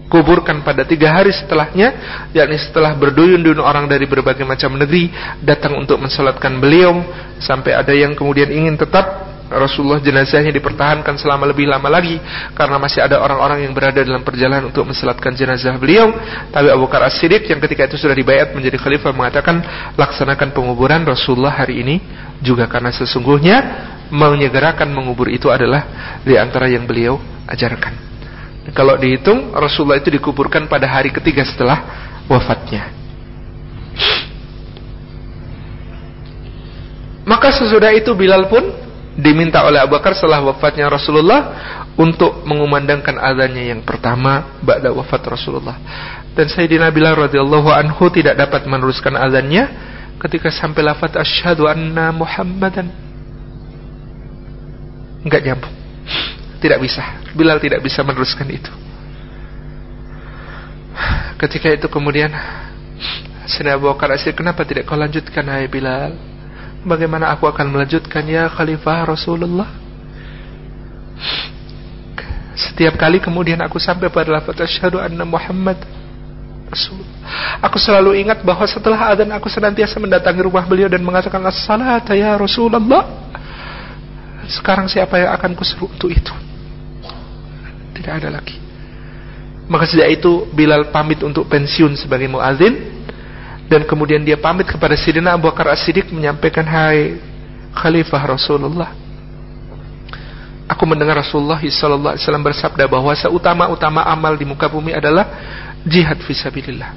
kuburkan 0.06 0.62
pada 0.62 0.86
tiga 0.86 1.10
hari 1.10 1.34
setelahnya 1.34 1.92
yakni 2.30 2.56
setelah 2.58 2.94
berduyun-duyun 2.94 3.58
orang 3.58 3.90
dari 3.90 4.06
berbagai 4.06 4.46
macam 4.46 4.78
negeri 4.78 5.10
datang 5.42 5.74
untuk 5.74 5.98
mensolatkan 5.98 6.62
beliau 6.62 7.02
sampai 7.42 7.74
ada 7.74 7.90
yang 7.90 8.14
kemudian 8.14 8.48
ingin 8.50 8.78
tetap 8.78 9.26
Rasulullah 9.46 10.02
jenazahnya 10.02 10.50
dipertahankan 10.50 11.14
selama 11.22 11.46
lebih 11.46 11.70
lama 11.70 11.86
lagi 11.86 12.18
karena 12.58 12.82
masih 12.82 12.98
ada 12.98 13.22
orang-orang 13.22 13.62
yang 13.62 13.72
berada 13.78 14.02
dalam 14.02 14.26
perjalanan 14.26 14.74
untuk 14.74 14.82
mensolatkan 14.82 15.38
jenazah 15.38 15.78
beliau. 15.78 16.10
Tapi 16.50 16.66
Abu 16.66 16.90
Bakar 16.90 17.06
As-Siddiq 17.06 17.46
yang 17.46 17.62
ketika 17.62 17.86
itu 17.86 17.94
sudah 17.94 18.16
dibayat 18.18 18.50
menjadi 18.50 18.74
khalifah 18.74 19.14
mengatakan 19.14 19.62
laksanakan 19.94 20.50
penguburan 20.50 21.06
Rasulullah 21.06 21.54
hari 21.54 21.78
ini 21.78 22.02
juga 22.42 22.66
karena 22.66 22.90
sesungguhnya 22.90 23.56
menyegerakan 24.10 24.90
mengubur 24.90 25.30
itu 25.30 25.46
adalah 25.46 26.18
di 26.26 26.34
antara 26.34 26.66
yang 26.66 26.82
beliau 26.82 27.18
ajarkan 27.46 28.15
kalau 28.74 28.98
dihitung 28.98 29.54
Rasulullah 29.54 30.02
itu 30.02 30.10
dikuburkan 30.10 30.66
pada 30.66 30.90
hari 30.90 31.14
ketiga 31.14 31.46
setelah 31.46 31.82
wafatnya. 32.26 32.90
Maka 37.26 37.50
sesudah 37.54 37.90
itu 37.94 38.14
Bilal 38.14 38.46
pun 38.46 38.62
diminta 39.18 39.62
oleh 39.66 39.82
Abu 39.82 39.98
Bakar 39.98 40.14
setelah 40.14 40.42
wafatnya 40.46 40.86
Rasulullah 40.86 41.40
untuk 41.98 42.46
mengumandangkan 42.46 43.18
adanya 43.18 43.74
yang 43.74 43.82
pertama 43.82 44.58
ba'da 44.62 44.94
wafat 44.94 45.22
Rasulullah. 45.26 45.78
Dan 46.38 46.46
Sayyidina 46.46 46.92
Bilal 46.94 47.16
radhiyallahu 47.16 47.70
anhu 47.72 48.12
tidak 48.14 48.38
dapat 48.38 48.68
meneruskan 48.68 49.18
azannya 49.18 49.64
ketika 50.20 50.52
sampai 50.54 50.86
lafaz 50.86 51.16
asyhadu 51.18 51.66
anna 51.66 52.14
Muhammadan. 52.14 52.92
Enggak 55.26 55.42
nyambung. 55.42 55.85
Tidak 56.66 56.82
bisa. 56.82 57.22
Bilal 57.30 57.62
tidak 57.62 57.78
bisa 57.78 58.02
meneruskan 58.02 58.50
itu. 58.50 58.74
Ketika 61.38 61.70
itu 61.70 61.86
kemudian 61.86 62.34
Sayyidina 63.46 63.78
Abu 63.78 63.86
Bakar 63.86 64.10
kenapa 64.34 64.66
tidak 64.66 64.90
kau 64.90 64.98
lanjutkan 64.98 65.46
hai 65.46 65.70
Bilal? 65.70 66.18
Bagaimana 66.82 67.30
aku 67.30 67.46
akan 67.46 67.70
melanjutkan 67.70 68.26
ya 68.26 68.50
Khalifah 68.50 69.06
Rasulullah? 69.06 69.70
Setiap 72.58 72.98
kali 72.98 73.22
kemudian 73.22 73.62
aku 73.62 73.78
sampai 73.78 74.10
pada 74.10 74.34
lafaz 74.34 74.58
asyhadu 74.58 74.98
anna 74.98 75.22
Muhammad 75.22 75.78
Rasulullah. 76.66 77.14
Aku 77.62 77.78
selalu 77.78 78.26
ingat 78.26 78.42
bahwa 78.42 78.66
setelah 78.66 79.14
adzan 79.14 79.30
aku 79.30 79.46
senantiasa 79.46 80.02
mendatangi 80.02 80.42
rumah 80.42 80.66
beliau 80.66 80.90
dan 80.90 80.98
mengatakan 81.06 81.46
as-salat 81.46 82.02
ya 82.10 82.34
Rasulullah. 82.34 83.06
Sekarang 84.50 84.90
siapa 84.90 85.14
yang 85.22 85.30
akan 85.30 85.54
kusuruh 85.54 85.94
untuk 85.94 86.10
itu? 86.10 86.34
Tidak 87.96 88.12
ada 88.12 88.28
lagi. 88.28 88.60
Maka 89.66 89.88
sejak 89.88 90.20
itu 90.20 90.46
Bilal 90.52 90.92
pamit 90.94 91.24
untuk 91.24 91.48
pensiun 91.48 91.96
sebagai 91.98 92.28
muazin 92.30 92.76
dan 93.66 93.82
kemudian 93.82 94.22
dia 94.22 94.38
pamit 94.38 94.68
kepada 94.68 94.94
Sidina 94.94 95.34
Abu 95.34 95.50
Bakar 95.50 95.74
As-Siddiq 95.74 96.12
menyampaikan 96.14 96.62
hai 96.62 97.18
Khalifah 97.74 98.22
Rasulullah 98.30 99.06
Aku 100.66 100.82
mendengar 100.82 101.14
Rasulullah 101.14 101.62
sallallahu 101.62 102.18
alaihi 102.18 102.24
wasallam 102.26 102.46
bersabda 102.46 102.84
bahwa 102.90 103.14
seutama-utama 103.14 104.02
amal 104.02 104.34
di 104.34 104.42
muka 104.42 104.66
bumi 104.66 104.90
adalah 104.90 105.24
jihad 105.86 106.18
fisabilillah. 106.26 106.90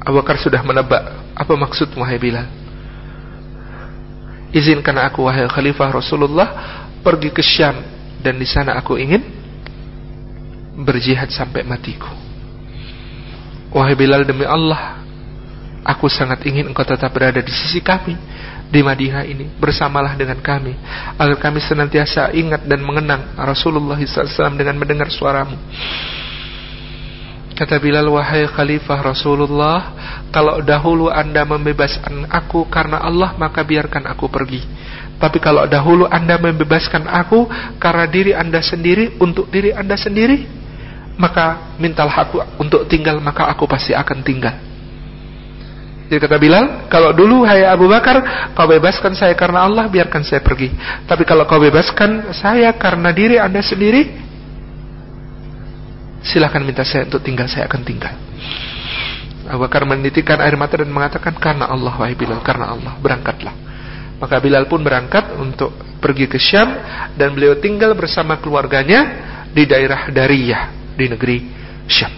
Abu 0.00 0.16
Bakar 0.16 0.40
sudah 0.40 0.64
menebak 0.64 1.04
apa 1.36 1.52
maksud 1.52 1.92
wahai 2.00 2.16
Bilal. 2.16 2.48
Izinkan 4.56 4.96
aku 5.04 5.28
wahai 5.28 5.44
Khalifah 5.52 5.92
Rasulullah 5.92 6.48
pergi 7.04 7.28
ke 7.28 7.44
Syam 7.44 7.76
dan 8.24 8.40
di 8.40 8.48
sana 8.48 8.80
aku 8.80 8.96
ingin 8.96 9.20
berjihad 10.82 11.30
sampai 11.30 11.62
matiku. 11.62 12.10
Wahai 13.70 13.94
Bilal 13.94 14.26
demi 14.26 14.42
Allah, 14.42 15.00
aku 15.86 16.10
sangat 16.10 16.42
ingin 16.46 16.70
engkau 16.70 16.82
tetap 16.82 17.10
berada 17.14 17.38
di 17.38 17.52
sisi 17.54 17.78
kami 17.78 18.18
di 18.70 18.80
Madinah 18.86 19.26
ini 19.26 19.50
bersamalah 19.58 20.14
dengan 20.14 20.38
kami 20.38 20.78
agar 21.18 21.36
kami 21.42 21.58
senantiasa 21.58 22.30
ingat 22.30 22.62
dan 22.70 22.82
mengenang 22.86 23.34
Rasulullah 23.34 23.98
SAW 23.98 24.54
dengan 24.54 24.78
mendengar 24.78 25.10
suaramu 25.10 25.58
Kata 27.60 27.76
Bilal, 27.76 28.08
wahai 28.08 28.48
Khalifah 28.48 29.04
Rasulullah, 29.04 29.92
kalau 30.32 30.64
dahulu 30.64 31.12
anda 31.12 31.44
membebaskan 31.44 32.24
aku 32.32 32.64
karena 32.72 33.04
Allah, 33.04 33.36
maka 33.36 33.60
biarkan 33.60 34.08
aku 34.08 34.32
pergi. 34.32 34.64
Tapi 35.20 35.36
kalau 35.44 35.68
dahulu 35.68 36.08
anda 36.08 36.40
membebaskan 36.40 37.04
aku 37.04 37.44
karena 37.76 38.08
diri 38.08 38.32
anda 38.32 38.64
sendiri, 38.64 39.20
untuk 39.20 39.52
diri 39.52 39.76
anda 39.76 39.92
sendiri, 39.92 40.48
maka 41.20 41.76
mintalah 41.76 42.24
aku 42.24 42.40
untuk 42.56 42.88
tinggal, 42.88 43.20
maka 43.20 43.44
aku 43.52 43.68
pasti 43.68 43.92
akan 43.92 44.24
tinggal. 44.24 44.56
Jadi 46.10 46.18
kata 46.26 46.42
Bilal, 46.42 46.90
kalau 46.90 47.14
dulu 47.14 47.46
hai 47.46 47.62
Abu 47.62 47.86
Bakar, 47.86 48.50
kau 48.56 48.66
bebaskan 48.66 49.14
saya 49.14 49.30
karena 49.38 49.62
Allah, 49.62 49.86
biarkan 49.86 50.26
saya 50.26 50.42
pergi. 50.42 50.72
Tapi 51.06 51.22
kalau 51.22 51.46
kau 51.46 51.62
bebaskan 51.62 52.34
saya 52.34 52.74
karena 52.74 53.14
diri 53.14 53.38
anda 53.38 53.62
sendiri, 53.62 54.10
silahkan 56.24 56.66
minta 56.66 56.82
saya 56.82 57.06
untuk 57.06 57.22
tinggal, 57.22 57.46
saya 57.46 57.70
akan 57.70 57.80
tinggal. 57.86 58.10
Abu 59.46 59.62
Bakar 59.62 59.86
menitikkan 59.86 60.42
air 60.42 60.58
mata 60.58 60.82
dan 60.82 60.90
mengatakan, 60.90 61.36
karena 61.38 61.70
Allah, 61.70 61.94
wahai 61.94 62.18
Bilal, 62.18 62.42
karena 62.42 62.74
Allah, 62.74 62.98
berangkatlah. 62.98 63.54
Maka 64.18 64.34
Bilal 64.42 64.66
pun 64.66 64.82
berangkat 64.82 65.38
untuk 65.38 65.70
pergi 66.02 66.26
ke 66.26 66.42
Syam 66.42 66.74
dan 67.14 67.38
beliau 67.38 67.54
tinggal 67.62 67.94
bersama 67.94 68.34
keluarganya 68.42 69.30
di 69.54 69.62
daerah 69.62 70.10
Dariyah 70.10 70.79
di 70.94 71.06
negeri 71.10 71.38
Syam. 71.90 72.12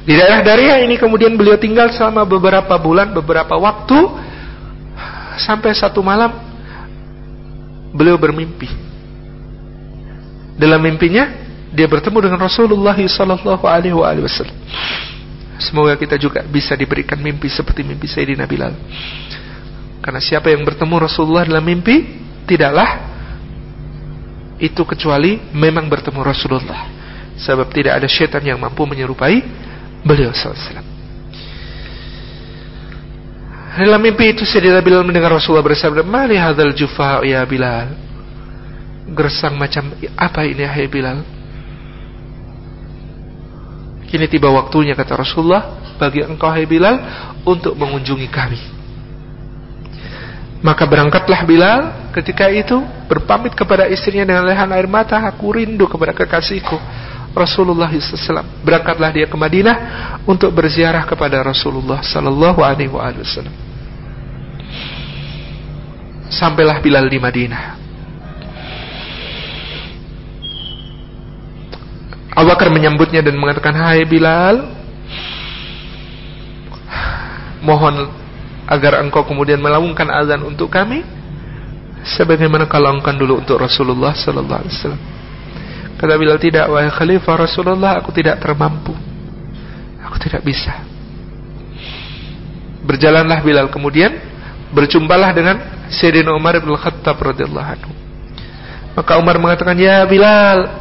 Di 0.00 0.16
daerah 0.16 0.40
Daria 0.40 0.80
ini 0.80 0.96
kemudian 0.96 1.36
beliau 1.36 1.60
tinggal 1.60 1.92
selama 1.92 2.24
beberapa 2.24 2.72
bulan, 2.80 3.12
beberapa 3.12 3.54
waktu 3.60 3.98
sampai 5.36 5.76
satu 5.76 6.00
malam 6.00 6.32
beliau 7.92 8.16
bermimpi. 8.16 8.68
Dalam 10.56 10.80
mimpinya 10.80 11.30
dia 11.70 11.86
bertemu 11.86 12.26
dengan 12.26 12.40
Rasulullah 12.42 12.96
sallallahu 12.96 13.64
alaihi 13.64 13.94
wasallam. 13.94 14.56
Semoga 15.60 15.92
kita 15.94 16.16
juga 16.16 16.40
bisa 16.48 16.72
diberikan 16.72 17.20
mimpi 17.20 17.52
seperti 17.52 17.84
mimpi 17.84 18.08
Sayyidina 18.08 18.48
Bilal. 18.48 18.72
Karena 20.00 20.20
siapa 20.20 20.48
yang 20.48 20.64
bertemu 20.64 20.94
Rasulullah 20.96 21.44
dalam 21.44 21.60
mimpi 21.60 22.24
tidaklah 22.48 23.12
itu 24.56 24.80
kecuali 24.88 25.36
memang 25.52 25.88
bertemu 25.88 26.20
Rasulullah. 26.24 26.99
Sebab 27.40 27.72
tidak 27.72 28.00
ada 28.00 28.08
syaitan 28.08 28.44
yang 28.44 28.60
mampu 28.60 28.84
menyerupai 28.84 29.40
beliau 30.04 30.32
SAW. 30.32 30.84
Dalam 33.70 34.02
mimpi 34.02 34.34
itu 34.34 34.42
Sayyidina 34.42 34.82
Bilal 34.82 35.06
mendengar 35.06 35.30
Rasulullah 35.30 35.64
bersabda, 35.64 36.02
"Mali 36.02 36.36
hadzal 36.36 36.74
jufa 36.74 37.22
ya 37.22 37.40
Bilal?" 37.46 37.94
Gersang 39.14 39.56
macam 39.56 39.94
apa 40.18 40.44
ini 40.44 40.66
hai 40.66 40.86
Bilal? 40.90 41.22
Kini 44.10 44.26
tiba 44.26 44.50
waktunya 44.50 44.98
kata 44.98 45.22
Rasulullah 45.22 45.94
bagi 45.96 46.20
engkau 46.20 46.50
hai 46.50 46.66
Bilal 46.66 46.96
untuk 47.46 47.78
mengunjungi 47.78 48.28
kami. 48.28 48.60
Maka 50.60 50.84
berangkatlah 50.84 51.40
Bilal 51.48 51.80
ketika 52.12 52.52
itu 52.52 52.76
berpamit 53.08 53.56
kepada 53.56 53.88
istrinya 53.88 54.28
dengan 54.28 54.44
lehan 54.44 54.68
air 54.76 54.84
mata, 54.90 55.16
aku 55.24 55.56
rindu 55.56 55.88
kepada 55.88 56.12
kekasihku. 56.12 56.76
Rasulullah 57.30 57.90
SAW. 57.90 58.62
Berangkatlah 58.66 59.10
dia 59.14 59.26
ke 59.30 59.36
Madinah 59.38 59.76
untuk 60.26 60.50
berziarah 60.50 61.06
kepada 61.06 61.38
Rasulullah 61.46 62.02
Sallallahu 62.02 62.60
Alaihi 62.62 62.90
Wasallam. 62.90 63.54
Sampailah 66.30 66.78
Bilal 66.82 67.06
di 67.10 67.18
Madinah. 67.18 67.64
Abu 72.30 72.46
Bakar 72.46 72.70
menyambutnya 72.70 73.20
dan 73.20 73.34
mengatakan, 73.34 73.74
Hai 73.74 74.06
Bilal, 74.06 74.70
mohon 77.60 78.08
agar 78.70 79.02
engkau 79.02 79.26
kemudian 79.26 79.58
melaungkan 79.58 80.06
azan 80.08 80.46
untuk 80.46 80.70
kami, 80.70 81.02
sebagaimana 82.06 82.70
kau 82.70 82.78
laungkan 82.78 83.18
dulu 83.18 83.42
untuk 83.42 83.58
Rasulullah 83.58 84.14
Sallallahu 84.14 84.60
Alaihi 84.62 84.74
Wasallam. 84.78 85.19
Kata 86.00 86.16
Bilal 86.16 86.40
tidak 86.40 86.64
wahai 86.72 86.88
khalifah 86.88 87.44
Rasulullah 87.44 88.00
aku 88.00 88.08
tidak 88.08 88.40
termampu. 88.40 88.96
Aku 90.00 90.16
tidak 90.16 90.40
bisa. 90.40 90.80
Berjalanlah 92.88 93.44
Bilal 93.44 93.68
kemudian 93.68 94.16
berjumpalah 94.72 95.28
dengan 95.36 95.60
Sayyidina 95.92 96.32
Umar 96.32 96.56
bin 96.56 96.72
Khattab 96.72 97.20
radhiyallahu 97.20 97.68
anhu. 97.68 97.92
Maka 98.96 99.20
Umar 99.20 99.36
mengatakan, 99.36 99.76
"Ya 99.76 100.00
Bilal, 100.08 100.72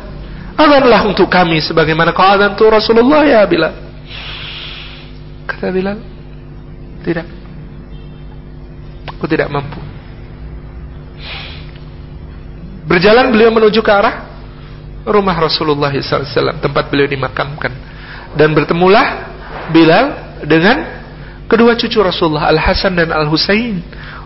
azanlah 0.55 1.03
untuk 1.03 1.28
kami 1.28 1.59
sebagaimana 1.67 2.15
kau 2.15 2.24
azan 2.24 2.55
tu 2.55 2.63
Rasulullah 2.72 3.28
ya 3.28 3.43
Bilal." 3.43 3.76
Kata 5.51 5.67
Bilal, 5.67 5.99
"Tidak. 7.03 7.28
Aku 9.20 9.28
tidak 9.28 9.51
mampu." 9.51 9.84
Berjalan 12.88 13.36
beliau 13.36 13.51
menuju 13.51 13.84
ke 13.84 13.91
arah 13.91 14.29
rumah 15.08 15.36
Rasulullah 15.38 15.91
SAW 15.91 16.60
tempat 16.60 16.88
beliau 16.91 17.08
dimakamkan. 17.08 17.72
Dan 18.36 18.54
bertemulah 18.54 19.32
Bilal 19.70 20.38
dengan 20.45 20.82
kedua 21.45 21.78
cucu 21.78 22.02
Rasulullah 22.02 22.50
Al 22.50 22.62
Hasan 22.62 22.97
dan 22.97 23.14
Al 23.14 23.30
Husain 23.30 23.82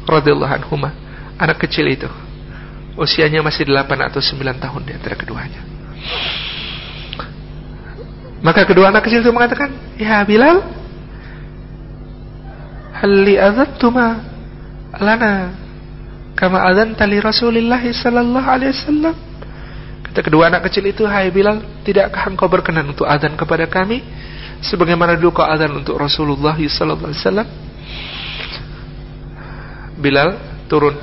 radhiyallahu 0.07 0.53
anhuma. 0.63 0.91
Anak 1.39 1.63
kecil 1.67 1.88
itu. 1.91 2.07
Usianya 2.93 3.41
masih 3.41 3.65
8 3.65 3.89
atau 4.07 4.21
9 4.21 4.39
tahun 4.61 4.82
di 4.86 4.91
antara 4.93 5.15
keduanya. 5.17 5.61
Maka 8.43 8.67
kedua 8.67 8.91
anak 8.91 9.07
kecil 9.07 9.24
itu 9.24 9.32
mengatakan 9.32 9.71
ya 9.95 10.19
Bilal 10.28 10.59
hal 12.91 13.24
azantuma 13.39 14.19
lana 14.99 15.55
kama 16.36 16.59
azanta 16.59 17.07
li 17.07 17.24
Rasulillah 17.24 17.80
sallallahu 17.80 18.47
alaihi 18.47 18.76
wasallam 18.76 19.15
Kata 20.14 20.30
kedua 20.30 20.45
anak 20.45 20.70
kecil 20.70 20.86
itu, 20.93 21.09
Hai 21.09 21.34
Bilal, 21.34 21.82
tidakkah 21.82 22.30
engkau 22.30 22.45
berkenan 22.45 22.86
untuk 22.86 23.09
azan 23.09 23.34
kepada 23.34 23.66
kami? 23.66 24.05
Sebagaimana 24.61 25.18
dulu 25.18 25.34
kau 25.34 25.41
azan 25.41 25.74
untuk 25.74 25.97
Rasulullah 25.97 26.53
SAW. 26.53 27.41
Bilal 29.97 30.38
turun 30.70 31.01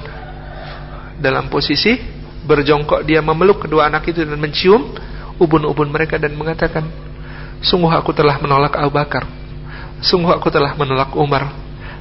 dalam 1.18 1.50
posisi 1.50 1.98
berjongkok 2.46 3.02
dia 3.02 3.18
memeluk 3.18 3.66
kedua 3.66 3.90
anak 3.90 4.14
itu 4.14 4.22
dan 4.22 4.38
mencium 4.38 4.94
ubun-ubun 5.42 5.90
mereka 5.90 6.14
dan 6.14 6.38
mengatakan, 6.38 6.86
Sungguh 7.66 7.90
aku 7.90 8.14
telah 8.14 8.38
menolak 8.38 8.78
Abu 8.78 8.94
Bakar. 8.94 9.26
Sungguh 10.06 10.30
aku 10.30 10.54
telah 10.54 10.78
menolak 10.78 11.10
Umar. 11.18 11.50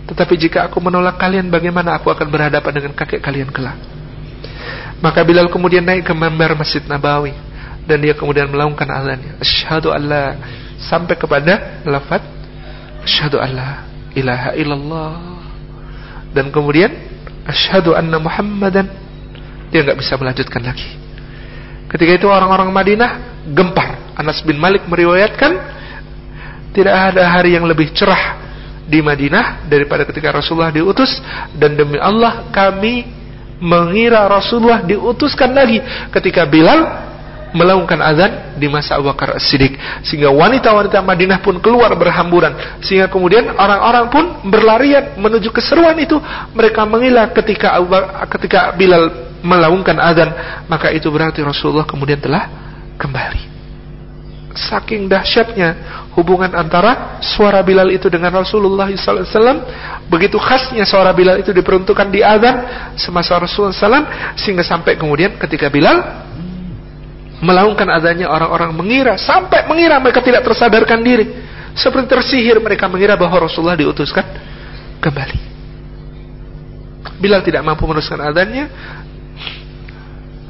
Tetapi 0.06 0.38
jika 0.38 0.70
aku 0.70 0.78
menolak 0.78 1.18
kalian, 1.18 1.50
bagaimana 1.50 1.98
aku 1.98 2.14
akan 2.14 2.30
berhadapan 2.30 2.70
dengan 2.70 2.94
kakek 2.94 3.18
kalian 3.18 3.50
kelak? 3.50 3.98
Maka 5.00 5.24
Bilal 5.24 5.48
kemudian 5.48 5.84
naik 5.84 6.08
ke 6.08 6.14
member 6.14 6.60
Masjid 6.60 6.84
Nabawi 6.84 7.32
dan 7.88 8.04
dia 8.04 8.14
kemudian 8.14 8.52
melakukan 8.52 8.86
azannya. 8.86 9.40
Asyhadu 9.40 9.96
alla 9.96 10.36
sampai 10.78 11.16
kepada 11.16 11.84
lafaz 11.88 12.24
asyhadu 13.08 13.40
alla 13.40 13.88
ilaha 14.14 14.52
illallah. 14.60 15.16
Dan 16.36 16.52
kemudian 16.54 16.92
asyhadu 17.48 17.96
anna 17.96 18.20
Muhammadan 18.20 18.86
dia 19.72 19.82
nggak 19.88 19.98
bisa 19.98 20.20
melanjutkan 20.20 20.62
lagi. 20.62 20.90
Ketika 21.90 22.12
itu 22.22 22.28
orang-orang 22.30 22.70
Madinah 22.70 23.12
gempar. 23.50 24.14
Anas 24.20 24.44
bin 24.46 24.60
Malik 24.60 24.86
meriwayatkan 24.86 25.52
tidak 26.76 27.16
ada 27.16 27.24
hari 27.26 27.58
yang 27.58 27.66
lebih 27.66 27.90
cerah 27.96 28.38
di 28.86 29.02
Madinah 29.02 29.66
daripada 29.66 30.06
ketika 30.06 30.34
Rasulullah 30.34 30.74
diutus 30.74 31.18
dan 31.58 31.74
demi 31.74 31.98
Allah 31.98 32.50
kami 32.54 33.19
mengira 33.60 34.26
Rasulullah 34.26 34.84
diutuskan 34.84 35.52
lagi 35.52 35.84
ketika 36.16 36.48
Bilal 36.48 37.08
melaungkan 37.50 37.98
azan 37.98 38.56
di 38.62 38.70
masa 38.70 38.98
Abu 38.98 39.10
Bakar 39.10 39.36
As-Siddiq. 39.36 39.76
Sehingga 40.06 40.30
wanita-wanita 40.30 41.02
Madinah 41.02 41.40
pun 41.42 41.58
keluar 41.60 41.92
berhamburan. 41.98 42.82
Sehingga 42.82 43.10
kemudian 43.10 43.58
orang-orang 43.58 44.06
pun 44.10 44.24
berlarian 44.48 45.18
menuju 45.18 45.50
keseruan 45.50 45.98
itu. 45.98 46.18
Mereka 46.54 46.86
mengira 46.86 47.30
ketika 47.34 47.78
Abu 47.78 47.94
ketika 48.38 48.74
Bilal 48.78 49.30
melaungkan 49.40 49.96
azan 50.04 50.30
maka 50.68 50.92
itu 50.92 51.08
berarti 51.08 51.40
Rasulullah 51.40 51.88
kemudian 51.88 52.20
telah 52.20 52.44
kembali 53.00 53.59
saking 54.60 55.08
dahsyatnya 55.08 56.04
hubungan 56.20 56.52
antara 56.52 57.22
suara 57.24 57.64
Bilal 57.64 57.88
itu 57.96 58.12
dengan 58.12 58.44
Rasulullah 58.44 58.92
SAW 58.92 59.64
begitu 60.12 60.36
khasnya 60.36 60.84
suara 60.84 61.16
Bilal 61.16 61.40
itu 61.40 61.56
diperuntukkan 61.56 62.08
di 62.12 62.20
azan 62.20 62.56
semasa 63.00 63.40
Rasulullah 63.40 63.72
SAW 63.72 64.36
sehingga 64.36 64.68
sampai 64.68 65.00
kemudian 65.00 65.40
ketika 65.40 65.72
Bilal 65.72 66.28
melaungkan 67.40 67.88
adanya 67.88 68.28
orang-orang 68.28 68.76
mengira 68.76 69.16
sampai 69.16 69.64
mengira 69.72 69.96
mereka 70.04 70.20
tidak 70.20 70.44
tersadarkan 70.44 71.00
diri. 71.00 71.48
Seperti 71.72 72.12
tersihir 72.12 72.60
mereka 72.60 72.92
mengira 72.92 73.16
bahwa 73.16 73.48
Rasulullah 73.48 73.80
diutuskan 73.80 74.26
kembali. 75.00 75.40
Bilal 77.24 77.40
tidak 77.40 77.64
mampu 77.64 77.88
meneruskan 77.88 78.20
adanya 78.20 78.68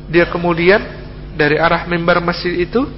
dia 0.09 0.25
kemudian 0.25 0.81
dari 1.37 1.61
arah 1.61 1.85
mimbar 1.85 2.17
masjid 2.17 2.65
itu 2.65 2.89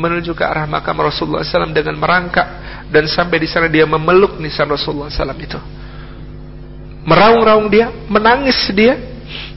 menuju 0.00 0.32
ke 0.32 0.40
arah 0.40 0.64
makam 0.64 0.96
Rasulullah 0.96 1.44
SAW 1.44 1.76
dengan 1.76 2.00
merangkak 2.00 2.48
dan 2.88 3.04
sampai 3.04 3.36
di 3.36 3.48
sana 3.48 3.68
dia 3.68 3.84
memeluk 3.84 4.40
nisan 4.40 4.66
Rasulullah 4.66 5.12
SAW 5.12 5.36
itu 5.36 5.60
meraung-raung 7.04 7.68
dia 7.68 7.92
menangis 8.08 8.56
dia 8.72 8.96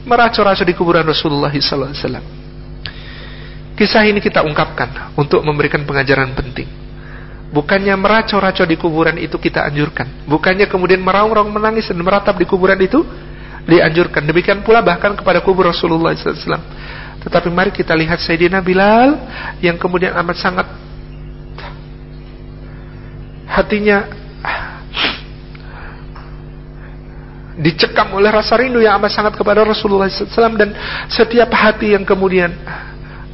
meracu-racu 0.04 0.68
di 0.68 0.76
kuburan 0.76 1.08
Rasulullah 1.08 1.52
SAW 1.56 2.44
Kisah 3.74 4.06
ini 4.06 4.22
kita 4.22 4.46
ungkapkan 4.46 5.18
untuk 5.18 5.42
memberikan 5.42 5.82
pengajaran 5.82 6.38
penting. 6.38 6.70
Bukannya 7.50 7.94
meraco-raco 7.98 8.66
di 8.70 8.78
kuburan 8.78 9.18
itu 9.18 9.38
kita 9.42 9.66
anjurkan. 9.66 10.26
Bukannya 10.30 10.70
kemudian 10.70 11.02
meraung-raung 11.02 11.50
menangis 11.50 11.90
dan 11.90 11.98
meratap 12.02 12.38
di 12.38 12.46
kuburan 12.46 12.78
itu 12.82 13.02
dianjurkan. 13.66 14.26
Demikian 14.26 14.62
pula 14.62 14.86
bahkan 14.86 15.18
kepada 15.18 15.42
kubur 15.42 15.70
Rasulullah 15.70 16.14
SAW. 16.14 16.62
Tetapi 17.22 17.48
mari 17.54 17.70
kita 17.70 17.94
lihat 17.94 18.18
Sayyidina 18.24 18.64
Bilal 18.66 19.16
yang 19.62 19.78
kemudian 19.78 20.18
amat 20.18 20.38
sangat 20.42 20.68
hatinya 23.54 24.10
dicekam 27.54 28.18
oleh 28.18 28.34
rasa 28.34 28.58
rindu 28.58 28.82
yang 28.82 28.98
amat 28.98 29.14
sangat 29.14 29.34
kepada 29.38 29.62
Rasulullah 29.62 30.10
SAW 30.10 30.58
dan 30.58 30.74
setiap 31.06 31.54
hati 31.54 31.94
yang 31.94 32.02
kemudian 32.02 32.50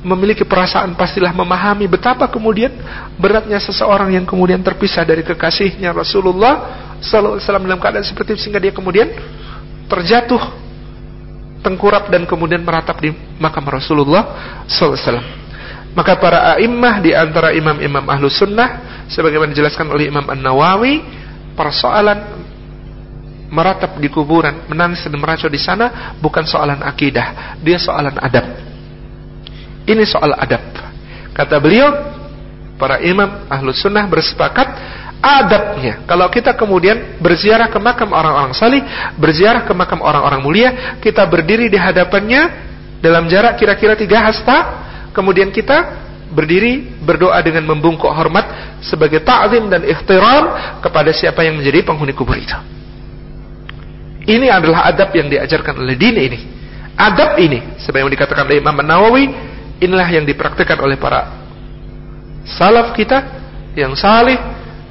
memiliki 0.03 0.43
perasaan 0.43 0.95
pastilah 0.95 1.31
memahami 1.31 1.87
betapa 1.87 2.27
kemudian 2.27 2.71
beratnya 3.19 3.59
seseorang 3.59 4.15
yang 4.15 4.23
kemudian 4.27 4.59
terpisah 4.63 5.03
dari 5.03 5.23
kekasihnya 5.23 5.91
Rasulullah 5.91 6.87
Wasallam 6.99 7.67
dalam 7.67 7.79
keadaan 7.79 8.03
seperti 8.03 8.35
itu 8.35 8.47
sehingga 8.47 8.59
dia 8.59 8.75
kemudian 8.75 9.07
terjatuh 9.87 10.39
tengkurap 11.59 12.07
dan 12.07 12.23
kemudian 12.23 12.63
meratap 12.63 12.99
di 13.03 13.11
makam 13.37 13.65
Rasulullah 13.67 14.63
Wasallam. 14.67 15.25
Maka 15.97 16.15
para 16.21 16.55
a'immah 16.55 17.01
di 17.01 17.11
antara 17.17 17.51
imam-imam 17.51 18.05
ahlu 18.07 18.29
sunnah 18.29 19.03
sebagaimana 19.09 19.51
dijelaskan 19.51 19.89
oleh 19.89 20.07
Imam 20.07 20.23
An 20.29 20.37
Nawawi 20.37 21.01
persoalan 21.57 22.45
meratap 23.49 23.97
di 23.97 24.07
kuburan 24.13 24.69
menangis 24.69 25.01
dan 25.09 25.17
meracau 25.17 25.49
di 25.49 25.57
sana 25.57 26.13
bukan 26.21 26.45
soalan 26.45 26.85
akidah 26.85 27.57
dia 27.65 27.81
soalan 27.81 28.13
adab 28.21 28.69
ini 29.89 30.05
soal 30.05 30.37
adab. 30.37 30.61
Kata 31.33 31.57
beliau, 31.57 31.89
para 32.77 33.01
imam 33.01 33.49
ahlu 33.49 33.73
sunnah 33.73 34.05
bersepakat 34.05 34.67
adabnya. 35.19 36.03
Kalau 36.07 36.27
kita 36.31 36.55
kemudian 36.55 37.19
berziarah 37.19 37.67
ke 37.67 37.79
makam 37.79 38.11
orang-orang 38.11 38.55
salih, 38.55 38.81
berziarah 39.19 39.67
ke 39.67 39.73
makam 39.75 39.99
orang-orang 39.99 40.41
mulia, 40.41 40.69
kita 41.03 41.27
berdiri 41.27 41.67
di 41.67 41.77
hadapannya 41.79 42.41
dalam 43.03 43.27
jarak 43.27 43.59
kira-kira 43.59 43.95
tiga 43.95 44.23
hasta, 44.23 44.57
kemudian 45.11 45.51
kita 45.51 46.07
berdiri 46.29 47.01
berdoa 47.03 47.41
dengan 47.41 47.65
membungkuk 47.65 48.09
hormat 48.09 48.77
sebagai 48.85 49.19
ta'zim 49.25 49.65
dan 49.67 49.81
ikhtiram 49.81 50.77
kepada 50.79 51.09
siapa 51.09 51.41
yang 51.41 51.57
menjadi 51.57 51.83
penghuni 51.83 52.13
kubur 52.13 52.37
itu. 52.37 52.55
Ini 54.29 54.45
adalah 54.51 54.85
adab 54.85 55.09
yang 55.17 55.25
diajarkan 55.25 55.79
oleh 55.81 55.97
din 55.97 56.15
ini. 56.15 56.39
Adab 56.93 57.39
ini, 57.39 57.79
sebagaimana 57.81 58.13
dikatakan 58.13 58.45
oleh 58.45 58.61
Imam 58.61 58.77
Nawawi, 58.83 59.25
Inilah 59.79 60.11
yang 60.11 60.27
dipraktikkan 60.27 60.75
oleh 60.83 60.99
para 60.99 61.39
salaf 62.43 62.91
kita 62.91 63.23
yang 63.79 63.95
salih. 63.95 64.35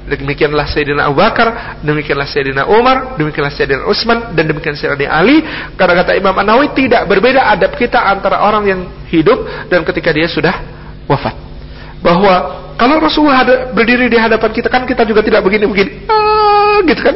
Demikianlah 0.09 0.65
Sayyidina 0.65 1.05
Abu 1.05 1.21
Bakar, 1.21 1.77
demikianlah 1.85 2.25
Sayyidina 2.25 2.65
Umar, 2.65 3.13
demikianlah 3.15 3.53
Sayyidina 3.53 3.85
Utsman 3.85 4.33
dan 4.33 4.49
demikian 4.49 4.73
Sayyidina 4.73 5.13
Ali. 5.13 5.45
Karena 5.77 6.01
kata 6.01 6.17
Imam 6.17 6.33
An-Nawawi 6.33 6.73
tidak 6.73 7.05
berbeda 7.05 7.45
adab 7.45 7.77
kita 7.77 8.01
antara 8.01 8.41
orang 8.41 8.63
yang 8.65 8.81
hidup 9.13 9.69
dan 9.69 9.85
ketika 9.85 10.09
dia 10.09 10.25
sudah 10.25 10.57
wafat. 11.05 11.37
Bahwa 12.01 12.65
kalau 12.79 12.97
Rasulullah 12.97 13.43
berdiri 13.75 14.09
di 14.09 14.17
hadapan 14.17 14.49
kita 14.49 14.71
kan 14.71 14.89
kita 14.89 15.05
juga 15.05 15.21
tidak 15.21 15.45
begini-begini. 15.45 16.09
Ah, 16.09 16.81
gitu 16.81 17.01
kan? 17.05 17.15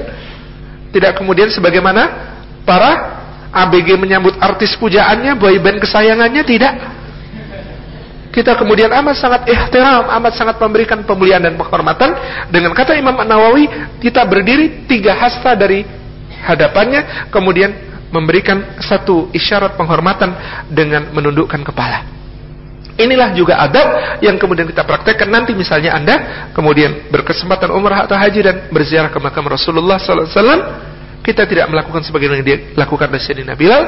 Tidak 0.94 1.12
kemudian 1.18 1.50
sebagaimana 1.50 2.36
para 2.68 3.24
ABG 3.54 3.98
menyambut 3.98 4.38
artis 4.41 4.74
pujaannya, 4.78 5.38
boyband 5.38 5.82
kesayangannya 5.82 6.44
tidak 6.46 6.74
kita 8.34 8.57
kemudian 8.57 8.89
amat 8.89 9.15
sangat 9.21 9.41
ihtiram, 9.45 10.09
amat 10.09 10.34
sangat 10.34 10.57
memberikan 10.57 11.05
pemuliaan 11.05 11.45
dan 11.45 11.53
penghormatan 11.53 12.17
dengan 12.49 12.73
kata 12.73 12.97
Imam 12.97 13.13
An-Nawawi 13.13 13.69
kita 14.01 14.25
berdiri 14.25 14.89
tiga 14.89 15.13
hasta 15.13 15.53
dari 15.53 15.86
hadapannya 16.41 17.29
kemudian 17.29 17.69
memberikan 18.09 18.81
satu 18.81 19.29
isyarat 19.29 19.77
penghormatan 19.77 20.34
dengan 20.69 21.13
menundukkan 21.13 21.61
kepala. 21.61 22.09
Inilah 22.93 23.34
juga 23.34 23.57
adab 23.57 24.21
yang 24.21 24.38
kemudian 24.38 24.69
kita 24.69 24.86
praktekkan 24.86 25.25
nanti 25.25 25.57
misalnya 25.57 25.97
Anda 25.97 26.15
kemudian 26.53 27.09
berkesempatan 27.09 27.73
umrah 27.73 28.05
atau 28.05 28.13
haji 28.13 28.41
dan 28.45 28.55
berziarah 28.69 29.09
ke 29.09 29.17
makam 29.17 29.49
Rasulullah 29.49 29.97
sallallahu 29.97 30.29
alaihi 30.29 30.38
wasallam 30.38 30.61
kita 31.24 31.47
tidak 31.47 31.71
melakukan 31.71 32.03
sebagaimana 32.03 32.43
yang 32.43 32.76
dilakukan 32.76 33.07
oleh 33.07 33.24
Sayyidina 33.24 33.55
Bilal. 33.55 33.84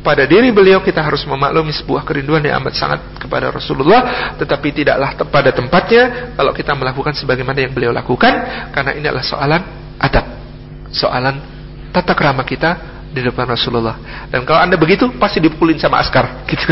Pada 0.00 0.24
diri 0.24 0.48
beliau 0.48 0.80
kita 0.80 1.04
harus 1.04 1.28
memaklumi 1.28 1.76
sebuah 1.76 2.08
kerinduan 2.08 2.40
yang 2.40 2.64
amat 2.64 2.72
sangat 2.72 3.20
kepada 3.20 3.52
Rasulullah 3.52 4.32
tetapi 4.40 4.72
tidaklah 4.72 5.12
pada 5.28 5.52
tempatnya 5.52 6.32
kalau 6.40 6.56
kita 6.56 6.72
melakukan 6.72 7.12
sebagaimana 7.12 7.60
yang 7.60 7.76
beliau 7.76 7.92
lakukan 7.92 8.32
karena 8.72 8.96
ini 8.96 9.04
adalah 9.04 9.20
soalan 9.20 9.60
adab 10.00 10.24
soalan 10.88 11.36
tata 11.92 12.16
kerama 12.16 12.40
kita 12.48 13.00
di 13.10 13.20
depan 13.26 13.44
Rasulullah. 13.44 14.26
Dan 14.30 14.46
kalau 14.46 14.62
anda 14.62 14.78
begitu 14.78 15.10
pasti 15.18 15.42
dipukulin 15.42 15.76
sama 15.76 15.98
askar 15.98 16.24
gitu. 16.50 16.64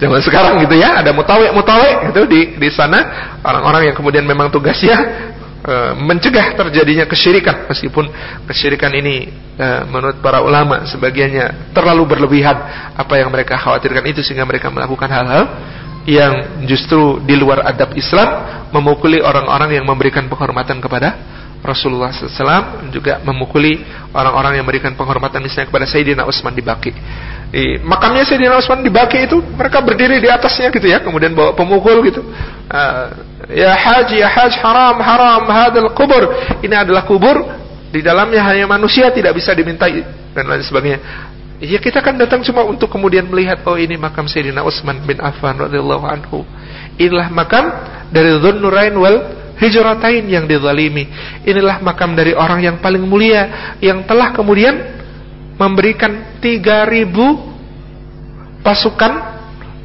Zaman 0.00 0.20
sekarang 0.24 0.58
gitu 0.64 0.74
ya 0.74 1.04
ada 1.04 1.12
mutawek 1.12 1.52
mutawek 1.52 2.10
gitu 2.10 2.24
di 2.26 2.56
di 2.56 2.68
sana. 2.72 3.30
Orang-orang 3.44 3.92
yang 3.92 3.96
kemudian 3.96 4.24
memang 4.24 4.48
tugasnya 4.48 5.30
e, 5.64 5.74
mencegah 5.96 6.56
terjadinya 6.56 7.04
kesyirikan 7.06 7.68
meskipun 7.68 8.08
kesyirikan 8.48 8.92
ini 8.96 9.30
e, 9.56 9.66
menurut 9.88 10.18
para 10.24 10.40
ulama 10.40 10.84
sebagiannya 10.88 11.72
terlalu 11.76 12.16
berlebihan 12.16 12.56
apa 12.96 13.14
yang 13.16 13.28
mereka 13.28 13.60
khawatirkan 13.60 14.04
itu 14.08 14.20
sehingga 14.24 14.44
mereka 14.48 14.72
melakukan 14.72 15.08
hal-hal 15.08 15.44
yang 16.08 16.64
justru 16.64 17.20
di 17.22 17.36
luar 17.36 17.62
adab 17.68 17.92
Islam 17.92 18.28
memukuli 18.72 19.20
orang-orang 19.20 19.76
yang 19.76 19.84
memberikan 19.84 20.26
penghormatan 20.26 20.80
kepada 20.80 21.40
Rasulullah 21.60 22.08
SAW 22.08 22.88
juga 22.88 23.20
memukuli 23.20 23.84
orang-orang 24.16 24.56
yang 24.56 24.64
memberikan 24.64 24.96
penghormatan 24.96 25.44
misalnya 25.44 25.68
kepada 25.68 25.84
Sayyidina 25.84 26.24
Utsman 26.24 26.56
di 26.56 26.64
Baki. 26.64 26.92
Di 27.50 27.82
makamnya 27.82 28.22
Sayyidina 28.22 28.62
Utsman 28.62 28.86
di 28.86 28.94
Baki 28.94 29.26
itu 29.26 29.42
mereka 29.58 29.82
berdiri 29.82 30.22
di 30.22 30.30
atasnya 30.30 30.70
gitu 30.70 30.86
ya, 30.86 31.02
kemudian 31.02 31.34
bawa 31.34 31.50
pemukul 31.58 31.98
gitu. 32.06 32.22
Uh, 32.70 33.06
ya 33.50 33.74
haji, 33.74 34.22
ya 34.22 34.30
haj 34.30 34.54
haram, 34.62 35.02
haram 35.02 35.42
hadal 35.50 35.90
kubur. 35.90 36.30
Ini 36.62 36.86
adalah 36.86 37.02
kubur 37.02 37.42
di 37.90 38.06
dalamnya 38.06 38.46
hanya 38.46 38.70
manusia 38.70 39.10
tidak 39.10 39.34
bisa 39.34 39.50
dimintai 39.50 40.06
dan 40.30 40.46
lain 40.46 40.62
sebagainya. 40.62 41.02
Ya 41.60 41.76
kita 41.82 42.00
kan 42.00 42.16
datang 42.16 42.40
cuma 42.46 42.64
untuk 42.64 42.88
kemudian 42.88 43.26
melihat 43.26 43.66
oh 43.66 43.74
ini 43.74 43.98
makam 43.98 44.30
Sayyidina 44.30 44.62
Utsman 44.62 45.02
bin 45.02 45.18
Affan 45.18 45.58
radhiyallahu 45.58 46.06
anhu. 46.06 46.46
Inilah 46.96 47.28
makam 47.34 47.66
dari 48.14 48.38
Dzun-Nurain 48.38 48.94
wal 48.94 49.16
hijratain 49.58 50.24
yang 50.30 50.46
dizalimi. 50.46 51.10
Inilah 51.44 51.82
makam 51.82 52.14
dari 52.14 52.32
orang 52.32 52.62
yang 52.62 52.76
paling 52.78 53.02
mulia 53.04 53.74
yang 53.82 54.06
telah 54.06 54.32
kemudian 54.32 54.99
memberikan 55.60 56.40
3000 56.40 58.64
pasukan 58.64 59.12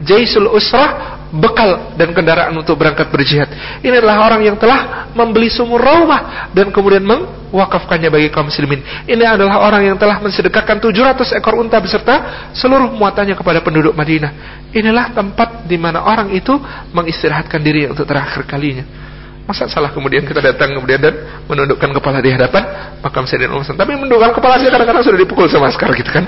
Jaisul 0.07 0.47
Usrah 0.47 1.19
bekal 1.35 1.99
dan 1.99 2.15
kendaraan 2.15 2.55
untuk 2.55 2.79
berangkat 2.79 3.11
berjihad. 3.11 3.51
Ini 3.83 3.99
adalah 3.99 4.31
orang 4.31 4.47
yang 4.47 4.55
telah 4.55 5.11
membeli 5.11 5.51
sumur 5.51 5.83
raumah 5.83 6.47
dan 6.55 6.71
kemudian 6.71 7.03
mewakafkannya 7.03 8.07
bagi 8.07 8.31
kaum 8.31 8.47
muslimin. 8.47 8.79
Ini 9.03 9.35
adalah 9.35 9.67
orang 9.67 9.83
yang 9.83 9.99
telah 9.99 10.23
mensedekahkan 10.23 10.79
700 10.79 11.35
ekor 11.35 11.59
unta 11.59 11.83
beserta 11.83 12.47
seluruh 12.55 12.95
muatannya 12.95 13.35
kepada 13.35 13.59
penduduk 13.59 13.91
Madinah. 13.91 14.63
Inilah 14.71 15.11
tempat 15.11 15.67
di 15.67 15.75
mana 15.75 16.07
orang 16.07 16.31
itu 16.31 16.55
mengistirahatkan 16.95 17.59
diri 17.59 17.91
untuk 17.91 18.07
terakhir 18.07 18.47
kalinya. 18.47 19.04
Masa 19.45 19.69
salah 19.69 19.93
kemudian 19.93 20.25
kita 20.25 20.41
datang 20.41 20.73
kemudian 20.73 20.97
dan 20.97 21.45
menundukkan 21.45 21.93
kepala 21.93 22.17
di 22.17 22.33
hadapan 22.33 22.65
makam 23.05 23.29
Sayyidina 23.29 23.53
Umar. 23.53 23.65
Tapi 23.65 23.91
menundukkan 23.93 24.33
kepala 24.33 24.57
saja 24.57 24.73
kadang-kadang 24.73 25.05
sudah 25.05 25.19
dipukul 25.21 25.45
sama 25.45 25.69
askar 25.69 25.93
gitu 25.93 26.09
kan. 26.09 26.25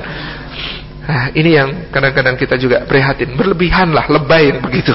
Nah, 1.08 1.32
ini 1.34 1.56
yang 1.58 1.90
kadang-kadang 1.90 2.36
kita 2.38 2.60
juga 2.60 2.84
prihatin, 2.86 3.34
berlebihan 3.34 3.90
lah, 3.90 4.06
lebay 4.12 4.54
begitu. 4.60 4.94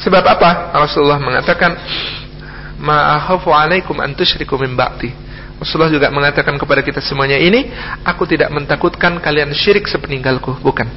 Sebab 0.00 0.24
apa? 0.24 0.76
Rasulullah 0.76 1.18
mengatakan, 1.18 1.72
"Ma'akhafu 2.78 3.50
'alaikum 3.50 3.96
an 3.98 4.12
tusyriku 4.14 4.54
min 4.60 4.76
ba'di." 4.76 5.12
Rasulullah 5.60 5.92
juga 5.92 6.08
mengatakan 6.08 6.56
kepada 6.56 6.80
kita 6.80 7.04
semuanya 7.04 7.36
ini, 7.36 7.68
aku 8.00 8.24
tidak 8.24 8.48
mentakutkan 8.48 9.20
kalian 9.20 9.52
syirik 9.52 9.84
sepeninggalku, 9.84 10.56
bukan. 10.64 10.88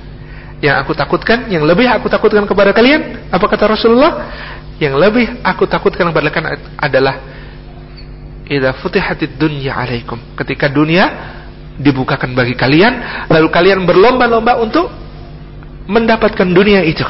Yang 0.64 0.76
aku 0.80 0.92
takutkan, 0.96 1.52
yang 1.52 1.68
lebih 1.68 1.92
aku 1.92 2.08
takutkan 2.08 2.48
kepada 2.48 2.72
kalian, 2.72 3.28
apa 3.28 3.46
kata 3.52 3.68
Rasulullah? 3.68 4.32
Yang 4.80 4.96
lebih 4.96 5.26
aku 5.44 5.68
takutkan 5.68 6.08
kepada 6.16 6.32
kalian 6.32 6.56
adalah 6.80 7.16
idza 8.48 8.72
futihatid 8.80 9.36
dunya 9.36 9.76
'alaikum. 9.76 10.16
Ketika 10.40 10.72
dunia 10.72 11.36
dibukakan 11.80 12.38
bagi 12.38 12.54
kalian 12.54 13.26
lalu 13.30 13.50
kalian 13.50 13.82
berlomba-lomba 13.88 14.62
untuk 14.62 14.94
mendapatkan 15.90 16.46
dunia 16.46 16.86
itu 16.86 17.06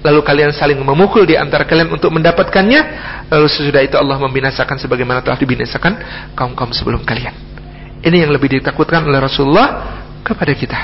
lalu 0.00 0.20
kalian 0.24 0.54
saling 0.56 0.80
memukul 0.80 1.28
di 1.28 1.36
antara 1.36 1.68
kalian 1.68 1.92
untuk 1.92 2.08
mendapatkannya 2.14 2.80
lalu 3.28 3.46
sesudah 3.50 3.84
itu 3.84 3.98
Allah 4.00 4.16
membinasakan 4.16 4.80
sebagaimana 4.80 5.20
telah 5.20 5.36
dibinasakan 5.36 5.92
kaum-kaum 6.32 6.72
sebelum 6.72 7.04
kalian 7.04 7.34
ini 8.00 8.24
yang 8.24 8.32
lebih 8.32 8.56
ditakutkan 8.56 9.04
oleh 9.04 9.20
Rasulullah 9.20 9.68
kepada 10.26 10.52
kita. 10.52 10.80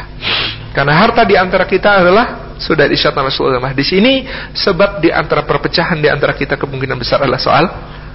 Karena 0.71 0.95
harta 1.03 1.27
di 1.27 1.35
antara 1.35 1.67
kita 1.67 2.01
adalah 2.01 2.55
sudah 2.63 2.87
disyatakan 2.87 3.27
Rasulullah 3.27 3.75
di 3.75 3.83
sini 3.83 4.23
sebab 4.55 5.03
di 5.03 5.11
antara 5.11 5.43
perpecahan 5.43 5.99
di 5.99 6.07
antara 6.07 6.33
kita 6.39 6.55
kemungkinan 6.55 6.95
besar 6.95 7.21
adalah 7.27 7.43
soal 7.43 7.67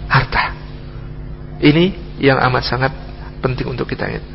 harta. 0.07 0.55
Ini 1.59 2.15
yang 2.23 2.39
amat 2.47 2.63
sangat 2.63 2.91
penting 3.43 3.67
untuk 3.67 3.91
kita 3.91 4.07
ingat. 4.07 4.25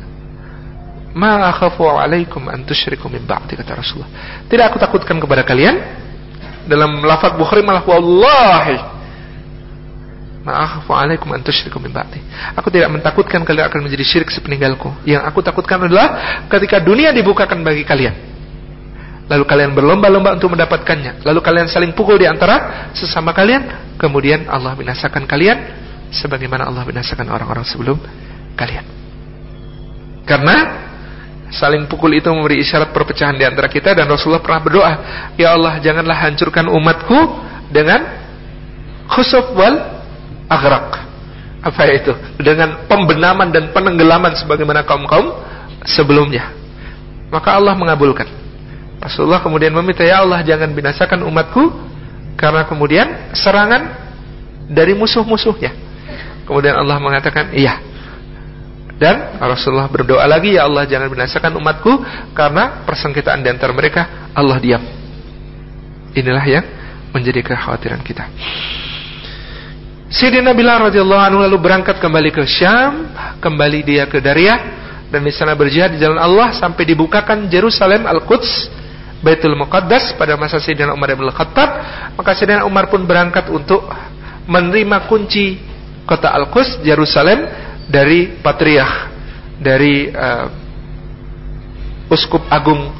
Ma 1.13 1.49
akhafu 1.49 1.85
alaikum 1.85 2.45
an 2.49 2.65
tusyriku 2.65 3.09
min 3.09 3.25
ba'di 3.25 3.57
kata 3.57 3.77
Rasulullah. 3.77 4.45
Tidak 4.49 4.65
aku 4.65 4.77
takutkan 4.77 5.17
kepada 5.17 5.41
kalian. 5.45 6.01
Dalam 6.63 7.03
lafaz 7.03 7.35
Bukhari 7.35 7.59
malah 7.59 7.83
wallahi 7.83 8.92
Alaikum. 10.43 11.31
Aku 12.59 12.67
tidak 12.67 12.89
mentakutkan 12.91 13.47
kalian 13.47 13.65
akan 13.71 13.79
menjadi 13.87 14.03
syirik 14.03 14.27
sepeninggalku. 14.27 14.91
Yang 15.07 15.23
aku 15.23 15.39
takutkan 15.39 15.87
adalah 15.87 16.43
ketika 16.51 16.83
dunia 16.83 17.15
dibukakan 17.15 17.63
bagi 17.63 17.87
kalian. 17.87 18.11
Lalu 19.31 19.43
kalian 19.47 19.71
berlomba-lomba 19.71 20.35
untuk 20.35 20.51
mendapatkannya. 20.51 21.23
Lalu 21.23 21.39
kalian 21.39 21.71
saling 21.71 21.95
pukul 21.95 22.19
di 22.19 22.27
antara 22.27 22.91
sesama 22.91 23.31
kalian. 23.31 23.95
Kemudian 23.95 24.51
Allah 24.51 24.75
binasakan 24.75 25.23
kalian 25.23 25.57
sebagaimana 26.11 26.67
Allah 26.67 26.83
binasakan 26.83 27.31
orang-orang 27.31 27.63
sebelum 27.63 27.95
kalian. 28.59 28.83
Karena 30.27 30.55
saling 31.55 31.87
pukul 31.87 32.19
itu 32.19 32.27
memberi 32.27 32.59
isyarat 32.59 32.91
perpecahan 32.91 33.39
di 33.39 33.47
antara 33.47 33.71
kita 33.71 33.95
dan 33.95 34.11
Rasulullah 34.11 34.43
pernah 34.43 34.59
berdoa, 34.59 34.93
"Ya 35.39 35.55
Allah, 35.55 35.79
janganlah 35.79 36.19
hancurkan 36.19 36.67
umatku 36.67 37.19
dengan 37.71 38.03
khusuf 39.07 39.55
wal 39.55 39.92
aghraq." 40.49 41.13
Apa 41.63 41.87
itu? 41.95 42.11
Dengan 42.43 42.83
pembenaman 42.91 43.47
dan 43.47 43.71
penenggelaman 43.71 44.35
sebagaimana 44.35 44.83
kaum-kaum 44.83 45.31
sebelumnya. 45.87 46.51
Maka 47.31 47.55
Allah 47.55 47.71
mengabulkan. 47.73 48.27
Rasulullah 48.99 49.39
kemudian 49.39 49.71
meminta, 49.71 50.03
"Ya 50.03 50.19
Allah, 50.19 50.43
jangan 50.43 50.75
binasakan 50.75 51.23
umatku 51.23 51.71
karena 52.35 52.67
kemudian 52.67 53.31
serangan 53.31 53.95
dari 54.67 54.91
musuh-musuhnya." 54.91 55.71
Kemudian 56.43 56.75
Allah 56.75 56.99
mengatakan, 56.99 57.55
"Iya." 57.55 57.79
Dan 58.99 59.39
Rasulullah 59.41 59.89
berdoa 59.89 60.23
lagi, 60.23 60.55
Ya 60.55 60.63
Allah 60.63 60.87
jangan 60.87 61.09
binasakan 61.11 61.57
umatku 61.59 61.91
karena 62.37 62.85
persengketaan 62.85 63.41
di 63.43 63.49
antara 63.51 63.73
mereka 63.75 64.31
Allah 64.31 64.61
diam. 64.61 64.83
Inilah 66.13 66.45
yang 66.45 66.65
menjadi 67.11 67.41
kekhawatiran 67.41 67.99
kita. 68.05 68.29
Sayyidina 70.13 70.53
Bilal 70.53 70.93
radhiyallahu 70.93 71.23
anhu 71.25 71.39
lalu 71.41 71.57
berangkat 71.57 71.97
kembali 71.97 72.29
ke 72.29 72.45
Syam, 72.45 73.09
kembali 73.41 73.81
dia 73.81 74.05
ke 74.05 74.21
Daria 74.21 74.53
dan 75.09 75.25
di 75.25 75.33
sana 75.33 75.57
berjihad 75.57 75.97
di 75.97 75.97
jalan 75.97 76.21
Allah 76.21 76.53
sampai 76.53 76.85
dibukakan 76.85 77.49
Jerusalem 77.49 78.05
Al-Quds 78.05 78.69
Baitul 79.25 79.57
Muqaddas 79.57 80.13
pada 80.13 80.37
masa 80.37 80.61
Sayyidina 80.61 80.93
Umar 80.93 81.17
bin 81.17 81.25
Khattab, 81.33 81.69
maka 82.13 82.37
Sayyidina 82.37 82.61
Umar 82.61 82.93
pun 82.93 83.09
berangkat 83.09 83.49
untuk 83.49 83.89
menerima 84.45 85.09
kunci 85.09 85.57
kota 86.05 86.29
Al-Quds 86.29 86.85
Jerusalem 86.85 87.49
dari 87.89 88.37
patriarch 88.37 89.09
dari 89.57 90.13
uh, 90.13 90.45
uskup 92.13 92.45
agung 92.53 92.93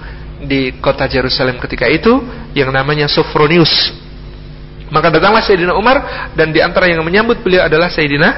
di 0.49 0.82
kota 0.82 1.05
Jerusalem 1.05 1.61
ketika 1.61 1.86
itu 1.86 2.26
yang 2.57 2.74
namanya 2.74 3.05
Sophronius. 3.05 4.01
Maka 4.94 5.10
datanglah 5.10 5.41
Sayyidina 5.41 5.74
Umar 5.74 6.30
dan 6.38 6.54
di 6.54 6.62
antara 6.62 6.86
yang 6.86 7.02
menyambut 7.02 7.41
beliau 7.41 7.66
adalah 7.66 7.89
Sayyidina 7.89 8.30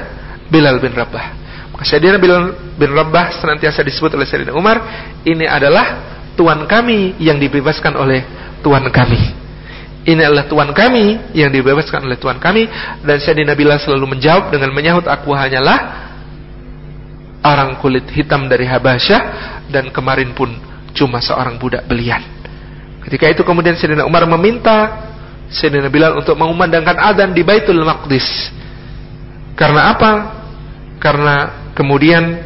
Bilal 0.48 0.80
bin 0.80 0.96
Rabah. 0.96 1.26
Maka 1.76 1.84
Sayyidina 1.84 2.16
Bilal 2.16 2.72
bin 2.80 2.96
Rabah 2.96 3.36
senantiasa 3.36 3.84
disebut 3.84 4.16
oleh 4.16 4.24
Sayyidina 4.24 4.56
Umar, 4.56 4.80
ini 5.28 5.44
adalah 5.44 6.16
tuan 6.32 6.64
kami 6.64 7.20
yang 7.20 7.36
dibebaskan 7.36 7.92
oleh 7.92 8.24
tuan 8.64 8.88
kami. 8.88 9.20
Ini 10.08 10.22
adalah 10.22 10.48
tuan 10.48 10.72
kami 10.72 11.36
yang 11.36 11.52
dibebaskan 11.52 12.08
oleh 12.08 12.16
tuan 12.16 12.40
kami 12.40 12.64
dan 13.04 13.20
Sayyidina 13.20 13.52
Bilal 13.52 13.76
selalu 13.76 14.16
menjawab 14.16 14.48
dengan 14.48 14.72
menyahut 14.72 15.04
aku 15.04 15.36
hanyalah 15.36 16.08
orang 17.44 17.76
kulit 17.84 18.08
hitam 18.16 18.48
dari 18.48 18.64
Habasyah 18.64 19.20
dan 19.68 19.92
kemarin 19.92 20.32
pun 20.32 20.56
cuma 20.96 21.20
seorang 21.20 21.60
budak 21.60 21.84
belian. 21.84 22.24
Ketika 23.04 23.28
itu 23.28 23.44
kemudian 23.44 23.76
Sayyidina 23.76 24.08
Umar 24.08 24.24
meminta 24.24 25.04
Sayyidina 25.50 25.88
Bilal 25.90 26.18
untuk 26.18 26.34
mengumandangkan 26.34 26.96
adzan 26.98 27.30
di 27.30 27.46
Baitul 27.46 27.82
Maqdis. 27.86 28.26
Karena 29.54 29.94
apa? 29.94 30.10
Karena 30.98 31.34
kemudian 31.72 32.42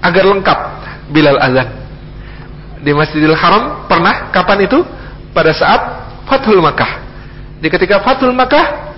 agar 0.00 0.24
lengkap 0.24 0.58
Bilal 1.12 1.38
azan. 1.38 1.68
Di 2.80 2.96
Masjidil 2.96 3.36
Haram 3.36 3.84
pernah 3.84 4.32
kapan 4.32 4.64
itu? 4.64 4.80
Pada 5.30 5.52
saat 5.52 5.80
Fathul 6.24 6.64
Makkah. 6.64 7.06
Di 7.60 7.68
ketika 7.68 8.00
Fathul 8.00 8.32
Makkah 8.32 8.90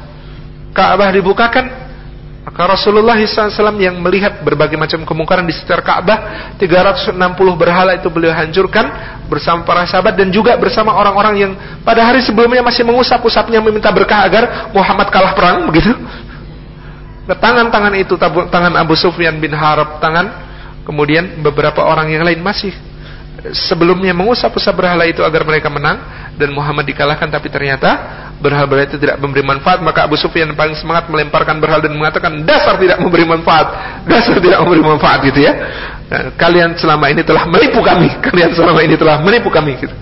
Ka'bah 0.73 1.13
dibukakan 1.13 1.82
maka 2.43 2.75
Rasulullah 2.75 3.15
SAW 3.23 3.79
yang 3.79 4.03
melihat 4.03 4.43
berbagai 4.43 4.75
macam 4.75 5.07
kemungkaran 5.07 5.47
di 5.47 5.55
sekitar 5.55 5.79
Ka'bah, 5.79 6.51
360 6.59 7.15
berhala 7.55 7.95
itu 7.95 8.11
beliau 8.11 8.35
hancurkan 8.35 8.91
bersama 9.31 9.63
para 9.63 9.87
sahabat 9.87 10.19
dan 10.19 10.27
juga 10.35 10.59
bersama 10.59 10.91
orang-orang 10.91 11.35
yang 11.39 11.53
pada 11.87 12.03
hari 12.03 12.19
sebelumnya 12.19 12.59
masih 12.67 12.83
mengusap-usapnya 12.83 13.63
meminta 13.63 13.95
berkah 13.95 14.27
agar 14.27 14.75
Muhammad 14.75 15.07
kalah 15.15 15.39
perang 15.39 15.71
begitu. 15.71 15.95
Nah, 17.23 17.39
tangan-tangan 17.39 17.95
itu 17.95 18.19
tangan 18.51 18.75
Abu 18.75 18.99
Sufyan 18.99 19.39
bin 19.39 19.55
Harab, 19.55 20.03
tangan 20.03 20.27
kemudian 20.83 21.39
beberapa 21.47 21.87
orang 21.87 22.11
yang 22.11 22.27
lain 22.27 22.43
masih 22.43 22.75
sebelumnya 23.51 24.15
mengusap-usap 24.15 24.71
berhala 24.71 25.03
itu 25.03 25.27
agar 25.27 25.43
mereka 25.43 25.67
menang 25.67 25.99
dan 26.39 26.55
Muhammad 26.55 26.87
dikalahkan 26.87 27.27
tapi 27.27 27.51
ternyata 27.51 27.91
berhala-berhala 28.39 28.87
itu 28.87 28.99
tidak 29.03 29.19
memberi 29.19 29.43
manfaat. 29.43 29.83
Maka 29.83 30.07
Abu 30.07 30.15
Sufyan 30.15 30.55
paling 30.55 30.79
semangat 30.79 31.11
melemparkan 31.11 31.59
berhala 31.59 31.83
dan 31.83 31.95
mengatakan 31.99 32.43
dasar 32.47 32.79
tidak 32.79 33.03
memberi 33.03 33.27
manfaat. 33.27 33.67
Dasar 34.07 34.39
tidak 34.39 34.63
memberi 34.63 34.83
manfaat 34.83 35.19
gitu 35.27 35.43
ya. 35.43 35.53
Nah, 36.07 36.23
kalian 36.39 36.79
selama 36.79 37.11
ini 37.11 37.23
telah 37.27 37.43
menipu 37.49 37.81
kami. 37.81 38.11
Kalian 38.27 38.53
selama 38.53 38.85
ini 38.85 38.95
telah 39.01 39.17
menipu 39.25 39.49
kami 39.49 39.81
gitu. 39.81 39.95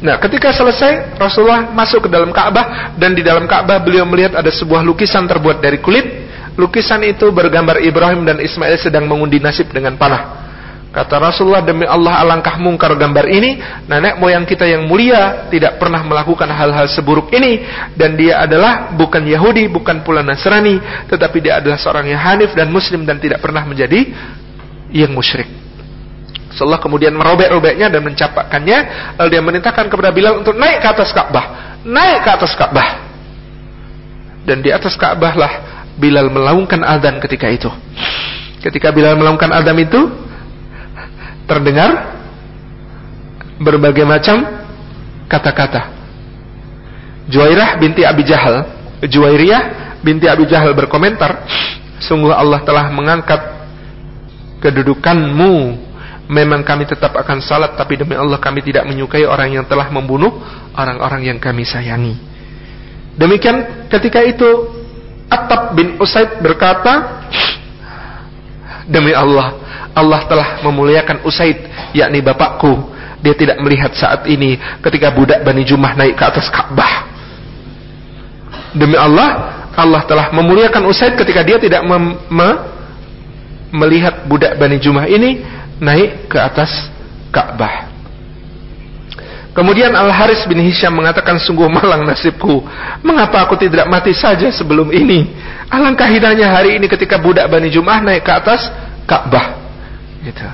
Nah, 0.00 0.16
ketika 0.16 0.50
selesai, 0.50 1.20
Rasulullah 1.20 1.70
masuk 1.70 2.08
ke 2.08 2.10
dalam 2.10 2.32
Ka'bah 2.32 2.96
dan 2.96 3.12
di 3.12 3.20
dalam 3.20 3.44
Ka'bah 3.44 3.78
beliau 3.84 4.08
melihat 4.08 4.32
ada 4.32 4.48
sebuah 4.48 4.80
lukisan 4.80 5.28
terbuat 5.28 5.60
dari 5.60 5.78
kulit. 5.78 6.32
Lukisan 6.56 7.04
itu 7.06 7.30
bergambar 7.30 7.78
Ibrahim 7.78 8.26
dan 8.26 8.40
Ismail 8.42 8.80
sedang 8.80 9.06
mengundi 9.06 9.38
nasib 9.38 9.70
dengan 9.70 9.94
panah. 9.94 10.39
Kata 10.90 11.22
Rasulullah 11.22 11.62
demi 11.62 11.86
Allah 11.86 12.18
alangkah 12.18 12.58
mungkar 12.58 12.90
gambar 12.98 13.30
ini. 13.30 13.62
Nenek 13.86 14.18
moyang 14.18 14.42
kita 14.42 14.66
yang 14.66 14.90
mulia 14.90 15.46
Tidak 15.46 15.78
pernah 15.78 16.02
melakukan 16.02 16.50
hal-hal 16.50 16.90
seburuk 16.90 17.30
ini. 17.30 17.62
Dan 17.94 18.18
dia 18.18 18.42
adalah 18.42 18.90
bukan 18.98 19.22
Yahudi 19.22 19.70
Bukan 19.70 20.02
pula 20.02 20.26
Nasrani 20.26 20.82
Tetapi 21.06 21.38
dia 21.38 21.62
adalah 21.62 21.78
seorang 21.78 22.10
yang 22.10 22.18
hanif 22.18 22.58
dan 22.58 22.74
muslim 22.74 23.06
Dan 23.06 23.22
tidak 23.22 23.38
pernah 23.38 23.62
menjadi 23.62 24.02
yang 24.90 25.14
musyrik. 25.14 25.46
Rasulullah 26.50 26.82
kemudian 26.82 27.14
merobek-robeknya 27.14 27.86
dan 27.86 28.02
mencapakkannya 28.02 28.78
lalu 29.22 29.28
dia 29.30 29.42
merintahkan 29.42 29.86
kepada 29.86 30.10
Bilal 30.10 30.42
untuk 30.42 30.58
naik 30.58 30.82
ke 30.82 30.88
atas 30.90 31.14
Ka'bah. 31.14 31.78
Naik 31.86 32.26
ke 32.26 32.30
atas 32.34 32.52
Ka'bah. 32.58 32.88
Dan 34.42 34.58
di 34.58 34.74
atas 34.74 34.98
Ka'bah 34.98 35.34
lah 35.38 35.52
Bilal 35.94 36.26
melaungkan 36.26 36.82
adzan 36.82 37.22
ketika 37.22 37.46
itu. 37.46 37.70
Ketika 38.66 38.90
Bilal 38.90 39.14
melaungkan 39.14 39.46
adzan 39.54 39.78
itu 39.78 40.10
terdengar 41.50 42.14
berbagai 43.58 44.06
macam 44.06 44.46
kata-kata 45.26 45.98
Juwairah 47.26 47.74
binti 47.82 48.06
Abi 48.06 48.22
Jahal 48.22 48.70
Juwairiyah 49.02 49.98
binti 50.06 50.30
Abi 50.30 50.46
Jahal 50.46 50.70
berkomentar 50.78 51.50
sungguh 51.98 52.30
Allah 52.30 52.62
telah 52.62 52.86
mengangkat 52.94 53.42
kedudukanmu 54.62 55.54
memang 56.30 56.62
kami 56.62 56.86
tetap 56.86 57.10
akan 57.18 57.42
salat 57.42 57.74
tapi 57.74 57.98
demi 57.98 58.14
Allah 58.14 58.38
kami 58.38 58.62
tidak 58.62 58.86
menyukai 58.86 59.26
orang 59.26 59.58
yang 59.58 59.66
telah 59.66 59.90
membunuh 59.90 60.30
orang-orang 60.78 61.26
yang 61.26 61.38
kami 61.42 61.66
sayangi. 61.66 62.14
Demikian 63.18 63.90
ketika 63.90 64.22
itu 64.22 64.78
Attab 65.30 65.74
bin 65.78 65.98
Usaid 65.98 66.42
berkata, 66.42 67.26
demi 68.90 69.14
Allah, 69.14 69.54
Allah 69.94 70.20
telah 70.26 70.48
memuliakan 70.66 71.22
Usaid, 71.22 71.56
yakni 71.94 72.18
bapakku. 72.20 72.98
Dia 73.20 73.36
tidak 73.36 73.60
melihat 73.60 73.92
saat 73.94 74.24
ini 74.26 74.56
ketika 74.80 75.12
budak 75.12 75.44
Bani 75.44 75.62
Jumah 75.62 75.92
naik 75.94 76.16
ke 76.18 76.24
atas 76.24 76.48
Ka'bah. 76.48 77.06
Demi 78.74 78.96
Allah, 78.96 79.60
Allah 79.76 80.02
telah 80.08 80.26
memuliakan 80.34 80.88
Usaid 80.88 81.14
ketika 81.14 81.44
dia 81.46 81.60
tidak 81.60 81.84
mem 81.84 82.16
me 82.32 82.50
melihat 83.70 84.26
budak 84.26 84.58
Bani 84.58 84.80
Jumah 84.82 85.06
ini 85.06 85.44
naik 85.78 86.26
ke 86.32 86.38
atas 86.40 86.90
Ka'bah. 87.30 87.89
Kemudian 89.50 89.90
Al-Haris 89.90 90.46
bin 90.46 90.62
Hisham 90.62 90.94
mengatakan 90.94 91.34
sungguh 91.42 91.66
malang 91.66 92.06
nasibku. 92.06 92.62
Mengapa 93.02 93.42
aku 93.42 93.58
tidak 93.58 93.90
mati 93.90 94.14
saja 94.14 94.46
sebelum 94.54 94.94
ini? 94.94 95.26
Alangkah 95.66 96.06
hidahnya 96.06 96.46
hari 96.54 96.78
ini 96.78 96.86
ketika 96.86 97.18
budak 97.18 97.50
Bani 97.50 97.66
Jum'ah 97.66 97.98
naik 97.98 98.22
ke 98.22 98.30
atas 98.30 98.70
Ka'bah. 99.10 99.58
Gitu. 100.22 100.46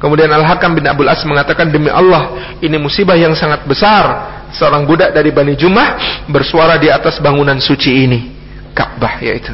Kemudian 0.00 0.32
Al-Hakam 0.32 0.72
bin 0.72 0.88
Abdul 0.88 1.12
As 1.12 1.20
mengatakan 1.28 1.68
demi 1.68 1.92
Allah 1.92 2.56
ini 2.64 2.80
musibah 2.80 3.16
yang 3.20 3.36
sangat 3.36 3.68
besar. 3.68 4.32
Seorang 4.56 4.88
budak 4.88 5.12
dari 5.12 5.30
Bani 5.30 5.52
Jum'ah 5.54 6.24
bersuara 6.26 6.80
di 6.80 6.88
atas 6.88 7.20
bangunan 7.20 7.60
suci 7.60 8.08
ini. 8.08 8.20
Ka'bah 8.72 9.20
yaitu. 9.20 9.52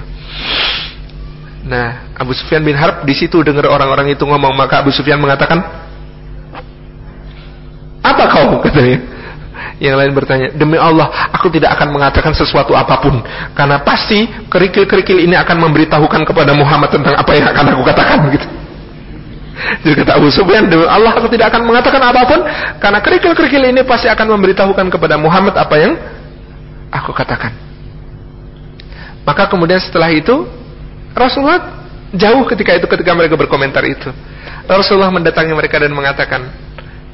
Nah, 1.67 2.15
Abu 2.15 2.31
Sufyan 2.31 2.63
bin 2.63 2.79
Harb 2.79 3.03
di 3.03 3.11
situ 3.19 3.43
dengar 3.43 3.67
orang-orang 3.67 4.15
itu 4.15 4.23
ngomong, 4.23 4.55
maka 4.55 4.87
Abu 4.87 4.95
Sufyan 4.95 5.19
mengatakan, 5.19 5.86
"Apa 8.15 8.25
kau?" 8.31 8.49
katanya. 8.67 8.99
Yang 9.77 9.97
lain 9.99 10.13
bertanya, 10.17 10.49
"Demi 10.57 10.81
Allah, 10.81 11.09
aku 11.35 11.53
tidak 11.53 11.77
akan 11.77 11.93
mengatakan 11.93 12.33
sesuatu 12.33 12.73
apa 12.73 12.97
pun 13.03 13.21
karena 13.53 13.83
pasti 13.85 14.25
kerikil-kerikil 14.49 15.21
ini 15.21 15.37
akan 15.37 15.69
memberitahukan 15.69 16.23
kepada 16.25 16.57
Muhammad 16.57 16.89
tentang 16.93 17.13
apa 17.13 17.31
yang 17.35 17.47
akan 17.51 17.65
aku 17.77 17.83
katakan." 17.85 18.19
gitu. 18.37 18.49
Jadi 19.57 20.05
kata 20.05 20.21
Abu 20.21 20.29
Sufyan, 20.29 20.69
demi 20.69 20.85
Allah 20.85 21.17
aku 21.17 21.33
tidak 21.33 21.49
akan 21.49 21.65
mengatakan 21.65 22.01
apa 22.05 22.23
pun 22.29 22.41
karena 22.77 23.01
kerikil-kerikil 23.01 23.63
ini 23.73 23.81
pasti 23.89 24.05
akan 24.05 24.37
memberitahukan 24.37 24.87
kepada 24.93 25.17
Muhammad 25.17 25.57
apa 25.57 25.75
yang 25.81 25.97
aku 26.93 27.17
katakan. 27.17 27.57
Maka 29.25 29.49
kemudian 29.51 29.81
setelah 29.81 30.13
itu 30.13 30.47
Rasulullah 31.17 31.83
jauh 32.13 32.45
ketika 32.47 32.77
itu 32.77 32.87
ketika 32.87 33.11
mereka 33.17 33.35
berkomentar 33.35 33.83
itu. 33.89 34.13
Rasulullah 34.69 35.11
mendatangi 35.11 35.55
mereka 35.57 35.81
dan 35.81 35.95
mengatakan, 35.95 36.53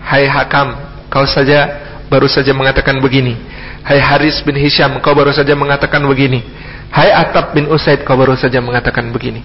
"Hai 0.03 0.27
Hakam, 0.27 0.77
kau 1.09 1.25
saja 1.25 1.81
baru 2.11 2.29
saja 2.29 2.53
mengatakan 2.53 3.01
begini. 3.01 3.39
Hai 3.83 3.99
Haris 3.99 4.43
bin 4.45 4.55
Hisham, 4.59 4.99
kau 5.03 5.17
baru 5.17 5.35
saja 5.35 5.57
mengatakan 5.57 6.03
begini. 6.07 6.45
Hai 6.93 7.09
Atab 7.11 7.57
bin 7.57 7.67
Usaid, 7.73 8.05
kau 8.05 8.15
baru 8.15 8.37
saja 8.37 8.61
mengatakan 8.61 9.09
begini." 9.11 9.43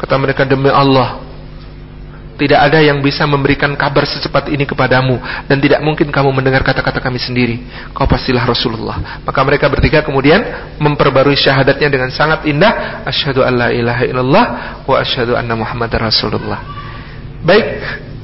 Kata 0.00 0.16
mereka, 0.16 0.48
"Demi 0.48 0.72
Allah, 0.72 1.20
tidak 2.40 2.56
ada 2.56 2.80
yang 2.80 3.04
bisa 3.04 3.28
memberikan 3.28 3.76
kabar 3.76 4.08
secepat 4.08 4.48
ini 4.48 4.64
kepadamu 4.64 5.20
dan 5.44 5.60
tidak 5.60 5.84
mungkin 5.84 6.08
kamu 6.08 6.32
mendengar 6.32 6.64
kata-kata 6.64 6.96
kami 6.96 7.20
sendiri. 7.20 7.60
Kau 7.92 8.08
pastilah 8.08 8.48
Rasulullah. 8.48 9.20
Maka 9.28 9.40
mereka 9.44 9.68
bertiga 9.68 10.00
kemudian 10.00 10.40
memperbarui 10.80 11.36
syahadatnya 11.36 11.92
dengan 11.92 12.08
sangat 12.08 12.48
indah, 12.48 13.04
asyhadu 13.04 13.44
alla 13.44 13.68
ilaha 13.76 14.08
illallah 14.08 14.44
wa 14.88 14.96
asyhadu 14.96 15.36
anna 15.36 15.52
muhammadar 15.52 16.00
rasulullah. 16.00 16.64
Baik, 17.44 17.66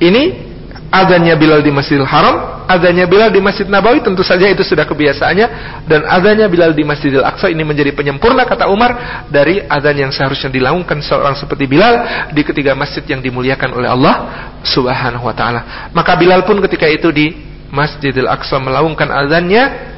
ini 0.01 0.45
adanya 0.91 1.34
Bilal 1.34 1.62
di 1.62 1.72
Masjidil 1.74 2.07
Haram, 2.07 2.66
adanya 2.66 3.07
Bilal 3.07 3.30
di 3.30 3.41
Masjid 3.43 3.66
Nabawi 3.66 4.03
tentu 4.03 4.22
saja 4.26 4.47
itu 4.47 4.62
sudah 4.66 4.87
kebiasaannya 4.87 5.47
dan 5.87 6.07
adanya 6.07 6.47
Bilal 6.47 6.74
di 6.74 6.82
Masjidil 6.82 7.22
Aqsa 7.22 7.51
ini 7.51 7.62
menjadi 7.62 7.95
penyempurna 7.95 8.47
kata 8.47 8.70
Umar 8.70 9.24
dari 9.30 9.62
adzan 9.62 9.97
yang 9.97 10.12
seharusnya 10.12 10.51
dilakukan 10.51 11.03
seorang 11.03 11.34
seperti 11.34 11.66
Bilal 11.66 12.28
di 12.30 12.43
ketiga 12.47 12.74
masjid 12.78 13.03
yang 13.07 13.22
dimuliakan 13.22 13.70
oleh 13.74 13.89
Allah 13.91 14.14
Subhanahu 14.62 15.26
wa 15.26 15.34
taala. 15.34 15.91
Maka 15.95 16.14
Bilal 16.18 16.47
pun 16.47 16.59
ketika 16.62 16.87
itu 16.87 17.11
di 17.11 17.34
Masjidil 17.70 18.30
Aqsa 18.30 18.62
melaungkan 18.62 19.11
adzannya 19.11 19.95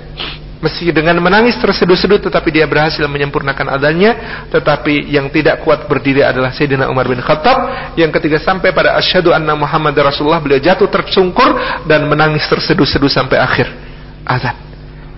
Meski 0.58 0.90
dengan 0.90 1.14
menangis 1.22 1.54
terseduh-seduh 1.62 2.18
tetapi 2.18 2.50
dia 2.50 2.66
berhasil 2.66 3.06
menyempurnakan 3.06 3.78
adanya 3.78 4.42
tetapi 4.50 5.06
yang 5.06 5.30
tidak 5.30 5.62
kuat 5.62 5.86
berdiri 5.86 6.26
adalah 6.26 6.50
Sayyidina 6.50 6.90
Umar 6.90 7.06
bin 7.06 7.22
Khattab. 7.22 7.94
Yang 7.94 8.18
ketiga 8.18 8.42
sampai 8.42 8.74
pada 8.74 8.98
asyhadu 8.98 9.30
anna 9.30 9.54
Muhammad 9.54 9.94
Rasulullah 9.94 10.42
beliau 10.42 10.58
jatuh 10.58 10.90
tersungkur 10.90 11.54
dan 11.86 12.10
menangis 12.10 12.42
terseduh-seduh 12.50 13.06
sampai 13.06 13.38
akhir 13.38 13.70
azan. 14.26 14.58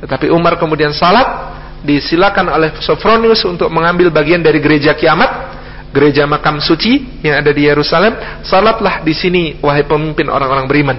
Tetapi 0.04 0.28
Umar 0.28 0.60
kemudian 0.60 0.92
salat 0.92 1.56
disilakan 1.88 2.52
oleh 2.52 2.76
Sofronius 2.84 3.40
untuk 3.48 3.72
mengambil 3.72 4.12
bagian 4.12 4.44
dari 4.44 4.60
gereja 4.60 4.92
kiamat 4.92 5.56
gereja 5.88 6.28
makam 6.28 6.60
suci 6.60 7.24
yang 7.24 7.40
ada 7.40 7.48
di 7.48 7.64
Yerusalem. 7.64 8.44
Salatlah 8.44 9.00
di 9.00 9.16
sini 9.16 9.56
wahai 9.64 9.88
pemimpin 9.88 10.28
orang-orang 10.28 10.68
beriman 10.68 10.98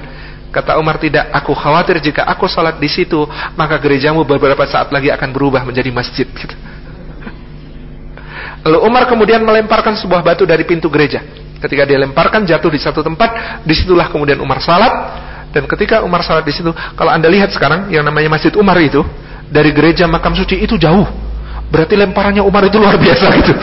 Kata 0.52 0.76
Umar 0.76 1.00
tidak, 1.00 1.32
aku 1.32 1.56
khawatir 1.56 2.04
jika 2.04 2.28
aku 2.28 2.44
salat 2.52 2.76
di 2.76 2.92
situ, 2.92 3.24
maka 3.56 3.80
gerejamu 3.80 4.28
beberapa 4.28 4.68
saat 4.68 4.92
lagi 4.92 5.08
akan 5.08 5.32
berubah 5.32 5.64
menjadi 5.64 5.88
masjid. 5.96 6.28
Gitu. 6.28 6.52
Lalu 8.68 8.78
Umar 8.84 9.08
kemudian 9.08 9.40
melemparkan 9.48 9.96
sebuah 9.96 10.20
batu 10.20 10.44
dari 10.44 10.68
pintu 10.68 10.92
gereja. 10.92 11.24
Ketika 11.64 11.88
dia 11.88 11.96
lemparkan 12.04 12.44
jatuh 12.44 12.68
di 12.68 12.84
satu 12.84 13.00
tempat, 13.00 13.64
di 13.64 13.72
situlah 13.72 14.12
kemudian 14.12 14.44
Umar 14.44 14.60
salat. 14.60 14.92
Dan 15.56 15.72
ketika 15.72 16.04
Umar 16.04 16.20
salat 16.20 16.44
di 16.44 16.52
situ, 16.52 16.76
kalau 17.00 17.12
anda 17.16 17.32
lihat 17.32 17.56
sekarang 17.56 17.88
yang 17.88 18.04
namanya 18.04 18.28
Masjid 18.32 18.52
Umar 18.60 18.76
itu 18.84 19.04
dari 19.48 19.72
gereja 19.72 20.04
makam 20.04 20.36
suci 20.36 20.60
itu 20.60 20.76
jauh. 20.76 21.08
Berarti 21.72 21.96
lemparannya 21.96 22.44
Umar 22.44 22.68
itu 22.68 22.76
luar 22.76 23.00
biasa 23.00 23.26
gitu 23.40 23.54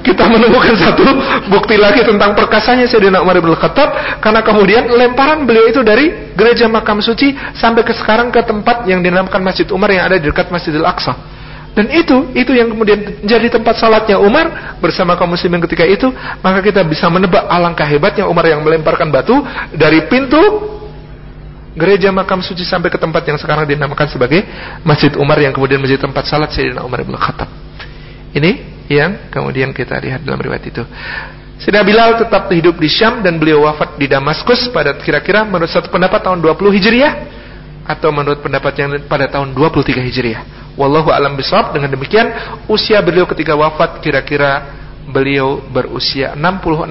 kita 0.00 0.24
menemukan 0.28 0.74
satu 0.76 1.04
bukti 1.52 1.76
lagi 1.76 2.00
tentang 2.04 2.32
perkasanya 2.32 2.88
Sayyidina 2.88 3.20
Umar 3.20 3.36
bin 3.38 3.52
Khattab 3.52 4.20
karena 4.20 4.40
kemudian 4.40 4.88
lemparan 4.88 5.44
beliau 5.44 5.68
itu 5.68 5.84
dari 5.84 6.32
gereja 6.32 6.66
makam 6.66 7.04
suci 7.04 7.36
sampai 7.56 7.84
ke 7.84 7.92
sekarang 7.92 8.32
ke 8.32 8.40
tempat 8.44 8.88
yang 8.88 9.04
dinamakan 9.04 9.44
Masjid 9.44 9.68
Umar 9.68 9.92
yang 9.92 10.08
ada 10.08 10.16
di 10.16 10.26
dekat 10.28 10.48
Masjidil 10.48 10.84
Aqsa. 10.88 11.12
Dan 11.70 11.86
itu 11.94 12.34
itu 12.34 12.50
yang 12.50 12.66
kemudian 12.66 13.22
jadi 13.22 13.46
tempat 13.46 13.78
salatnya 13.78 14.18
Umar 14.18 14.74
bersama 14.82 15.14
kaum 15.14 15.30
muslimin 15.30 15.62
ketika 15.62 15.86
itu, 15.86 16.10
maka 16.42 16.58
kita 16.66 16.82
bisa 16.82 17.06
menebak 17.06 17.46
alangkah 17.46 17.86
hebatnya 17.86 18.26
Umar 18.26 18.42
yang 18.50 18.66
melemparkan 18.66 19.06
batu 19.12 19.38
dari 19.70 20.02
pintu 20.10 20.40
gereja 21.78 22.10
makam 22.10 22.42
suci 22.42 22.66
sampai 22.66 22.90
ke 22.90 22.98
tempat 22.98 23.22
yang 23.22 23.38
sekarang 23.38 23.70
dinamakan 23.70 24.10
sebagai 24.10 24.42
Masjid 24.82 25.14
Umar 25.14 25.38
yang 25.38 25.54
kemudian 25.54 25.78
menjadi 25.78 26.10
tempat 26.10 26.26
salat 26.26 26.50
Sayyidina 26.50 26.82
Umar 26.82 27.06
bin 27.06 27.14
Khattab. 27.14 27.46
Ini 28.34 28.79
yang 28.90 29.30
kemudian 29.30 29.70
kita 29.70 29.94
lihat 30.02 30.26
dalam 30.26 30.42
riwayat 30.42 30.66
itu. 30.66 30.82
Sayyidina 31.62 31.84
Bilal 31.86 32.10
tetap 32.18 32.50
hidup 32.50 32.74
di 32.80 32.88
Syam 32.90 33.22
dan 33.22 33.38
beliau 33.38 33.62
wafat 33.68 33.94
di 34.00 34.10
Damaskus 34.10 34.72
pada 34.74 34.96
kira-kira 34.98 35.46
menurut 35.46 35.70
satu 35.70 35.92
pendapat 35.92 36.24
tahun 36.24 36.42
20 36.42 36.76
Hijriah 36.80 37.12
atau 37.86 38.10
menurut 38.10 38.40
pendapat 38.42 38.72
yang 38.80 38.90
pada 39.06 39.30
tahun 39.30 39.54
23 39.54 40.08
Hijriah. 40.10 40.42
Wallahu 40.74 41.12
alam 41.12 41.36
bisawab 41.36 41.76
dengan 41.76 41.92
demikian 41.92 42.32
usia 42.66 42.98
beliau 43.04 43.28
ketika 43.28 43.52
wafat 43.52 44.00
kira-kira 44.00 44.72
beliau 45.10 45.60
berusia 45.68 46.32
66 46.34 46.90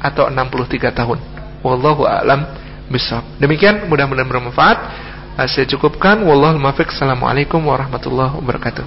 atau 0.00 0.24
63 0.30 0.94
tahun. 0.94 1.18
Wallahu 1.64 2.06
alam 2.06 2.46
bisawab. 2.88 3.24
Demikian 3.40 3.88
mudah-mudahan 3.90 4.28
bermanfaat. 4.28 4.78
Saya 5.50 5.66
cukupkan. 5.66 6.22
Wallahu 6.22 6.60
muwaffiq. 6.60 6.94
Assalamualaikum 6.94 7.58
warahmatullahi 7.66 8.38
wabarakatuh. 8.38 8.82